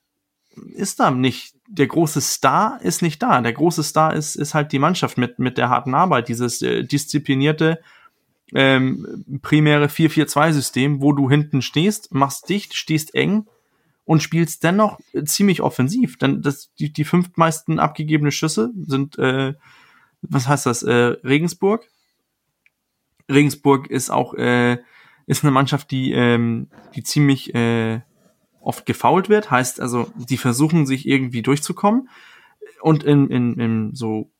ist 0.74 1.00
da 1.00 1.10
nicht 1.10 1.54
der 1.70 1.86
große 1.86 2.20
Star 2.20 2.80
ist 2.82 3.00
nicht 3.00 3.22
da. 3.22 3.40
Der 3.40 3.52
große 3.52 3.84
Star 3.84 4.14
ist, 4.14 4.34
ist 4.34 4.54
halt 4.54 4.72
die 4.72 4.80
Mannschaft 4.80 5.16
mit, 5.16 5.38
mit 5.38 5.56
der 5.56 5.70
harten 5.70 5.94
Arbeit, 5.94 6.28
dieses 6.28 6.60
äh, 6.62 6.82
disziplinierte, 6.82 7.80
ähm, 8.52 9.24
primäre 9.42 9.86
4-4-2-System, 9.86 11.00
wo 11.00 11.12
du 11.12 11.30
hinten 11.30 11.62
stehst, 11.62 12.12
machst 12.12 12.48
dicht, 12.48 12.74
stehst 12.74 13.14
eng 13.14 13.46
und 14.04 14.20
spielst 14.20 14.64
dennoch 14.64 14.98
ziemlich 15.24 15.62
offensiv. 15.62 16.18
Denn 16.18 16.42
das, 16.42 16.74
die, 16.74 16.92
die 16.92 17.04
fünf 17.04 17.36
meisten 17.36 17.78
abgegebene 17.78 18.32
Schüsse 18.32 18.72
sind, 18.84 19.16
äh, 19.18 19.54
was 20.22 20.48
heißt 20.48 20.66
das, 20.66 20.82
äh, 20.82 20.92
Regensburg. 21.22 21.86
Regensburg 23.30 23.88
ist 23.88 24.10
auch 24.10 24.34
äh, 24.34 24.78
ist 25.26 25.44
eine 25.44 25.52
Mannschaft, 25.52 25.92
die, 25.92 26.10
ähm, 26.10 26.66
die 26.96 27.04
ziemlich 27.04 27.54
äh, 27.54 28.00
oft 28.60 28.86
gefault 28.86 29.28
wird. 29.28 29.50
Heißt 29.50 29.80
also, 29.80 30.10
die 30.16 30.36
versuchen 30.36 30.86
sich 30.86 31.06
irgendwie 31.06 31.42
durchzukommen. 31.42 32.08
Und 32.80 33.04
in, 33.04 33.28
in, 33.28 33.58
in 33.58 33.94
so, 33.94 34.30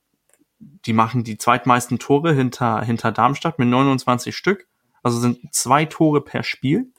die 0.58 0.92
machen 0.92 1.24
die 1.24 1.38
zweitmeisten 1.38 1.98
Tore 1.98 2.34
hinter, 2.34 2.82
hinter 2.82 3.12
Darmstadt 3.12 3.58
mit 3.58 3.68
29 3.68 4.36
Stück. 4.36 4.66
Also 5.02 5.18
sind 5.18 5.54
zwei 5.54 5.84
Tore 5.84 6.20
per 6.20 6.42
Spiel. 6.42 6.92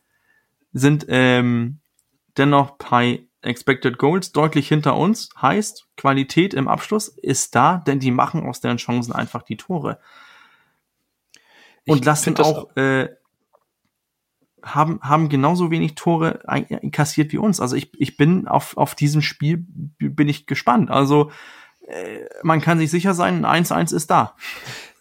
Sind 0.74 1.05
ähm, 1.09 1.80
dennoch 2.38 2.72
bei 2.78 3.26
Expected 3.41 3.97
Goals 3.97 4.32
deutlich 4.32 4.67
hinter 4.67 4.95
uns. 4.95 5.30
Heißt, 5.41 5.88
Qualität 5.97 6.53
im 6.53 6.67
Abschluss 6.67 7.07
ist 7.07 7.55
da, 7.55 7.78
denn 7.78 7.99
die 7.99 8.11
machen 8.11 8.45
aus 8.45 8.61
deren 8.61 8.78
Chancen 8.78 9.13
einfach 9.13 9.41
die 9.41 9.57
Tore. 9.57 9.99
Und 11.88 11.99
ich 11.99 12.05
lassen 12.05 12.38
auch 12.38 12.76
äh, 12.76 13.09
haben, 14.64 14.99
haben 15.01 15.30
genauso 15.30 15.72
wenig 15.72 15.95
Tore 15.95 16.41
kassiert 16.91 17.32
wie 17.32 17.38
uns. 17.38 17.59
Also 17.59 17.76
ich, 17.76 17.91
ich 17.99 18.18
bin 18.18 18.47
auf, 18.47 18.78
auf 18.78 18.95
diesem 18.95 19.22
Spiel 19.22 19.66
bin 19.99 20.30
ich 20.30 20.45
gespannt. 20.45 20.89
Also 20.89 21.32
äh, 21.88 22.26
man 22.43 22.62
kann 22.62 22.80
sich 22.80 22.91
sicher 22.91 23.14
sein, 23.14 23.45
ein 23.45 23.66
1-1 23.66 23.95
ist 23.95 24.12
da. 24.12 24.36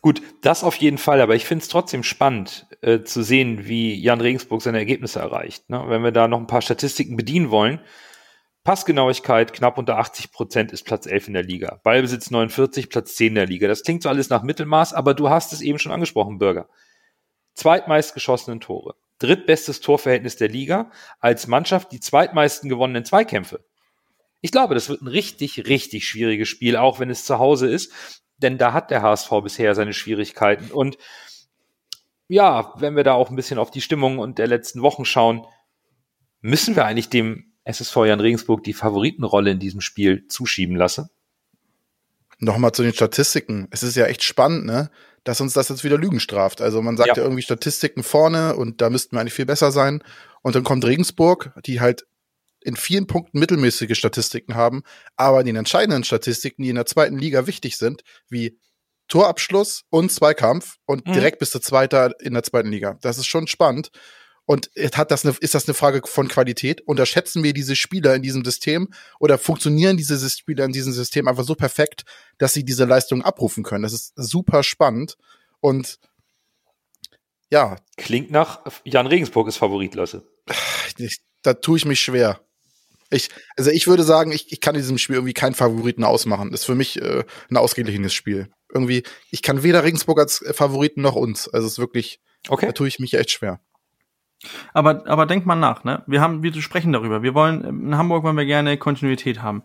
Gut, 0.02 0.22
das 0.40 0.64
auf 0.64 0.76
jeden 0.76 0.96
Fall, 0.96 1.20
aber 1.20 1.34
ich 1.34 1.44
finde 1.44 1.62
es 1.62 1.68
trotzdem 1.68 2.02
spannend 2.02 2.66
äh, 2.80 3.02
zu 3.02 3.22
sehen, 3.22 3.66
wie 3.66 3.94
Jan 3.94 4.22
Regensburg 4.22 4.62
seine 4.62 4.78
Ergebnisse 4.78 5.20
erreicht. 5.20 5.68
Ne? 5.68 5.84
Wenn 5.88 6.02
wir 6.02 6.12
da 6.12 6.26
noch 6.26 6.38
ein 6.38 6.46
paar 6.46 6.62
Statistiken 6.62 7.16
bedienen 7.16 7.50
wollen, 7.50 7.80
Passgenauigkeit 8.64 9.52
knapp 9.52 9.78
unter 9.78 9.98
80 9.98 10.32
Prozent 10.32 10.72
ist 10.72 10.84
Platz 10.84 11.06
11 11.06 11.28
in 11.28 11.34
der 11.34 11.42
Liga. 11.42 11.80
Ballbesitz 11.82 12.30
49, 12.30 12.88
Platz 12.88 13.14
10 13.14 13.28
in 13.28 13.34
der 13.34 13.46
Liga. 13.46 13.68
Das 13.68 13.82
klingt 13.82 14.02
so 14.02 14.08
alles 14.08 14.30
nach 14.30 14.42
Mittelmaß, 14.42 14.94
aber 14.94 15.12
du 15.14 15.28
hast 15.28 15.52
es 15.52 15.60
eben 15.60 15.78
schon 15.78 15.92
angesprochen, 15.92 16.38
Bürger. 16.38 16.68
Zweitmeist 17.54 18.14
geschossenen 18.14 18.60
Tore 18.60 18.94
drittbestes 19.20 19.80
Torverhältnis 19.80 20.36
der 20.36 20.48
Liga, 20.48 20.90
als 21.20 21.46
Mannschaft 21.46 21.92
die 21.92 22.00
zweitmeisten 22.00 22.68
gewonnenen 22.68 23.04
Zweikämpfe. 23.04 23.64
Ich 24.40 24.50
glaube, 24.50 24.74
das 24.74 24.88
wird 24.88 25.02
ein 25.02 25.08
richtig, 25.08 25.66
richtig 25.68 26.08
schwieriges 26.08 26.48
Spiel, 26.48 26.76
auch 26.76 26.98
wenn 26.98 27.10
es 27.10 27.24
zu 27.24 27.38
Hause 27.38 27.68
ist, 27.68 27.92
denn 28.38 28.58
da 28.58 28.72
hat 28.72 28.90
der 28.90 29.02
HSV 29.02 29.30
bisher 29.42 29.74
seine 29.74 29.92
Schwierigkeiten. 29.92 30.72
Und 30.72 30.96
ja, 32.26 32.72
wenn 32.78 32.96
wir 32.96 33.04
da 33.04 33.12
auch 33.12 33.30
ein 33.30 33.36
bisschen 33.36 33.58
auf 33.58 33.70
die 33.70 33.82
Stimmung 33.82 34.18
und 34.18 34.38
der 34.38 34.46
letzten 34.46 34.82
Wochen 34.82 35.04
schauen, 35.04 35.46
müssen 36.40 36.74
wir 36.74 36.86
eigentlich 36.86 37.10
dem 37.10 37.52
SSV 37.64 37.96
Jan 38.06 38.20
Regensburg 38.20 38.64
die 38.64 38.72
Favoritenrolle 38.72 39.50
in 39.50 39.58
diesem 39.58 39.82
Spiel 39.82 40.26
zuschieben 40.28 40.76
lassen? 40.76 41.10
Nochmal 42.40 42.72
zu 42.72 42.82
den 42.82 42.92
Statistiken. 42.92 43.68
Es 43.70 43.82
ist 43.82 43.96
ja 43.96 44.06
echt 44.06 44.22
spannend, 44.22 44.66
ne? 44.66 44.90
dass 45.24 45.40
uns 45.40 45.52
das 45.52 45.68
jetzt 45.68 45.84
wieder 45.84 45.98
Lügen 45.98 46.20
straft. 46.20 46.60
Also 46.60 46.82
man 46.82 46.96
sagt 46.96 47.08
ja. 47.08 47.14
ja 47.16 47.22
irgendwie 47.22 47.42
Statistiken 47.42 48.02
vorne 48.02 48.56
und 48.56 48.80
da 48.80 48.90
müssten 48.90 49.14
wir 49.14 49.20
eigentlich 49.20 49.34
viel 49.34 49.46
besser 49.46 49.70
sein. 49.70 50.02
Und 50.42 50.54
dann 50.54 50.64
kommt 50.64 50.84
Regensburg, 50.84 51.52
die 51.66 51.80
halt 51.80 52.06
in 52.62 52.76
vielen 52.76 53.06
Punkten 53.06 53.38
mittelmäßige 53.38 53.96
Statistiken 53.96 54.54
haben, 54.54 54.82
aber 55.16 55.40
in 55.40 55.46
den 55.46 55.56
entscheidenden 55.56 56.04
Statistiken, 56.04 56.62
die 56.62 56.70
in 56.70 56.76
der 56.76 56.86
zweiten 56.86 57.18
Liga 57.18 57.46
wichtig 57.46 57.76
sind, 57.76 58.02
wie 58.28 58.58
Torabschluss 59.08 59.84
und 59.90 60.12
Zweikampf 60.12 60.76
und 60.86 61.06
mhm. 61.06 61.12
direkt 61.12 61.38
bist 61.38 61.54
du 61.54 61.58
Zweiter 61.58 62.12
in 62.20 62.34
der 62.34 62.42
zweiten 62.42 62.68
Liga. 62.68 62.98
Das 63.00 63.18
ist 63.18 63.26
schon 63.26 63.46
spannend. 63.46 63.90
Und 64.50 64.68
hat 64.96 65.12
das 65.12 65.24
eine, 65.24 65.36
ist 65.38 65.54
das 65.54 65.68
eine 65.68 65.74
Frage 65.74 66.02
von 66.04 66.26
Qualität? 66.26 66.80
Unterschätzen 66.80 67.44
wir 67.44 67.52
diese 67.52 67.76
Spieler 67.76 68.16
in 68.16 68.22
diesem 68.22 68.44
System 68.44 68.88
oder 69.20 69.38
funktionieren 69.38 69.96
diese 69.96 70.28
Spieler 70.28 70.64
in 70.64 70.72
diesem 70.72 70.92
System 70.92 71.28
einfach 71.28 71.44
so 71.44 71.54
perfekt, 71.54 72.02
dass 72.38 72.52
sie 72.52 72.64
diese 72.64 72.84
Leistung 72.84 73.22
abrufen 73.22 73.62
können? 73.62 73.84
Das 73.84 73.92
ist 73.92 74.12
super 74.16 74.64
spannend 74.64 75.16
und 75.60 76.00
ja. 77.48 77.76
Klingt 77.96 78.32
nach 78.32 78.62
Jan 78.82 79.06
Regensburg 79.06 79.46
ist 79.46 79.56
Favorit, 79.56 79.94
Lasse. 79.94 80.26
da 81.42 81.54
tue 81.54 81.76
ich 81.76 81.84
mich 81.84 82.00
schwer. 82.00 82.40
Ich, 83.08 83.28
also 83.56 83.70
ich 83.70 83.86
würde 83.86 84.02
sagen, 84.02 84.32
ich, 84.32 84.50
ich 84.50 84.60
kann 84.60 84.74
in 84.74 84.80
diesem 84.80 84.98
Spiel 84.98 85.14
irgendwie 85.14 85.32
keinen 85.32 85.54
Favoriten 85.54 86.02
ausmachen. 86.02 86.50
Das 86.50 86.62
ist 86.62 86.66
für 86.66 86.74
mich 86.74 87.00
äh, 87.00 87.22
ein 87.50 87.56
ausgeglichenes 87.56 88.14
Spiel. 88.14 88.50
Irgendwie, 88.68 89.04
ich 89.30 89.42
kann 89.42 89.62
weder 89.62 89.84
Regensburg 89.84 90.18
als 90.18 90.44
Favoriten 90.54 91.02
noch 91.02 91.14
uns. 91.14 91.46
Also 91.46 91.68
es 91.68 91.74
ist 91.74 91.78
wirklich, 91.78 92.18
okay. 92.48 92.66
da 92.66 92.72
tue 92.72 92.88
ich 92.88 92.98
mich 92.98 93.14
echt 93.14 93.30
schwer. 93.30 93.60
Aber, 94.72 95.06
aber 95.06 95.26
denk 95.26 95.46
mal 95.46 95.54
nach, 95.54 95.84
ne? 95.84 96.02
Wir 96.06 96.20
haben, 96.20 96.42
wir 96.42 96.52
sprechen 96.62 96.92
darüber. 96.92 97.22
Wir 97.22 97.34
wollen, 97.34 97.62
in 97.62 97.96
Hamburg 97.96 98.24
wollen 98.24 98.36
wir 98.36 98.46
gerne 98.46 98.78
Kontinuität 98.78 99.42
haben. 99.42 99.62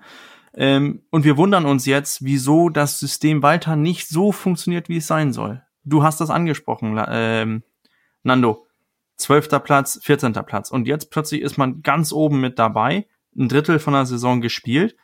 Ähm, 0.53 1.03
und 1.11 1.23
wir 1.23 1.37
wundern 1.37 1.65
uns 1.65 1.85
jetzt, 1.85 2.23
wieso 2.23 2.69
das 2.69 2.99
System 2.99 3.43
weiter 3.43 3.75
nicht 3.75 4.07
so 4.07 4.31
funktioniert, 4.31 4.89
wie 4.89 4.97
es 4.97 5.07
sein 5.07 5.33
soll. 5.33 5.61
Du 5.83 6.03
hast 6.03 6.19
das 6.21 6.29
angesprochen, 6.29 7.01
ähm, 7.07 7.63
Nando. 8.23 8.65
Zwölfter 9.17 9.59
Platz, 9.59 9.97
vierzehnter 10.03 10.43
Platz. 10.43 10.71
Und 10.71 10.87
jetzt 10.87 11.09
plötzlich 11.09 11.41
ist 11.41 11.57
man 11.57 11.81
ganz 11.81 12.11
oben 12.11 12.41
mit 12.41 12.59
dabei, 12.59 13.07
ein 13.37 13.47
Drittel 13.47 13.79
von 13.79 13.93
der 13.93 14.05
Saison 14.05 14.41
gespielt. 14.41 14.97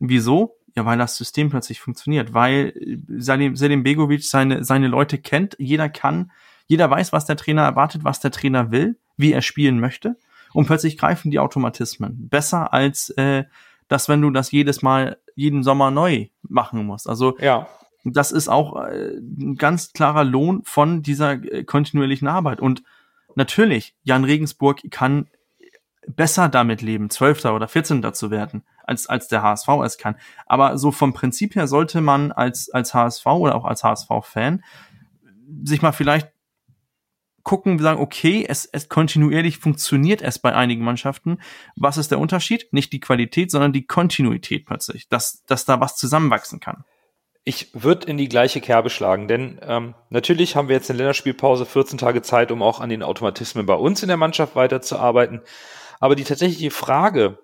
Wieso? 0.00 0.56
Ja, 0.74 0.84
weil 0.84 0.98
das 0.98 1.16
System 1.16 1.50
plötzlich 1.50 1.80
funktioniert, 1.80 2.34
weil 2.34 2.72
Selim, 3.16 3.54
Selim 3.54 3.82
Begovic 3.84 4.24
seine, 4.24 4.64
seine 4.64 4.88
Leute 4.88 5.18
kennt. 5.18 5.56
Jeder 5.58 5.88
kann 5.88 6.32
jeder 6.68 6.88
weiß, 6.88 7.12
was 7.12 7.24
der 7.24 7.36
Trainer 7.36 7.62
erwartet, 7.62 8.04
was 8.04 8.20
der 8.20 8.30
Trainer 8.30 8.70
will, 8.70 8.98
wie 9.16 9.32
er 9.32 9.42
spielen 9.42 9.80
möchte. 9.80 10.16
Und 10.52 10.66
plötzlich 10.66 10.96
greifen 10.96 11.30
die 11.30 11.38
Automatismen. 11.40 12.28
Besser 12.28 12.72
als 12.72 13.10
äh, 13.10 13.44
das, 13.88 14.08
wenn 14.08 14.20
du 14.20 14.30
das 14.30 14.52
jedes 14.52 14.82
Mal, 14.82 15.18
jeden 15.34 15.62
Sommer 15.62 15.90
neu 15.90 16.26
machen 16.42 16.84
musst. 16.86 17.08
Also 17.08 17.36
ja. 17.38 17.66
das 18.04 18.32
ist 18.32 18.48
auch 18.48 18.84
äh, 18.84 19.16
ein 19.16 19.56
ganz 19.56 19.92
klarer 19.92 20.24
Lohn 20.24 20.62
von 20.64 21.02
dieser 21.02 21.32
äh, 21.32 21.64
kontinuierlichen 21.64 22.28
Arbeit. 22.28 22.60
Und 22.60 22.82
natürlich, 23.34 23.94
Jan 24.02 24.24
Regensburg 24.24 24.82
kann 24.90 25.28
besser 26.06 26.48
damit 26.48 26.82
leben, 26.82 27.10
Zwölfter 27.10 27.54
oder 27.54 27.68
Vierzehnter 27.68 28.12
zu 28.12 28.30
werden, 28.30 28.62
als, 28.84 29.06
als 29.06 29.28
der 29.28 29.42
HSV 29.42 29.68
es 29.84 29.98
kann. 29.98 30.16
Aber 30.46 30.76
so 30.78 30.92
vom 30.92 31.12
Prinzip 31.12 31.54
her 31.54 31.66
sollte 31.66 32.00
man 32.00 32.32
als, 32.32 32.70
als 32.70 32.94
HSV 32.94 33.26
oder 33.26 33.54
auch 33.54 33.64
als 33.64 33.84
HSV-Fan 33.84 34.62
sich 35.64 35.82
mal 35.82 35.92
vielleicht 35.92 36.30
gucken, 37.48 37.78
sagen, 37.78 37.98
okay, 37.98 38.44
es, 38.46 38.66
es 38.66 38.90
kontinuierlich 38.90 39.56
funktioniert 39.56 40.20
es 40.20 40.38
bei 40.38 40.54
einigen 40.54 40.84
Mannschaften. 40.84 41.38
Was 41.76 41.96
ist 41.96 42.10
der 42.10 42.18
Unterschied? 42.18 42.68
Nicht 42.72 42.92
die 42.92 43.00
Qualität, 43.00 43.50
sondern 43.50 43.72
die 43.72 43.86
Kontinuität 43.86 44.66
plötzlich, 44.66 45.08
dass, 45.08 45.44
dass 45.46 45.64
da 45.64 45.80
was 45.80 45.96
zusammenwachsen 45.96 46.60
kann. 46.60 46.84
Ich 47.44 47.70
würde 47.72 48.06
in 48.06 48.18
die 48.18 48.28
gleiche 48.28 48.60
Kerbe 48.60 48.90
schlagen, 48.90 49.28
denn 49.28 49.58
ähm, 49.62 49.94
natürlich 50.10 50.56
haben 50.56 50.68
wir 50.68 50.76
jetzt 50.76 50.90
in 50.90 50.98
Länderspielpause 50.98 51.64
14 51.64 51.96
Tage 51.96 52.20
Zeit, 52.20 52.52
um 52.52 52.60
auch 52.60 52.80
an 52.80 52.90
den 52.90 53.02
Automatismen 53.02 53.64
bei 53.64 53.72
uns 53.72 54.02
in 54.02 54.08
der 54.08 54.18
Mannschaft 54.18 54.54
weiterzuarbeiten. 54.54 55.40
Aber 56.00 56.16
die 56.16 56.24
tatsächliche 56.24 56.70
Frage, 56.70 57.38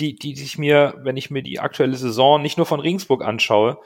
die, 0.00 0.16
die 0.16 0.34
sich 0.34 0.56
mir, 0.56 0.94
wenn 1.02 1.18
ich 1.18 1.30
mir 1.30 1.42
die 1.42 1.60
aktuelle 1.60 1.96
Saison 1.96 2.40
nicht 2.40 2.56
nur 2.56 2.64
von 2.64 2.80
Regensburg 2.80 3.22
anschaue, 3.22 3.82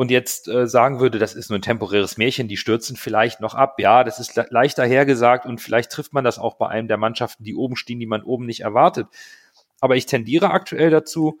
und 0.00 0.10
jetzt 0.10 0.48
äh, 0.48 0.66
sagen 0.66 0.98
würde, 0.98 1.18
das 1.18 1.34
ist 1.34 1.50
nur 1.50 1.58
ein 1.58 1.62
temporäres 1.62 2.16
Märchen, 2.16 2.48
die 2.48 2.56
stürzen 2.56 2.96
vielleicht 2.96 3.40
noch 3.40 3.54
ab. 3.54 3.78
Ja, 3.78 4.02
das 4.02 4.18
ist 4.18 4.34
le 4.34 4.46
leichter 4.48 4.86
hergesagt 4.86 5.44
und 5.44 5.60
vielleicht 5.60 5.92
trifft 5.92 6.14
man 6.14 6.24
das 6.24 6.38
auch 6.38 6.54
bei 6.54 6.68
einem 6.68 6.88
der 6.88 6.96
Mannschaften, 6.96 7.44
die 7.44 7.54
oben 7.54 7.76
stehen, 7.76 8.00
die 8.00 8.06
man 8.06 8.22
oben 8.22 8.46
nicht 8.46 8.60
erwartet. 8.60 9.08
Aber 9.78 9.96
ich 9.96 10.06
tendiere 10.06 10.52
aktuell 10.52 10.88
dazu, 10.88 11.38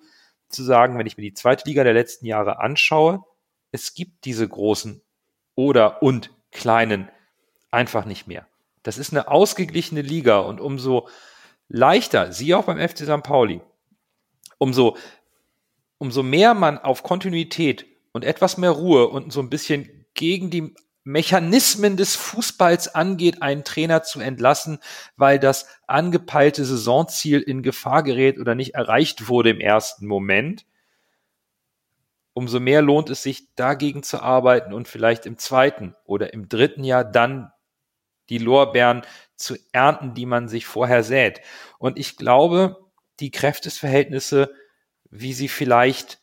zu 0.50 0.62
sagen, 0.62 0.98
wenn 0.98 1.06
ich 1.06 1.16
mir 1.16 1.22
die 1.22 1.32
zweite 1.32 1.66
Liga 1.66 1.84
der 1.84 1.94
letzten 1.94 2.26
Jahre 2.26 2.60
anschaue, 2.60 3.24
es 3.72 3.94
gibt 3.94 4.26
diese 4.26 4.46
großen 4.46 5.00
oder 5.54 6.02
und 6.02 6.30
kleinen 6.52 7.08
einfach 7.70 8.04
nicht 8.04 8.26
mehr. 8.26 8.46
Das 8.82 8.98
ist 8.98 9.14
eine 9.14 9.28
ausgeglichene 9.28 10.02
Liga 10.02 10.38
und 10.40 10.60
umso 10.60 11.08
leichter, 11.68 12.30
sie 12.30 12.54
auch 12.54 12.64
beim 12.64 12.76
FC 12.78 13.04
St. 13.04 13.22
Pauli, 13.22 13.62
umso, 14.58 14.98
umso 15.96 16.22
mehr 16.22 16.52
man 16.52 16.76
auf 16.76 17.02
Kontinuität 17.02 17.86
und 18.12 18.24
etwas 18.24 18.58
mehr 18.58 18.70
Ruhe 18.70 19.08
und 19.08 19.32
so 19.32 19.40
ein 19.40 19.50
bisschen 19.50 20.06
gegen 20.14 20.50
die 20.50 20.74
Mechanismen 21.02 21.96
des 21.96 22.14
Fußballs 22.16 22.94
angeht, 22.94 23.42
einen 23.42 23.64
Trainer 23.64 24.02
zu 24.02 24.20
entlassen, 24.20 24.78
weil 25.16 25.38
das 25.38 25.66
angepeilte 25.86 26.64
Saisonziel 26.64 27.40
in 27.40 27.62
Gefahr 27.62 28.02
gerät 28.02 28.38
oder 28.38 28.54
nicht 28.54 28.74
erreicht 28.74 29.28
wurde 29.28 29.50
im 29.50 29.60
ersten 29.60 30.06
Moment, 30.06 30.66
umso 32.32 32.60
mehr 32.60 32.82
lohnt 32.82 33.10
es 33.10 33.22
sich, 33.22 33.54
dagegen 33.54 34.02
zu 34.02 34.20
arbeiten 34.20 34.72
und 34.72 34.88
vielleicht 34.88 35.26
im 35.26 35.38
zweiten 35.38 35.94
oder 36.04 36.32
im 36.32 36.48
dritten 36.48 36.84
Jahr 36.84 37.04
dann 37.04 37.50
die 38.28 38.38
Lorbeeren 38.38 39.02
zu 39.36 39.56
ernten, 39.72 40.14
die 40.14 40.26
man 40.26 40.48
sich 40.48 40.66
vorher 40.66 41.02
sät. 41.02 41.40
Und 41.78 41.98
ich 41.98 42.16
glaube, 42.16 42.76
die 43.18 43.30
Kräftesverhältnisse, 43.30 44.54
wie 45.10 45.32
sie 45.32 45.48
vielleicht 45.48 46.20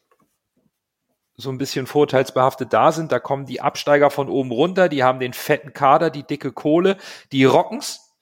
so 1.37 1.51
ein 1.51 1.59
bisschen 1.59 1.85
vorteilsbehaftet 1.85 2.73
da 2.73 2.91
sind. 2.91 3.11
Da 3.11 3.19
kommen 3.19 3.45
die 3.45 3.61
Absteiger 3.61 4.09
von 4.09 4.27
oben 4.27 4.51
runter, 4.51 4.89
die 4.89 5.03
haben 5.03 5.19
den 5.19 5.33
fetten 5.33 5.71
Kader, 5.71 6.09
die 6.09 6.23
dicke 6.23 6.51
Kohle, 6.51 6.97
die 7.31 7.45
rocken's 7.45 8.15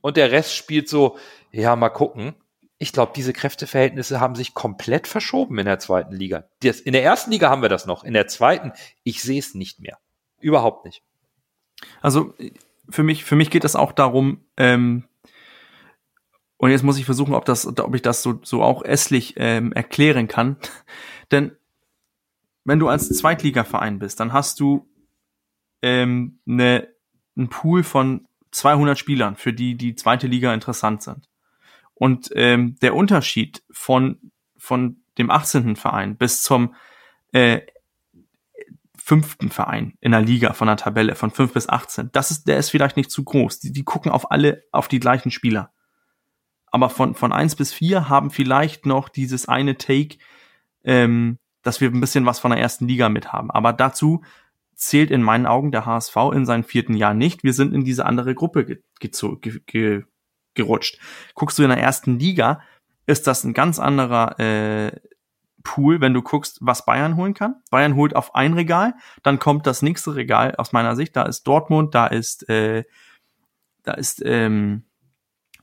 und 0.00 0.16
der 0.16 0.30
Rest 0.30 0.54
spielt 0.54 0.88
so, 0.88 1.18
ja, 1.50 1.74
mal 1.76 1.90
gucken. 1.90 2.34
Ich 2.78 2.92
glaube, 2.92 3.12
diese 3.14 3.32
Kräfteverhältnisse 3.32 4.20
haben 4.20 4.34
sich 4.34 4.54
komplett 4.54 5.06
verschoben 5.06 5.58
in 5.58 5.66
der 5.66 5.78
zweiten 5.78 6.14
Liga. 6.14 6.44
in 6.62 6.92
der 6.92 7.04
ersten 7.04 7.30
Liga 7.30 7.50
haben 7.50 7.62
wir 7.62 7.68
das 7.68 7.86
noch. 7.86 8.02
In 8.04 8.14
der 8.14 8.26
zweiten, 8.26 8.72
ich 9.04 9.22
sehe 9.22 9.38
es 9.38 9.54
nicht 9.54 9.80
mehr. 9.80 9.98
Überhaupt 10.40 10.84
nicht. 10.84 11.02
Also 12.00 12.34
für 12.88 13.02
mich, 13.02 13.24
für 13.24 13.36
mich 13.36 13.50
geht 13.50 13.64
es 13.64 13.76
auch 13.76 13.92
darum, 13.92 14.44
ähm, 14.56 15.04
und 16.56 16.70
jetzt 16.70 16.84
muss 16.84 16.98
ich 16.98 17.04
versuchen, 17.04 17.34
ob 17.34 17.44
das, 17.44 17.66
ob 17.66 17.92
ich 17.92 18.02
das 18.02 18.22
so, 18.22 18.38
so 18.44 18.62
auch 18.62 18.84
esslich 18.84 19.34
ähm, 19.36 19.72
erklären 19.72 20.28
kann. 20.28 20.56
Denn 21.32 21.56
wenn 22.64 22.78
du 22.78 22.88
als 22.88 23.08
Zweitligaverein 23.08 23.98
bist, 23.98 24.20
dann 24.20 24.32
hast 24.32 24.60
du 24.60 24.88
ähm, 25.82 26.38
ne, 26.44 26.88
einen 27.36 27.48
Pool 27.48 27.82
von 27.82 28.26
200 28.52 28.98
Spielern, 28.98 29.36
für 29.36 29.52
die 29.52 29.76
die 29.76 29.94
zweite 29.94 30.26
Liga 30.26 30.52
interessant 30.54 31.02
sind. 31.02 31.28
Und 31.94 32.30
ähm, 32.34 32.76
der 32.82 32.94
Unterschied 32.94 33.62
von, 33.70 34.18
von 34.56 34.98
dem 35.18 35.30
18. 35.30 35.76
Verein 35.76 36.16
bis 36.16 36.42
zum 36.42 36.74
äh, 37.32 37.60
fünften 38.96 39.50
Verein 39.50 39.94
in 40.00 40.12
der 40.12 40.20
Liga 40.20 40.52
von 40.52 40.68
der 40.68 40.76
Tabelle 40.76 41.16
von 41.16 41.30
5 41.30 41.52
bis 41.52 41.68
18, 41.68 42.10
das 42.12 42.30
ist, 42.30 42.46
der 42.46 42.58
ist 42.58 42.70
vielleicht 42.70 42.96
nicht 42.96 43.10
zu 43.10 43.24
groß. 43.24 43.58
Die, 43.58 43.72
die 43.72 43.82
gucken 43.82 44.12
auf 44.12 44.30
alle, 44.30 44.62
auf 44.70 44.86
die 44.86 45.00
gleichen 45.00 45.30
Spieler. 45.32 45.72
Aber 46.66 46.88
von, 46.88 47.14
von 47.14 47.32
1 47.32 47.56
bis 47.56 47.72
4 47.72 48.08
haben 48.08 48.30
vielleicht 48.30 48.86
noch 48.86 49.08
dieses 49.08 49.48
eine 49.48 49.76
Take, 49.76 50.18
ähm, 50.84 51.38
dass 51.62 51.80
wir 51.80 51.90
ein 51.90 52.00
bisschen 52.00 52.26
was 52.26 52.40
von 52.40 52.50
der 52.50 52.60
ersten 52.60 52.88
Liga 52.88 53.08
mit 53.08 53.32
haben. 53.32 53.50
Aber 53.50 53.72
dazu 53.72 54.22
zählt 54.74 55.10
in 55.10 55.22
meinen 55.22 55.46
Augen 55.46 55.70
der 55.70 55.86
HSV 55.86 56.16
in 56.34 56.46
seinem 56.46 56.64
vierten 56.64 56.94
Jahr 56.94 57.14
nicht. 57.14 57.44
Wir 57.44 57.52
sind 57.52 57.74
in 57.74 57.84
diese 57.84 58.06
andere 58.06 58.34
Gruppe 58.34 58.64
ge 58.64 58.78
ge 59.00 59.60
ge 59.66 60.02
gerutscht. 60.54 60.98
Guckst 61.34 61.58
du 61.58 61.62
in 61.62 61.70
der 61.70 61.78
ersten 61.78 62.18
Liga, 62.18 62.60
ist 63.06 63.26
das 63.26 63.44
ein 63.44 63.54
ganz 63.54 63.78
anderer 63.78 64.38
äh, 64.38 64.92
Pool, 65.62 66.00
wenn 66.00 66.12
du 66.12 66.22
guckst, 66.22 66.58
was 66.60 66.84
Bayern 66.84 67.16
holen 67.16 67.34
kann. 67.34 67.62
Bayern 67.70 67.94
holt 67.94 68.16
auf 68.16 68.34
ein 68.34 68.54
Regal, 68.54 68.94
dann 69.22 69.38
kommt 69.38 69.66
das 69.66 69.82
nächste 69.82 70.14
Regal 70.14 70.54
aus 70.56 70.72
meiner 70.72 70.96
Sicht. 70.96 71.16
Da 71.16 71.22
ist 71.22 71.44
Dortmund, 71.44 71.94
da 71.94 72.06
ist 72.06 72.48
äh, 72.48 72.84
da 73.82 73.92
ist 73.92 74.22
ähm, 74.24 74.84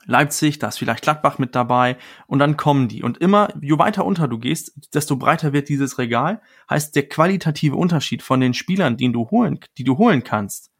Leipzig, 0.05 0.59
da 0.59 0.69
ist 0.69 0.79
vielleicht 0.79 1.03
Gladbach 1.03 1.37
mit 1.37 1.55
dabei 1.55 1.97
und 2.25 2.39
dann 2.39 2.57
kommen 2.57 2.87
die. 2.87 3.03
Und 3.03 3.17
immer, 3.17 3.53
je 3.61 3.77
weiter 3.77 4.05
unter 4.05 4.27
du 4.27 4.39
gehst, 4.39 4.73
desto 4.93 5.17
breiter 5.17 5.53
wird 5.53 5.69
dieses 5.69 5.97
Regal. 5.97 6.41
Heißt, 6.69 6.95
der 6.95 7.07
qualitative 7.07 7.75
Unterschied 7.75 8.23
von 8.23 8.39
den 8.39 8.53
Spielern, 8.53 8.97
den 8.97 9.13
du 9.13 9.29
holen, 9.29 9.59
die 9.77 9.83
du 9.83 9.97
holen 9.97 10.23
kannst, 10.23 10.71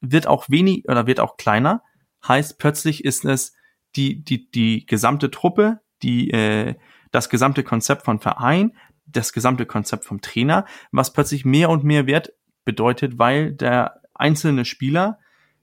wird 0.00 0.26
auch 0.26 0.48
wenig 0.48 0.88
oder 0.88 1.06
wird 1.06 1.20
auch 1.20 1.36
kleiner. 1.36 1.82
Heißt, 2.26 2.58
plötzlich 2.58 3.04
ist 3.04 3.24
es 3.24 3.54
die, 3.94 4.22
die, 4.22 4.50
die 4.50 4.84
gesamte 4.84 5.30
Truppe, 5.30 5.80
die, 6.02 6.30
äh, 6.30 6.74
das 7.12 7.30
gesamte 7.30 7.62
Konzept 7.62 8.04
von 8.04 8.20
Verein, 8.20 8.76
das 9.06 9.32
gesamte 9.32 9.64
Konzept 9.64 10.04
vom 10.04 10.20
Trainer, 10.20 10.66
was 10.90 11.12
plötzlich 11.12 11.44
mehr 11.44 11.70
und 11.70 11.84
mehr 11.84 12.06
Wert 12.06 12.32
bedeutet, 12.64 13.18
weil 13.18 13.52
der 13.52 14.02
einzelne 14.12 14.64
Spieler 14.64 15.18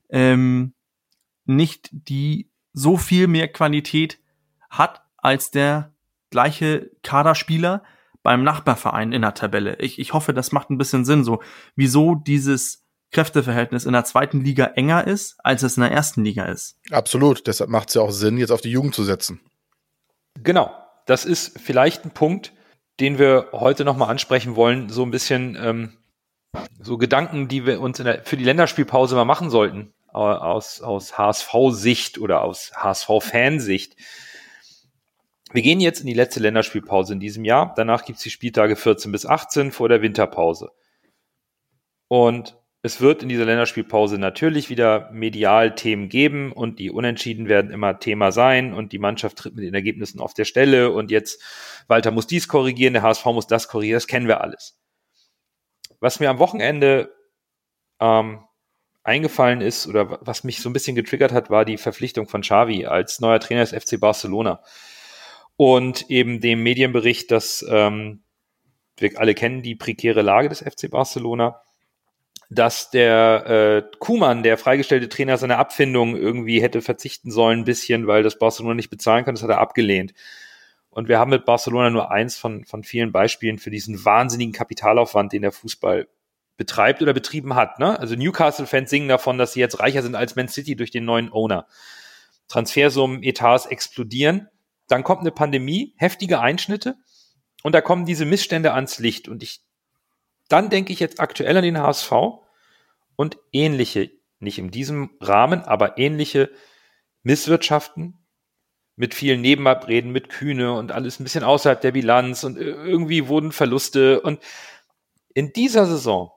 ähm, 0.10 0.74
nicht 1.46 1.90
die 1.92 2.50
so 2.74 2.98
viel 2.98 3.28
mehr 3.28 3.48
Qualität 3.48 4.20
hat 4.70 5.04
als 5.18 5.52
der 5.52 5.94
gleiche 6.30 6.92
Kaderspieler 7.04 7.84
beim 8.24 8.44
Nachbarverein 8.44 9.12
in 9.12 9.22
der 9.22 9.34
Tabelle. 9.34 9.78
Ich, 9.80 10.00
ich 10.00 10.14
hoffe, 10.14 10.34
das 10.34 10.52
macht 10.52 10.70
ein 10.70 10.78
bisschen 10.78 11.06
Sinn, 11.06 11.24
so 11.24 11.42
wieso 11.76 12.16
dieses 12.16 12.84
Kräfteverhältnis 13.12 13.86
in 13.86 13.94
der 13.94 14.06
zweiten 14.06 14.42
Liga 14.42 14.66
enger 14.66 15.06
ist, 15.06 15.36
als 15.44 15.62
es 15.62 15.78
in 15.78 15.82
der 15.84 15.92
ersten 15.92 16.24
Liga 16.24 16.46
ist. 16.46 16.80
Absolut, 16.90 17.46
deshalb 17.46 17.70
macht 17.70 17.90
es 17.90 17.96
ja 17.96 18.02
auch 18.02 18.12
Sinn, 18.12 18.38
jetzt 18.38 18.50
auf 18.50 18.62
die 18.62 18.72
Jugend 18.72 18.96
zu 18.96 19.04
setzen. 19.04 19.40
Genau, 20.42 20.74
das 21.06 21.26
ist 21.26 21.60
vielleicht 21.60 22.06
ein 22.06 22.12
Punkt, 22.12 22.54
den 23.00 23.20
wir 23.20 23.50
heute 23.52 23.86
nochmal 23.86 24.10
ansprechen 24.10 24.56
wollen, 24.56 24.90
so 24.90 25.04
ein 25.04 25.12
bisschen 25.12 25.56
ähm, 25.60 25.94
so 26.82 26.98
Gedanken, 26.98 27.48
die 27.48 27.66
wir 27.66 27.82
uns 27.82 27.98
der, 27.98 28.24
für 28.24 28.38
die 28.38 28.44
Länderspielpause 28.44 29.16
mal 29.16 29.26
machen 29.26 29.52
sollten 29.52 29.94
aus, 30.14 30.82
aus 30.82 31.18
HSV-Sicht 31.18 32.20
oder 32.20 32.42
aus 32.42 32.72
HSV-Fansicht. 32.76 33.96
Wir 35.52 35.62
gehen 35.62 35.80
jetzt 35.80 36.02
in 36.02 36.08
die 36.08 36.14
letzte 36.14 36.40
Länderspielpause 36.40 37.14
in 37.14 37.20
diesem 37.20 37.46
Jahr. 37.46 37.74
Danach 37.76 38.06
gibt 38.06 38.18
es 38.18 38.24
die 38.24 38.32
Spieltage 38.32 38.76
14 38.76 39.12
bis 39.12 39.26
18 39.26 39.72
vor 39.72 39.90
der 39.90 40.02
Winterpause. 40.02 40.72
Und 42.08 42.58
es 42.86 43.00
wird 43.00 43.24
in 43.24 43.30
dieser 43.30 43.46
Länderspielpause 43.46 44.18
natürlich 44.18 44.70
wieder 44.70 45.10
medial 45.12 45.74
Themen 45.74 46.10
geben 46.10 46.52
und 46.52 46.80
die 46.80 46.92
Unentschieden 46.92 47.48
werden 47.48 47.72
immer 47.72 48.00
Thema 48.00 48.34
sein 48.34 48.74
und 48.74 48.92
die 48.92 49.00
Mannschaft 49.00 49.38
tritt 49.38 49.56
mit 49.56 49.64
den 49.64 49.74
Ergebnissen 49.74 50.20
auf 50.20 50.34
der 50.34 50.44
Stelle 50.44 50.92
und 50.92 51.10
jetzt 51.10 51.42
Walter 51.88 52.12
muss 52.12 52.28
dies 52.28 52.50
korrigieren, 52.50 52.94
der 52.94 53.04
HSV 53.04 53.26
muss 53.28 53.48
das 53.48 53.70
korrigieren, 53.70 53.96
das 53.96 54.08
kennen 54.08 54.28
wir 54.28 54.42
alles. 54.42 54.78
Was 56.02 56.20
mir 56.20 56.30
am 56.30 56.40
Wochenende 56.40 57.16
ähm, 58.02 58.44
eingefallen 59.04 59.62
ist 59.62 59.88
oder 59.88 60.20
was 60.22 60.44
mich 60.44 60.62
so 60.62 60.70
ein 60.70 60.74
bisschen 60.74 60.96
getriggert 60.96 61.32
hat, 61.32 61.50
war 61.50 61.66
die 61.66 61.78
Verpflichtung 61.78 62.28
von 62.28 62.42
Xavi 62.42 62.86
als 62.86 63.20
neuer 63.20 63.40
Trainer 63.40 63.66
des 63.66 63.72
FC 63.72 64.00
Barcelona. 64.00 64.62
Und 65.56 66.10
eben 66.10 66.40
dem 66.40 66.64
Medienbericht, 66.64 67.30
dass 67.30 67.66
ähm, 67.70 68.24
wir 68.98 69.20
alle 69.20 69.36
kennen 69.36 69.62
die 69.62 69.76
prekäre 69.76 70.22
Lage 70.22 70.50
des 70.50 70.60
FC 70.62 70.90
Barcelona, 70.90 71.62
dass 72.50 72.92
der 72.92 73.46
äh, 73.92 73.98
Kuman, 74.00 74.44
der 74.44 74.58
freigestellte 74.58 75.10
Trainer, 75.10 75.38
seine 75.38 75.58
Abfindung 75.58 76.16
irgendwie 76.16 76.62
hätte 76.62 76.82
verzichten 76.82 77.32
sollen, 77.32 77.60
ein 77.60 77.66
bisschen, 77.66 78.08
weil 78.08 78.24
das 78.24 78.38
Barcelona 78.38 78.76
nicht 78.76 78.90
bezahlen 78.90 79.26
kann, 79.26 79.36
das 79.36 79.44
hat 79.44 79.50
er 79.50 79.60
abgelehnt. 79.60 80.14
Und 80.90 81.08
wir 81.08 81.18
haben 81.18 81.32
mit 81.32 81.46
Barcelona 81.46 81.90
nur 81.90 82.12
eins 82.12 82.38
von, 82.38 82.66
von 82.66 82.84
vielen 82.84 83.12
Beispielen 83.12 83.58
für 83.58 83.72
diesen 83.72 84.06
wahnsinnigen 84.06 84.54
Kapitalaufwand, 84.54 85.34
den 85.34 85.42
der 85.42 85.52
Fußball 85.52 86.08
betreibt 86.58 87.02
oder 87.02 87.14
betrieben 87.14 87.56
hat. 87.56 87.80
Ne? 87.80 88.00
Also 88.00 88.16
Newcastle-Fans 88.16 88.90
singen 88.90 89.08
davon, 89.08 89.38
dass 89.38 89.54
sie 89.54 89.60
jetzt 89.60 89.80
reicher 89.80 90.02
sind 90.02 90.16
als 90.16 90.36
Man 90.36 90.48
City 90.48 90.76
durch 90.76 90.92
den 90.92 91.06
neuen 91.06 91.32
Owner. 91.32 91.68
Transfersummen, 92.48 93.24
Etats 93.24 93.66
explodieren. 93.66 94.50
Dann 94.88 95.04
kommt 95.04 95.22
eine 95.22 95.32
Pandemie, 95.32 95.94
heftige 95.98 96.40
Einschnitte 96.40 96.96
und 97.64 97.74
da 97.74 97.82
kommen 97.82 98.06
diese 98.06 98.26
Missstände 98.26 98.74
ans 98.74 99.00
Licht. 99.00 99.28
Und 99.28 99.42
ich, 99.42 99.62
dann 100.50 100.70
denke 100.70 100.94
ich 100.94 101.00
jetzt 101.00 101.20
aktuell 101.20 101.58
an 101.58 101.64
den 101.64 101.80
HSV 101.80 102.12
und 103.16 103.38
ähnliche, 103.52 104.12
nicht 104.40 104.60
in 104.60 104.70
diesem 104.70 105.12
Rahmen, 105.22 105.62
aber 105.62 105.98
ähnliche 105.98 106.52
Misswirtschaften 107.24 108.20
mit 108.96 109.16
vielen 109.16 109.42
Nebenabreden, 109.42 110.12
mit 110.12 110.30
Kühne 110.30 110.74
und 110.74 110.92
alles 110.92 111.20
ein 111.20 111.24
bisschen 111.24 111.44
außerhalb 111.46 111.82
der 111.82 111.94
Bilanz 111.94 112.44
und 112.44 112.58
irgendwie 112.58 113.28
wurden 113.28 113.52
Verluste 113.52 114.22
und 114.22 114.40
in 115.34 115.54
dieser 115.54 115.86
Saison 115.86 116.33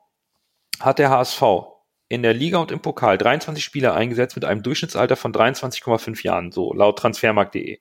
hat 0.81 0.99
der 0.99 1.11
HSV 1.11 1.43
in 2.09 2.23
der 2.23 2.35
Liga 2.35 2.59
und 2.59 2.71
im 2.71 2.81
Pokal 2.81 3.19
23 3.19 3.63
Spieler 3.65 3.95
eingesetzt 3.95 4.37
mit 4.37 4.45
einem 4.45 4.63
Durchschnittsalter 4.63 5.17
von 5.17 5.33
23,5 5.33 6.23
Jahren, 6.23 6.53
so 6.53 6.73
laut 6.73 6.99
transfermarkt.de. 6.99 7.81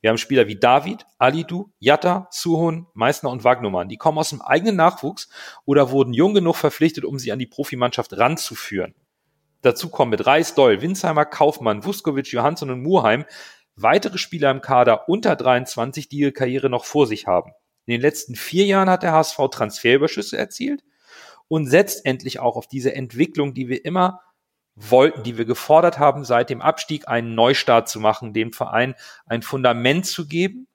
Wir 0.00 0.10
haben 0.10 0.18
Spieler 0.18 0.48
wie 0.48 0.56
David, 0.56 1.06
Alidu, 1.18 1.70
Jatta, 1.78 2.26
Suhun, 2.30 2.88
Meissner 2.94 3.30
und 3.30 3.44
Wagnumann. 3.44 3.88
Die 3.88 3.96
kommen 3.96 4.18
aus 4.18 4.30
dem 4.30 4.42
eigenen 4.42 4.74
Nachwuchs 4.74 5.28
oder 5.64 5.90
wurden 5.90 6.12
jung 6.12 6.34
genug 6.34 6.56
verpflichtet, 6.56 7.04
um 7.04 7.18
sie 7.18 7.30
an 7.30 7.38
die 7.38 7.46
Profimannschaft 7.46 8.16
ranzuführen. 8.16 8.94
Dazu 9.62 9.90
kommen 9.90 10.10
mit 10.10 10.26
Reis, 10.26 10.54
Doll, 10.54 10.80
Winsheimer, 10.80 11.26
Kaufmann, 11.26 11.84
Vuskovic, 11.84 12.32
Johansson 12.32 12.70
und 12.70 12.82
Murheim 12.82 13.24
weitere 13.76 14.18
Spieler 14.18 14.50
im 14.50 14.60
Kader 14.60 15.08
unter 15.08 15.36
23, 15.36 16.08
die 16.08 16.18
ihre 16.18 16.32
Karriere 16.32 16.68
noch 16.68 16.84
vor 16.84 17.06
sich 17.06 17.26
haben. 17.26 17.52
In 17.86 17.92
den 17.92 18.00
letzten 18.00 18.34
vier 18.34 18.66
Jahren 18.66 18.90
hat 18.90 19.02
der 19.02 19.12
HSV 19.12 19.38
Transferüberschüsse 19.50 20.36
erzielt 20.36 20.82
und 21.50 21.66
setzt 21.66 22.06
endlich 22.06 22.38
auch 22.38 22.54
auf 22.54 22.68
diese 22.68 22.94
Entwicklung, 22.94 23.54
die 23.54 23.68
wir 23.68 23.84
immer 23.84 24.20
wollten, 24.76 25.24
die 25.24 25.36
wir 25.36 25.44
gefordert 25.44 25.98
haben, 25.98 26.24
seit 26.24 26.48
dem 26.48 26.62
Abstieg 26.62 27.08
einen 27.08 27.34
Neustart 27.34 27.88
zu 27.88 27.98
machen, 27.98 28.32
dem 28.32 28.52
Verein 28.52 28.94
ein 29.26 29.42
Fundament 29.42 30.06
zu 30.06 30.28
geben. 30.28 30.68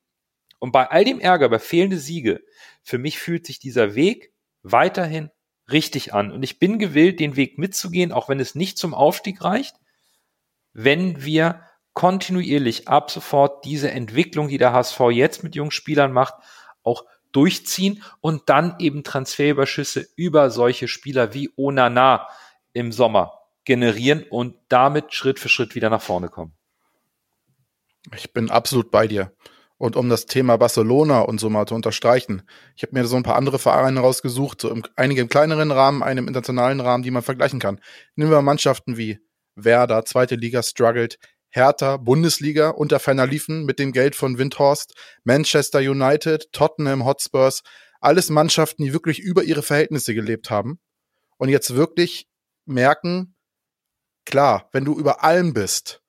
Und 0.59 0.73
bei 0.73 0.91
all 0.91 1.05
dem 1.05 1.21
Ärger 1.21 1.45
über 1.45 1.59
fehlende 1.59 1.97
Siege, 1.97 2.43
für 2.84 2.97
mich 2.97 3.19
fühlt 3.19 3.45
sich 3.45 3.57
dieser 3.57 3.95
Weg 3.95 4.34
weiterhin 4.63 5.32
richtig 5.71 6.13
an. 6.13 6.34
Und 6.34 6.43
ich 6.43 6.59
bin 6.59 6.78
gewillt, 6.78 7.21
den 7.21 7.38
Weg 7.38 7.57
mitzugehen, 7.57 8.11
auch 8.11 8.28
wenn 8.28 8.41
es 8.41 8.53
nicht 8.53 8.78
zum 8.78 8.93
Aufstieg 8.93 9.41
reicht, 9.45 9.78
wenn 10.73 11.23
wir 11.23 11.61
kontinuierlich 11.93 12.89
ab 12.89 13.11
sofort 13.11 13.63
diese 13.63 13.91
Entwicklung, 13.91 14.49
die 14.49 14.57
der 14.57 14.73
HSV 14.73 14.99
jetzt 15.11 15.41
mit 15.41 15.55
jungen 15.55 15.71
Spielern 15.71 16.11
macht, 16.11 16.34
auch 16.84 17.05
durchziehen 17.36 18.03
und 18.21 18.43
dann 18.49 18.75
eben 18.79 19.03
Transferüberschüsse 19.03 20.07
über 20.15 20.49
solche 20.49 20.88
Spieler 20.88 21.33
wie 21.33 21.51
Onana 21.57 22.27
im 22.73 22.91
Sommer 22.91 23.33
generieren 23.65 24.23
und 24.29 24.55
damit 24.69 25.13
Schritt 25.13 25.39
für 25.39 25.49
Schritt 25.49 25.75
wieder 25.75 25.89
nach 25.89 26.01
vorne 26.01 26.29
kommen. 26.29 26.53
Ich 28.15 28.31
bin 28.31 28.49
absolut 28.49 28.91
bei 28.91 29.07
dir. 29.07 29.31
Und 29.77 29.97
um 29.97 30.07
das 30.07 30.25
Thema 30.25 30.55
Barcelona 30.57 31.21
und 31.21 31.39
so 31.39 31.49
mal 31.49 31.65
zu 31.65 31.75
unterstreichen, 31.75 32.43
ich 32.77 32.83
habe 32.83 32.93
mir 32.93 33.05
so 33.05 33.17
ein 33.17 33.23
paar 33.23 33.36
andere 33.36 33.59
Vereine 33.59 33.99
rausgesucht, 33.99 34.61
so 34.61 34.69
im, 34.69 34.83
einige 34.95 35.21
im 35.21 35.27
kleineren 35.27 35.71
Rahmen, 35.71 36.01
einen 36.01 36.19
im 36.19 36.27
internationalen 36.27 36.79
Rahmen, 36.79 37.03
die 37.03 37.11
man 37.11 37.23
vergleichen 37.23 37.59
kann. 37.59 37.81
Nehmen 38.15 38.31
wir 38.31 38.41
Mannschaften 38.41 38.95
wie 38.95 39.19
Werder, 39.55 40.05
zweite 40.05 40.36
Liga 40.36 40.63
struggled, 40.63 41.17
Hertha, 41.56 41.95
Bundesliga 41.95 42.72
unter 42.72 42.99
Ferner 42.99 43.26
liefen 43.26 43.64
mit 43.64 43.80
dem 43.80 43.93
Geld 43.93 44.18
von 44.18 44.38
Windhorst, 44.38 44.93
Manchester 45.24 45.80
United, 45.80 46.51
Tottenham 46.51 47.06
Hotspurs, 47.06 47.64
alles 48.01 48.30
Mannschaften, 48.30 48.84
die 48.84 48.91
wirklich 48.91 49.20
über 49.20 49.41
ihre 49.41 49.64
Verhältnisse 49.64 50.14
gelebt 50.14 50.49
haben 50.49 50.82
und 51.38 51.47
jetzt 51.47 51.74
wirklich 51.74 52.28
merken, 52.66 53.38
klar, 54.26 54.68
wenn 54.74 54.84
du 54.84 54.99
über 54.99 55.24
allem 55.24 55.53
bist, 55.53 56.01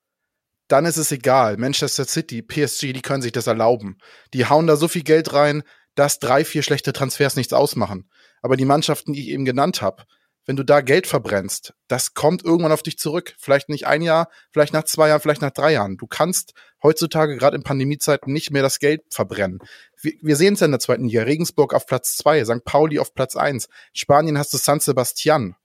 dann 0.67 0.83
ist 0.83 0.97
es 0.97 1.13
egal. 1.13 1.55
Manchester 1.55 2.03
City, 2.03 2.41
PSG, 2.41 2.91
die 2.91 3.01
können 3.01 3.21
sich 3.21 3.31
das 3.31 3.47
erlauben. 3.47 3.99
Die 4.33 4.47
hauen 4.47 4.67
da 4.67 4.75
so 4.75 4.89
viel 4.89 5.03
Geld 5.03 5.31
rein, 5.31 5.63
dass 5.95 6.19
drei, 6.19 6.43
vier 6.43 6.61
schlechte 6.61 6.91
Transfers 6.91 7.37
nichts 7.37 7.53
ausmachen. 7.53 8.09
Aber 8.41 8.57
die 8.57 8.65
Mannschaften, 8.65 9.13
die 9.13 9.21
ich 9.21 9.29
eben 9.29 9.45
genannt 9.45 9.81
habe, 9.81 10.03
wenn 10.47 10.55
du 10.55 10.63
da 10.63 10.79
Geld 10.79 11.07
verbrennst, 11.07 11.73
das 11.89 12.13
kommt 12.13 12.43
irgendwann 12.43 12.71
auf 12.71 12.81
dich 12.81 12.97
zurück. 12.97 13.35
Vielleicht 13.37 13.67
nicht 13.67 13.85
ein 13.85 14.01
Jahr, 14.01 14.29
vielleicht 14.51 14.71
nach 14.73 14.85
zwei 14.85 15.09
Jahren, 15.09 15.19
vielleicht 15.19 15.41
nach 15.41 15.51
drei 15.51 15.73
Jahren. 15.73 15.97
Du 15.97 16.07
kannst 16.07 16.53
heutzutage 16.81 17.35
gerade 17.35 17.57
in 17.57 17.63
Pandemiezeiten 17.63 18.31
nicht 18.31 18.49
mehr 18.49 18.61
das 18.61 18.79
Geld 18.79 19.01
verbrennen. 19.09 19.59
Wir, 20.01 20.13
wir 20.21 20.35
sehen 20.37 20.53
es 20.53 20.61
ja 20.61 20.65
in 20.65 20.71
der 20.71 20.79
zweiten 20.79 21.05
Liga. 21.05 21.23
Regensburg 21.23 21.73
auf 21.73 21.85
Platz 21.85 22.15
zwei, 22.15 22.43
St. 22.45 22.63
Pauli 22.63 22.97
auf 22.97 23.13
Platz 23.13 23.35
eins. 23.35 23.67
Spanien 23.91 24.37
hast 24.37 24.53
du 24.53 24.57
San 24.57 24.79
Sebastian, 24.79 25.57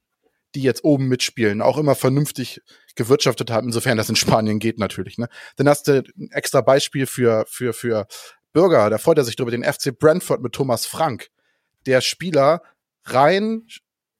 die 0.56 0.62
jetzt 0.62 0.82
oben 0.82 1.06
mitspielen, 1.06 1.62
auch 1.62 1.78
immer 1.78 1.94
vernünftig 1.94 2.60
gewirtschaftet 2.96 3.52
haben, 3.52 3.68
insofern 3.68 3.96
das 3.96 4.08
in 4.08 4.16
Spanien 4.16 4.58
geht 4.58 4.80
natürlich. 4.80 5.16
Ne? 5.16 5.28
Dann 5.56 5.68
hast 5.68 5.86
du 5.86 6.02
ein 6.02 6.30
extra 6.32 6.60
Beispiel 6.60 7.06
für, 7.06 7.44
für, 7.48 7.72
für 7.72 8.06
Bürger, 8.52 8.90
da 8.90 8.98
freut 8.98 9.16
er 9.16 9.24
sich 9.24 9.36
drüber, 9.36 9.52
den 9.52 9.64
FC 9.64 9.96
Brentford 9.96 10.42
mit 10.42 10.52
Thomas 10.52 10.86
Frank. 10.86 11.28
Der 11.86 12.00
Spieler 12.00 12.62
rein, 13.04 13.62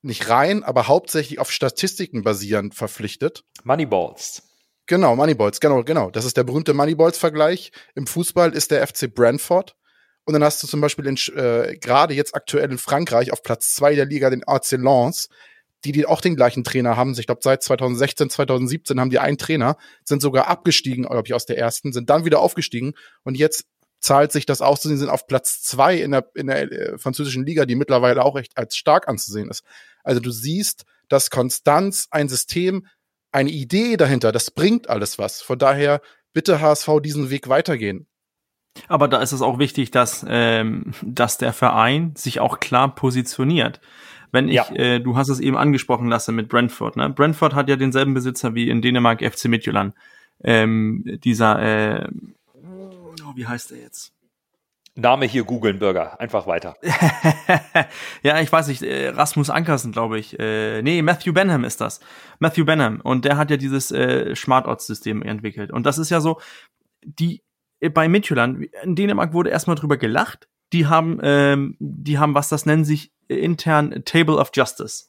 nicht 0.03 0.29
rein, 0.29 0.65
aber 0.65 0.89
hauptsächlich 0.89 1.39
auf 1.39 1.51
Statistiken 1.51 2.23
basierend 2.23 2.75
verpflichtet. 2.75 3.45
Moneyballs. 3.65 4.43
Genau, 4.87 5.15
Moneyballs, 5.15 5.61
genau, 5.61 5.85
genau. 5.85 6.11
Das 6.11 6.25
ist 6.25 6.37
der 6.37 6.45
berühmte 6.45 6.75
Moneyballs-Vergleich. 6.75 7.73
Im 7.95 8.07
Fußball 8.07 8.53
ist 8.53 8.71
der 8.73 8.87
FC 8.87 9.13
Brentford. 9.13 9.77
Und 10.25 10.35
dann 10.35 10.45
hast 10.45 10.63
du 10.63 10.67
zum 10.67 10.81
Beispiel 10.81 11.07
äh, 11.07 11.77
gerade 11.79 12.15
jetzt 12.15 12.35
aktuell 12.35 12.71
in 12.71 12.79
Frankreich 12.79 13.33
auf 13.33 13.43
Platz 13.43 13.75
zwei 13.75 13.95
der 13.95 14.05
Liga 14.05 14.31
den 14.31 14.47
AC 14.47 14.73
Lens, 14.73 15.29
die, 15.85 15.93
die 15.93 16.07
auch 16.07 16.21
den 16.21 16.37
gleichen 16.37 16.63
Trainer 16.63 16.97
haben. 16.97 17.15
Ich 17.19 17.27
glaube, 17.27 17.41
seit 17.43 17.63
2016, 17.63 18.31
2017 18.31 19.01
haben 19.01 19.11
die 19.11 19.19
einen 19.19 19.39
Trainer, 19.39 19.77
sind 20.05 20.23
sogar 20.23 20.47
abgestiegen, 20.47 21.05
glaube 21.05 21.27
ich, 21.27 21.35
aus 21.35 21.47
der 21.47 21.59
ersten, 21.59 21.93
sind 21.93 22.09
dann 22.09 22.25
wieder 22.25 22.41
aufgestiegen 22.41 22.93
und 23.25 23.37
jetzt 23.37 23.65
zahlt 23.99 24.33
sich 24.33 24.47
das 24.47 24.61
aus. 24.63 24.83
Sie 24.83 24.97
sind 24.97 25.09
auf 25.09 25.27
Platz 25.27 25.63
zwei 25.63 25.97
in 25.97 26.11
der, 26.11 26.29
in 26.35 26.49
der 26.49 26.71
äh, 26.71 26.99
französischen 26.99 27.45
Liga, 27.45 27.67
die 27.67 27.77
mittlerweile 27.77 28.25
auch 28.25 28.37
echt 28.37 28.57
als 28.57 28.77
stark 28.77 29.09
anzusehen 29.09 29.49
ist. 29.49 29.63
Also 30.03 30.21
du 30.21 30.31
siehst, 30.31 30.85
dass 31.09 31.31
Konstanz, 31.31 32.09
ein 32.11 32.29
System, 32.29 32.87
eine 33.33 33.51
Idee 33.51 33.97
dahinter, 33.97 34.33
das 34.33 34.51
bringt 34.51 34.89
alles 34.89 35.19
was. 35.19 35.43
Von 35.43 35.59
daher 35.59 36.01
bitte 36.33 36.61
HSV 36.61 36.89
diesen 37.03 37.31
Weg 37.31 37.49
weitergehen. 37.49 38.07
Aber 38.89 39.09
da 39.09 39.21
ist 39.21 39.33
es 39.33 39.43
auch 39.43 39.59
wichtig, 39.59 39.91
dass, 39.91 40.25
ähm, 40.29 40.93
dass 41.03 41.39
der 41.39 41.53
Verein 41.53 42.15
sich 42.17 42.41
auch 42.41 42.61
klar 42.61 42.95
positioniert. 42.95 43.81
Wenn 44.31 44.49
ich, 44.49 44.55
ja. 44.55 44.73
äh, 44.73 45.01
du 45.01 45.17
hast 45.17 45.29
es 45.29 45.41
eben 45.41 45.59
angesprochen 45.59 46.09
lassen 46.09 46.35
mit 46.35 46.49
Brentford, 46.49 46.97
ne? 46.97 47.11
Brentford 47.11 47.55
hat 47.55 47.69
ja 47.69 47.77
denselben 47.77 48.15
Besitzer 48.15 48.55
wie 48.55 48.71
in 48.71 48.81
Dänemark 48.81 49.23
FC 49.23 49.45
Midtjylland. 49.45 49.95
Ähm, 50.43 51.19
dieser, 51.23 51.61
äh, 52.03 52.09
oh, 52.65 53.33
wie 53.37 53.47
heißt 53.47 53.73
der 53.73 53.79
jetzt? 53.79 54.15
Name 54.95 55.27
hier 55.27 55.45
googeln, 55.45 55.79
Bürger. 55.79 56.21
Einfach 56.21 56.47
weiter. 56.47 56.77
ja, 58.23 58.41
ich 58.41 58.53
weiß 58.53 58.69
nicht, 58.69 58.83
äh, 58.83 59.09
Rasmus 59.09 59.49
Ankersen, 59.49 59.91
glaube 59.93 60.19
ich. 60.19 60.39
Äh, 60.39 60.83
nee, 60.83 61.01
Matthew 61.01 61.33
Benham 61.33 61.65
ist 61.65 61.81
das. 61.81 62.01
Matthew 62.41 62.67
Benham. 62.67 63.01
Und 63.01 63.25
der 63.25 63.39
hat 63.39 63.51
ja 63.51 63.57
dieses 63.57 63.91
äh, 63.91 64.35
Smart 64.37 64.67
Odds-System 64.67 65.23
entwickelt. 65.23 65.73
Und 65.73 65.87
das 65.87 65.97
ist 65.97 66.11
ja 66.11 66.21
so, 66.21 66.41
die 67.03 67.43
bei 67.95 68.09
Midtjylland, 68.09 68.69
in 68.83 68.95
Dänemark 68.95 69.33
wurde 69.33 69.51
erstmal 69.51 69.77
drüber 69.77 69.97
gelacht. 69.97 70.49
Die 70.73 70.87
haben, 70.87 71.19
ähm, 71.23 71.77
die 71.81 72.19
haben, 72.19 72.35
was 72.35 72.49
das 72.49 72.67
nennen 72.67 72.85
sich, 72.85 73.13
intern 73.29 74.03
Table 74.05 74.37
of 74.37 74.51
Justice. 74.55 75.07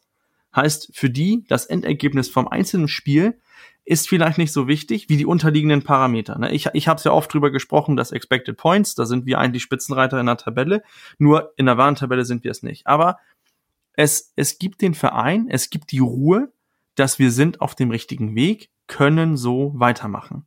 Heißt 0.55 0.91
für 0.93 1.09
die, 1.09 1.45
das 1.49 1.65
Endergebnis 1.65 2.29
vom 2.29 2.47
einzelnen 2.47 2.88
Spiel 2.88 3.39
ist 3.86 4.07
vielleicht 4.07 4.38
nicht 4.38 4.53
so 4.53 4.67
wichtig 4.67 5.09
wie 5.09 5.17
die 5.17 5.25
unterliegenden 5.25 5.84
Parameter. 5.84 6.38
Ne? 6.38 6.51
Ich, 6.51 6.67
ich 6.73 6.88
habe 6.88 6.97
es 6.97 7.03
ja 7.03 7.11
oft 7.11 7.34
drüber 7.34 7.51
gesprochen, 7.51 7.97
dass 7.97 8.11
Expected 8.11 8.57
Points, 8.57 8.95
da 8.95 9.05
sind 9.05 9.25
wir 9.25 9.39
eigentlich 9.39 9.63
Spitzenreiter 9.63 10.19
in 10.19 10.25
der 10.25 10.38
Tabelle, 10.38 10.84
nur 11.17 11.53
in 11.57 11.65
der 11.65 11.77
Warentabelle 11.77 12.23
sind 12.25 12.43
wir 12.43 12.51
es 12.51 12.63
nicht. 12.63 12.88
Aber 12.88 13.17
es, 13.93 14.31
es 14.36 14.57
gibt 14.57 14.81
den 14.81 14.93
Verein, 14.93 15.47
es 15.49 15.69
gibt 15.69 15.91
die 15.91 15.99
Ruhe, 15.99 16.51
dass 16.95 17.19
wir 17.19 17.31
sind 17.31 17.61
auf 17.61 17.75
dem 17.75 17.91
richtigen 17.91 18.36
Weg, 18.36 18.69
können 18.88 19.38
so 19.38 19.73
weitermachen. 19.75 20.45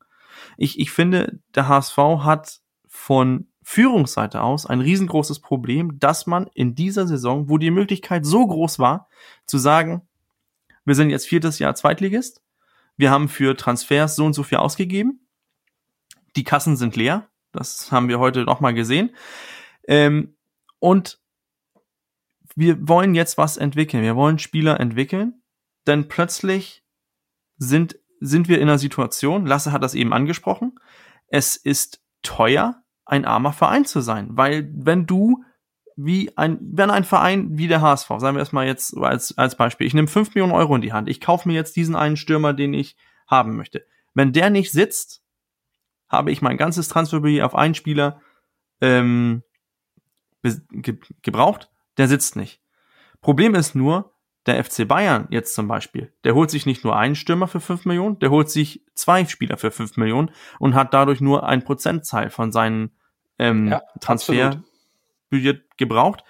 Ich, 0.57 0.79
ich 0.79 0.91
finde, 0.91 1.41
der 1.55 1.69
HSV 1.69 1.97
hat 1.97 2.61
von 2.87 3.49
Führungsseite 3.63 4.43
aus 4.43 4.65
ein 4.65 4.81
riesengroßes 4.81 5.41
Problem, 5.41 5.99
dass 5.99 6.27
man 6.27 6.49
in 6.55 6.75
dieser 6.75 7.07
Saison, 7.07 7.49
wo 7.49 7.59
die 7.59 7.71
Möglichkeit 7.71 8.25
so 8.25 8.47
groß 8.47 8.79
war, 8.79 9.09
zu 9.45 9.59
sagen, 9.59 10.03
wir 10.85 10.95
sind 10.95 11.11
jetzt 11.11 11.27
viertes 11.27 11.59
Jahr 11.59 11.75
Zweitligist, 11.75 12.43
wir 12.97 13.11
haben 13.11 13.29
für 13.29 13.57
Transfers 13.57 14.17
so 14.17 14.25
und 14.25 14.33
so 14.33 14.43
viel 14.43 14.59
ausgegeben, 14.59 15.27
die 16.37 16.45
Kassen 16.45 16.77
sind 16.77 16.97
leer, 16.97 17.29
das 17.53 17.91
haben 17.93 18.09
wir 18.09 18.19
heute 18.19 18.45
nochmal 18.45 18.75
gesehen, 18.75 19.15
ähm, 19.89 20.37
und 20.79 21.21
wir 22.55 22.89
wollen 22.89 23.15
jetzt 23.15 23.39
was 23.39 23.57
entwickeln, 23.57 24.03
wir 24.03 24.17
wollen 24.17 24.39
Spieler 24.39 24.81
entwickeln, 24.81 25.43
denn 25.87 26.09
plötzlich 26.09 26.85
sind, 27.59 27.99
sind 28.21 28.49
wir 28.49 28.57
in 28.57 28.69
einer 28.69 28.79
Situation, 28.79 29.47
Lasse 29.47 29.73
hat 29.73 29.83
das 29.83 29.95
eben 29.95 30.13
angesprochen, 30.13 30.79
es 31.29 31.57
ist 31.57 32.03
teuer, 32.23 32.83
ein 33.05 33.25
armer 33.25 33.53
Verein 33.53 33.85
zu 33.85 34.01
sein. 34.01 34.29
Weil 34.31 34.69
wenn 34.75 35.07
du 35.07 35.45
wie 35.97 36.37
ein, 36.37 36.59
wenn 36.61 36.91
ein 36.91 37.05
Verein 37.05 37.57
wie 37.57 37.69
der 37.69 37.81
HSV, 37.81 38.09
sagen 38.19 38.37
wir 38.37 38.41
erstmal 38.41 38.67
jetzt 38.67 38.97
als, 38.97 39.37
als 39.39 39.57
Beispiel, 39.57 39.87
ich 39.87 39.95
nehme 39.95 40.09
5 40.09 40.35
Millionen 40.35 40.53
Euro 40.53 40.77
in 40.77 40.83
die 40.83 40.93
Hand, 40.93 41.09
ich 41.09 41.21
kaufe 41.21 41.49
mir 41.49 41.55
jetzt 41.55 41.75
diesen 41.75 41.97
einen 41.97 42.19
Stürmer, 42.19 42.53
den 42.53 42.75
ich 42.75 42.97
haben 43.27 43.57
möchte. 43.57 43.85
Wenn 44.15 44.33
der 44.33 44.51
nicht 44.51 44.73
sitzt, 44.73 45.23
habe 46.09 46.31
ich 46.31 46.43
mein 46.43 46.59
ganzes 46.59 46.89
Transferbudget 46.89 47.43
auf 47.43 47.55
einen 47.55 47.75
Spieler 47.75 48.21
ähm, 48.81 49.43
ge 50.43 50.99
gebraucht, 51.23 51.71
der 51.97 52.09
sitzt 52.09 52.37
nicht. 52.37 52.61
Problem 53.23 53.55
ist 53.55 53.75
nur, 53.75 54.13
der 54.45 54.63
FC 54.63 54.87
Bayern 54.87 55.27
jetzt 55.31 55.55
zum 55.55 55.67
Beispiel, 55.67 56.13
der 56.23 56.35
holt 56.35 56.51
sich 56.51 56.67
nicht 56.67 56.85
nur 56.85 56.97
einen 56.97 57.17
Stürmer 57.17 57.49
für 57.49 57.61
5 57.61 57.85
Millionen, 57.87 58.19
der 58.21 58.31
holt 58.31 58.49
sich 58.49 58.85
zwei 58.95 59.25
Spieler 59.25 59.57
für 59.57 59.71
5 59.71 59.97
Millionen 59.97 60.31
und 60.59 60.75
hat 60.75 60.95
dadurch 60.95 61.21
nur 61.21 61.49
ein 61.49 61.65
Prozentzahl 61.65 62.31
von 62.31 62.53
seinen 62.53 62.93
ähm, 63.39 63.69
ja, 63.69 63.83
Transferbudget 65.37 65.77
gebraucht. 65.77 66.25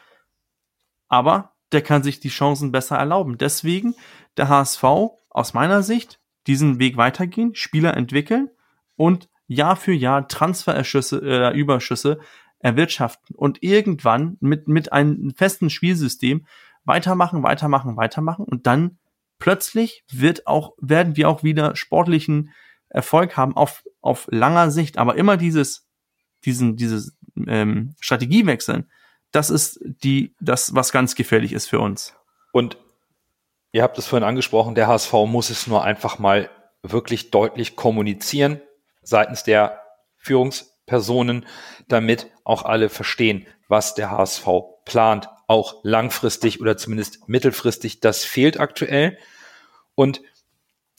Aber 1.09 1.53
der 1.73 1.83
kann 1.83 2.03
sich 2.03 2.21
die 2.21 2.29
Chancen 2.29 2.73
besser 2.73 2.97
erlauben. 2.97 3.39
Deswegen 3.39 3.95
der 4.37 4.49
HSV 4.49 4.85
aus 5.31 5.55
meiner 5.55 5.83
Sicht 5.83 6.21
diesen 6.47 6.79
Weg 6.79 6.97
weitergehen, 6.97 7.55
Spieler 7.55 7.97
entwickeln 7.97 8.51
und 8.97 9.29
Jahr 9.47 9.77
für 9.77 9.93
Jahr 9.93 10.29
Transfererschüsse, 10.29 11.21
äh, 11.23 11.57
Überschüsse 11.57 12.21
erwirtschaften 12.59 13.35
und 13.37 13.63
irgendwann 13.63 14.37
mit, 14.41 14.69
mit 14.69 14.93
einem 14.93 15.33
festen 15.37 15.71
Spielsystem 15.71 16.47
weitermachen, 16.85 17.43
weitermachen, 17.43 17.97
weitermachen 17.97 18.45
und 18.45 18.67
dann 18.67 18.99
plötzlich 19.39 20.05
wird 20.11 20.47
auch, 20.47 20.75
werden 20.79 21.17
wir 21.17 21.29
auch 21.29 21.43
wieder 21.43 21.77
sportlichen 21.77 22.51
Erfolg 22.89 23.37
haben 23.37 23.57
auf, 23.57 23.85
auf 24.01 24.29
langer 24.31 24.71
Sicht. 24.71 24.99
Aber 24.99 25.17
immer 25.17 25.37
dieses, 25.37 25.87
diesen, 26.45 26.77
dieses 26.77 27.17
ähm, 27.47 27.95
Strategie 28.01 28.47
wechseln, 28.47 28.89
das 29.37 29.51
ist 29.51 29.79
die, 29.83 30.35
das, 30.41 30.75
was 30.75 30.93
ganz 30.93 31.15
gefährlich 31.15 31.53
ist 31.53 31.69
für 31.69 31.79
uns. 31.79 32.15
Und 32.53 32.79
ihr 33.71 33.83
habt 33.83 33.99
es 33.99 34.07
vorhin 34.07 34.27
angesprochen, 34.27 34.75
der 34.75 34.87
HSV 34.87 35.13
muss 35.27 35.51
es 35.51 35.67
nur 35.67 35.85
einfach 35.85 36.19
mal 36.19 36.49
wirklich 36.83 37.31
deutlich 37.31 37.77
kommunizieren 37.77 38.63
seitens 39.03 39.45
der 39.45 39.83
Führungspersonen, 40.17 41.45
damit 41.87 42.31
auch 42.45 42.65
alle 42.65 42.89
verstehen, 42.89 43.47
was 43.69 43.95
der 43.95 44.11
HSV 44.11 44.49
plant, 44.87 45.29
auch 45.49 45.81
langfristig 45.83 46.63
oder 46.63 46.79
zumindest 46.79 47.29
mittelfristig. 47.29 48.01
Das 48.01 48.25
fehlt 48.25 48.59
aktuell. 48.59 49.19
Und 49.95 50.23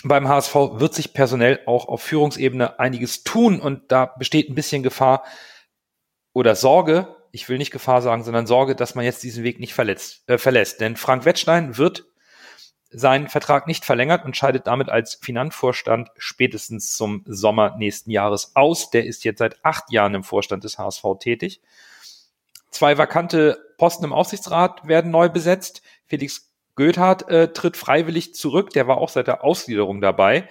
beim 0.03 0.27
HSV 0.27 0.53
wird 0.73 0.93
sich 0.93 1.13
personell 1.13 1.61
auch 1.65 1.87
auf 1.87 2.03
Führungsebene 2.03 2.79
einiges 2.79 3.23
tun 3.23 3.59
und 3.59 3.91
da 3.91 4.05
besteht 4.05 4.47
ein 4.47 4.55
bisschen 4.55 4.83
Gefahr 4.83 5.23
oder 6.33 6.55
Sorge, 6.55 7.16
ich 7.31 7.49
will 7.49 7.57
nicht 7.57 7.71
Gefahr 7.71 8.01
sagen, 8.01 8.23
sondern 8.23 8.47
Sorge, 8.47 8.75
dass 8.75 8.95
man 8.95 9.05
jetzt 9.05 9.23
diesen 9.23 9.43
Weg 9.43 9.59
nicht 9.59 9.73
verletzt, 9.73 10.23
äh, 10.27 10.37
verlässt. 10.37 10.81
Denn 10.81 10.95
Frank 10.95 11.25
Wettstein 11.25 11.77
wird 11.77 12.05
seinen 12.89 13.27
Vertrag 13.27 13.67
nicht 13.67 13.85
verlängert 13.85 14.23
und 14.25 14.37
scheidet 14.37 14.67
damit 14.67 14.89
als 14.89 15.15
Finanzvorstand 15.15 16.09
spätestens 16.17 16.95
zum 16.95 17.23
Sommer 17.25 17.75
nächsten 17.77 18.11
Jahres 18.11 18.55
aus. 18.55 18.89
Der 18.89 19.05
ist 19.05 19.23
jetzt 19.23 19.39
seit 19.39 19.63
acht 19.65 19.91
Jahren 19.91 20.15
im 20.15 20.23
Vorstand 20.23 20.63
des 20.63 20.77
HSV 20.77 21.03
tätig. 21.19 21.61
Zwei 22.71 22.97
vakante 22.97 23.57
Posten 23.77 24.05
im 24.05 24.13
Aufsichtsrat 24.13 24.87
werden 24.87 25.11
neu 25.11 25.29
besetzt. 25.29 25.81
Felix 26.05 26.51
Goethardt 26.75 27.27
äh, 27.29 27.51
tritt 27.51 27.75
freiwillig 27.75 28.35
zurück. 28.35 28.69
Der 28.71 28.87
war 28.87 28.97
auch 28.97 29.09
seit 29.09 29.27
der 29.27 29.43
Ausgliederung 29.43 29.99
dabei. 29.99 30.47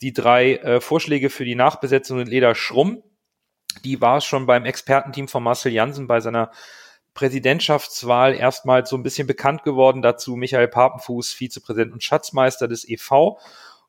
Die 0.00 0.12
drei 0.12 0.56
äh, 0.56 0.80
Vorschläge 0.80 1.30
für 1.30 1.44
die 1.44 1.54
Nachbesetzung 1.54 2.18
sind 2.18 2.28
Leder 2.28 2.54
Schrumm. 2.54 3.02
Die 3.84 4.00
war 4.00 4.18
es 4.18 4.24
schon 4.24 4.46
beim 4.46 4.64
Expertenteam 4.64 5.28
von 5.28 5.42
Marcel 5.42 5.72
Janssen 5.72 6.06
bei 6.06 6.20
seiner 6.20 6.50
Präsidentschaftswahl 7.14 8.34
erstmals 8.34 8.90
so 8.90 8.96
ein 8.96 9.02
bisschen 9.02 9.26
bekannt 9.26 9.62
geworden. 9.62 10.02
Dazu 10.02 10.36
Michael 10.36 10.68
Papenfuß, 10.68 11.32
Vizepräsident 11.32 11.92
und 11.92 12.04
Schatzmeister 12.04 12.68
des 12.68 12.88
EV 12.88 13.38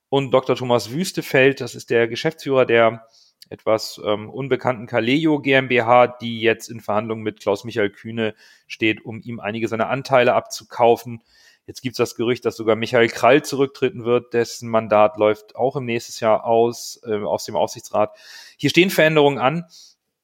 und 0.10 0.32
Dr. 0.32 0.56
Thomas 0.56 0.92
Wüstefeld, 0.92 1.60
das 1.60 1.76
ist 1.76 1.90
der 1.90 2.08
Geschäftsführer 2.08 2.66
der 2.66 3.06
etwas 3.50 4.02
ähm, 4.06 4.30
unbekannten 4.30 4.88
Kaleo 4.88 5.40
GmbH, 5.40 6.08
die 6.08 6.42
jetzt 6.42 6.70
in 6.70 6.82
Verhandlungen 6.82 7.24
mit 7.24 7.40
Klaus-Michael 7.40 7.92
Kühne 7.92 8.36
steht, 8.68 9.06
um 9.06 9.22
ihm 9.22 9.40
einige 9.40 9.68
seiner 9.68 9.90
Anteile 9.90 10.34
abzukaufen. 10.34 11.22
Jetzt 11.68 11.82
gibt 11.82 11.94
es 11.94 11.98
das 11.98 12.16
Gerücht, 12.16 12.46
dass 12.46 12.56
sogar 12.56 12.76
Michael 12.76 13.10
Krall 13.10 13.44
zurücktreten 13.44 14.04
wird, 14.04 14.34
dessen 14.34 14.70
Mandat 14.70 15.18
läuft 15.18 15.56
auch 15.56 15.76
im 15.76 15.86
nächsten 15.86 16.24
Jahr 16.24 16.46
aus, 16.46 17.00
äh, 17.06 17.18
aus 17.18 17.46
dem 17.46 17.56
Aufsichtsrat. 17.56 18.18
Hier 18.58 18.72
stehen 18.72 18.90
Veränderungen 18.90 19.38
an 19.38 19.66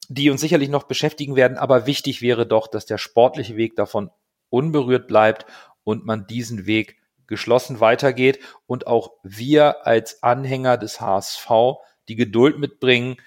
die 0.09 0.29
uns 0.29 0.41
sicherlich 0.41 0.69
noch 0.69 0.83
beschäftigen 0.83 1.35
werden, 1.35 1.57
aber 1.57 1.85
wichtig 1.85 2.21
wäre 2.21 2.45
doch, 2.45 2.67
dass 2.67 2.85
der 2.85 2.97
sportliche 2.97 3.55
Weg 3.55 3.75
davon 3.75 4.09
unberührt 4.49 5.07
bleibt 5.07 5.45
und 5.83 6.05
man 6.05 6.27
diesen 6.27 6.65
Weg 6.65 6.97
geschlossen 7.27 7.79
weitergeht 7.79 8.39
und 8.67 8.87
auch 8.87 9.13
wir 9.23 9.87
als 9.87 10.21
Anhänger 10.21 10.77
des 10.77 10.99
HSV 10.99 11.49
die 12.07 12.15
Geduld 12.15 12.59
mitbringen 12.59 13.17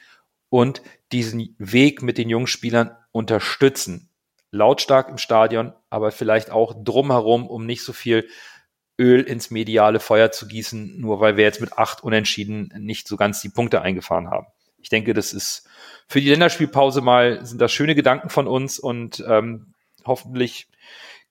und 0.48 0.82
diesen 1.12 1.54
Weg 1.58 2.02
mit 2.02 2.18
den 2.18 2.28
jungen 2.28 2.46
Spielern 2.46 2.96
unterstützen. 3.10 4.10
Lautstark 4.56 5.08
im 5.08 5.18
Stadion, 5.18 5.72
aber 5.90 6.10
vielleicht 6.10 6.50
auch 6.50 6.74
drumherum, 6.76 7.46
um 7.46 7.66
nicht 7.66 7.82
so 7.82 7.92
viel 7.92 8.28
Öl 8.98 9.22
ins 9.22 9.50
mediale 9.50 10.00
Feuer 10.00 10.32
zu 10.32 10.48
gießen, 10.48 11.00
nur 11.00 11.20
weil 11.20 11.36
wir 11.36 11.44
jetzt 11.44 11.60
mit 11.60 11.74
acht 11.74 12.02
Unentschieden 12.02 12.72
nicht 12.78 13.06
so 13.08 13.16
ganz 13.16 13.40
die 13.40 13.50
Punkte 13.50 13.82
eingefahren 13.82 14.30
haben. 14.30 14.46
Ich 14.78 14.88
denke, 14.88 15.14
das 15.14 15.32
ist 15.32 15.68
für 16.08 16.20
die 16.20 16.30
Länderspielpause 16.30 17.00
mal, 17.00 17.44
sind 17.44 17.60
das 17.60 17.72
schöne 17.72 17.94
Gedanken 17.94 18.30
von 18.30 18.46
uns 18.46 18.78
und 18.78 19.22
ähm, 19.28 19.74
hoffentlich 20.04 20.68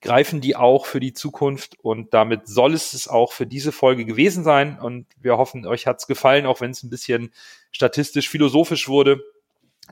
greifen 0.00 0.40
die 0.40 0.54
auch 0.56 0.86
für 0.86 1.00
die 1.00 1.14
Zukunft 1.14 1.78
und 1.80 2.12
damit 2.12 2.46
soll 2.46 2.74
es 2.74 2.92
es 2.92 3.08
auch 3.08 3.32
für 3.32 3.46
diese 3.46 3.72
Folge 3.72 4.04
gewesen 4.04 4.44
sein 4.44 4.78
und 4.78 5.06
wir 5.20 5.38
hoffen, 5.38 5.66
euch 5.66 5.86
hat's 5.86 6.06
gefallen, 6.06 6.46
auch 6.46 6.60
wenn 6.60 6.70
es 6.70 6.82
ein 6.82 6.90
bisschen 6.90 7.32
statistisch, 7.72 8.28
philosophisch 8.28 8.88
wurde. 8.88 9.20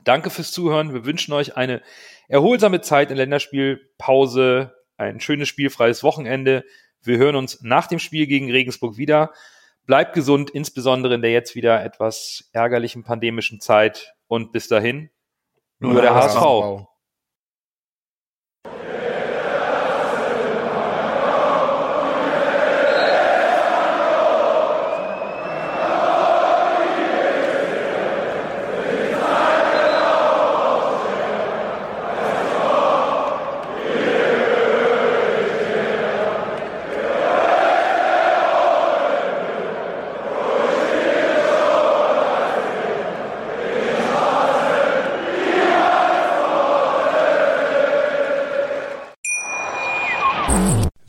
Danke 0.05 0.29
fürs 0.29 0.51
Zuhören. 0.51 0.93
Wir 0.93 1.05
wünschen 1.05 1.33
euch 1.33 1.57
eine 1.57 1.81
erholsame 2.27 2.79
Zeit 2.79 3.11
in 3.11 3.17
Länderspielpause, 3.17 4.73
ein 4.97 5.19
schönes 5.19 5.49
spielfreies 5.49 6.03
Wochenende. 6.03 6.63
Wir 7.01 7.17
hören 7.17 7.35
uns 7.35 7.61
nach 7.61 7.87
dem 7.87 7.99
Spiel 7.99 8.27
gegen 8.27 8.49
Regensburg 8.49 8.97
wieder. 8.97 9.33
Bleibt 9.85 10.13
gesund, 10.13 10.49
insbesondere 10.51 11.15
in 11.15 11.21
der 11.21 11.31
jetzt 11.31 11.55
wieder 11.55 11.83
etwas 11.83 12.49
ärgerlichen 12.53 13.03
pandemischen 13.03 13.59
Zeit. 13.59 14.13
Und 14.27 14.51
bis 14.51 14.67
dahin, 14.67 15.09
nur, 15.79 15.93
nur 15.93 16.01
der 16.01 16.15
HSV. 16.15 16.35
HSV. 16.35 16.94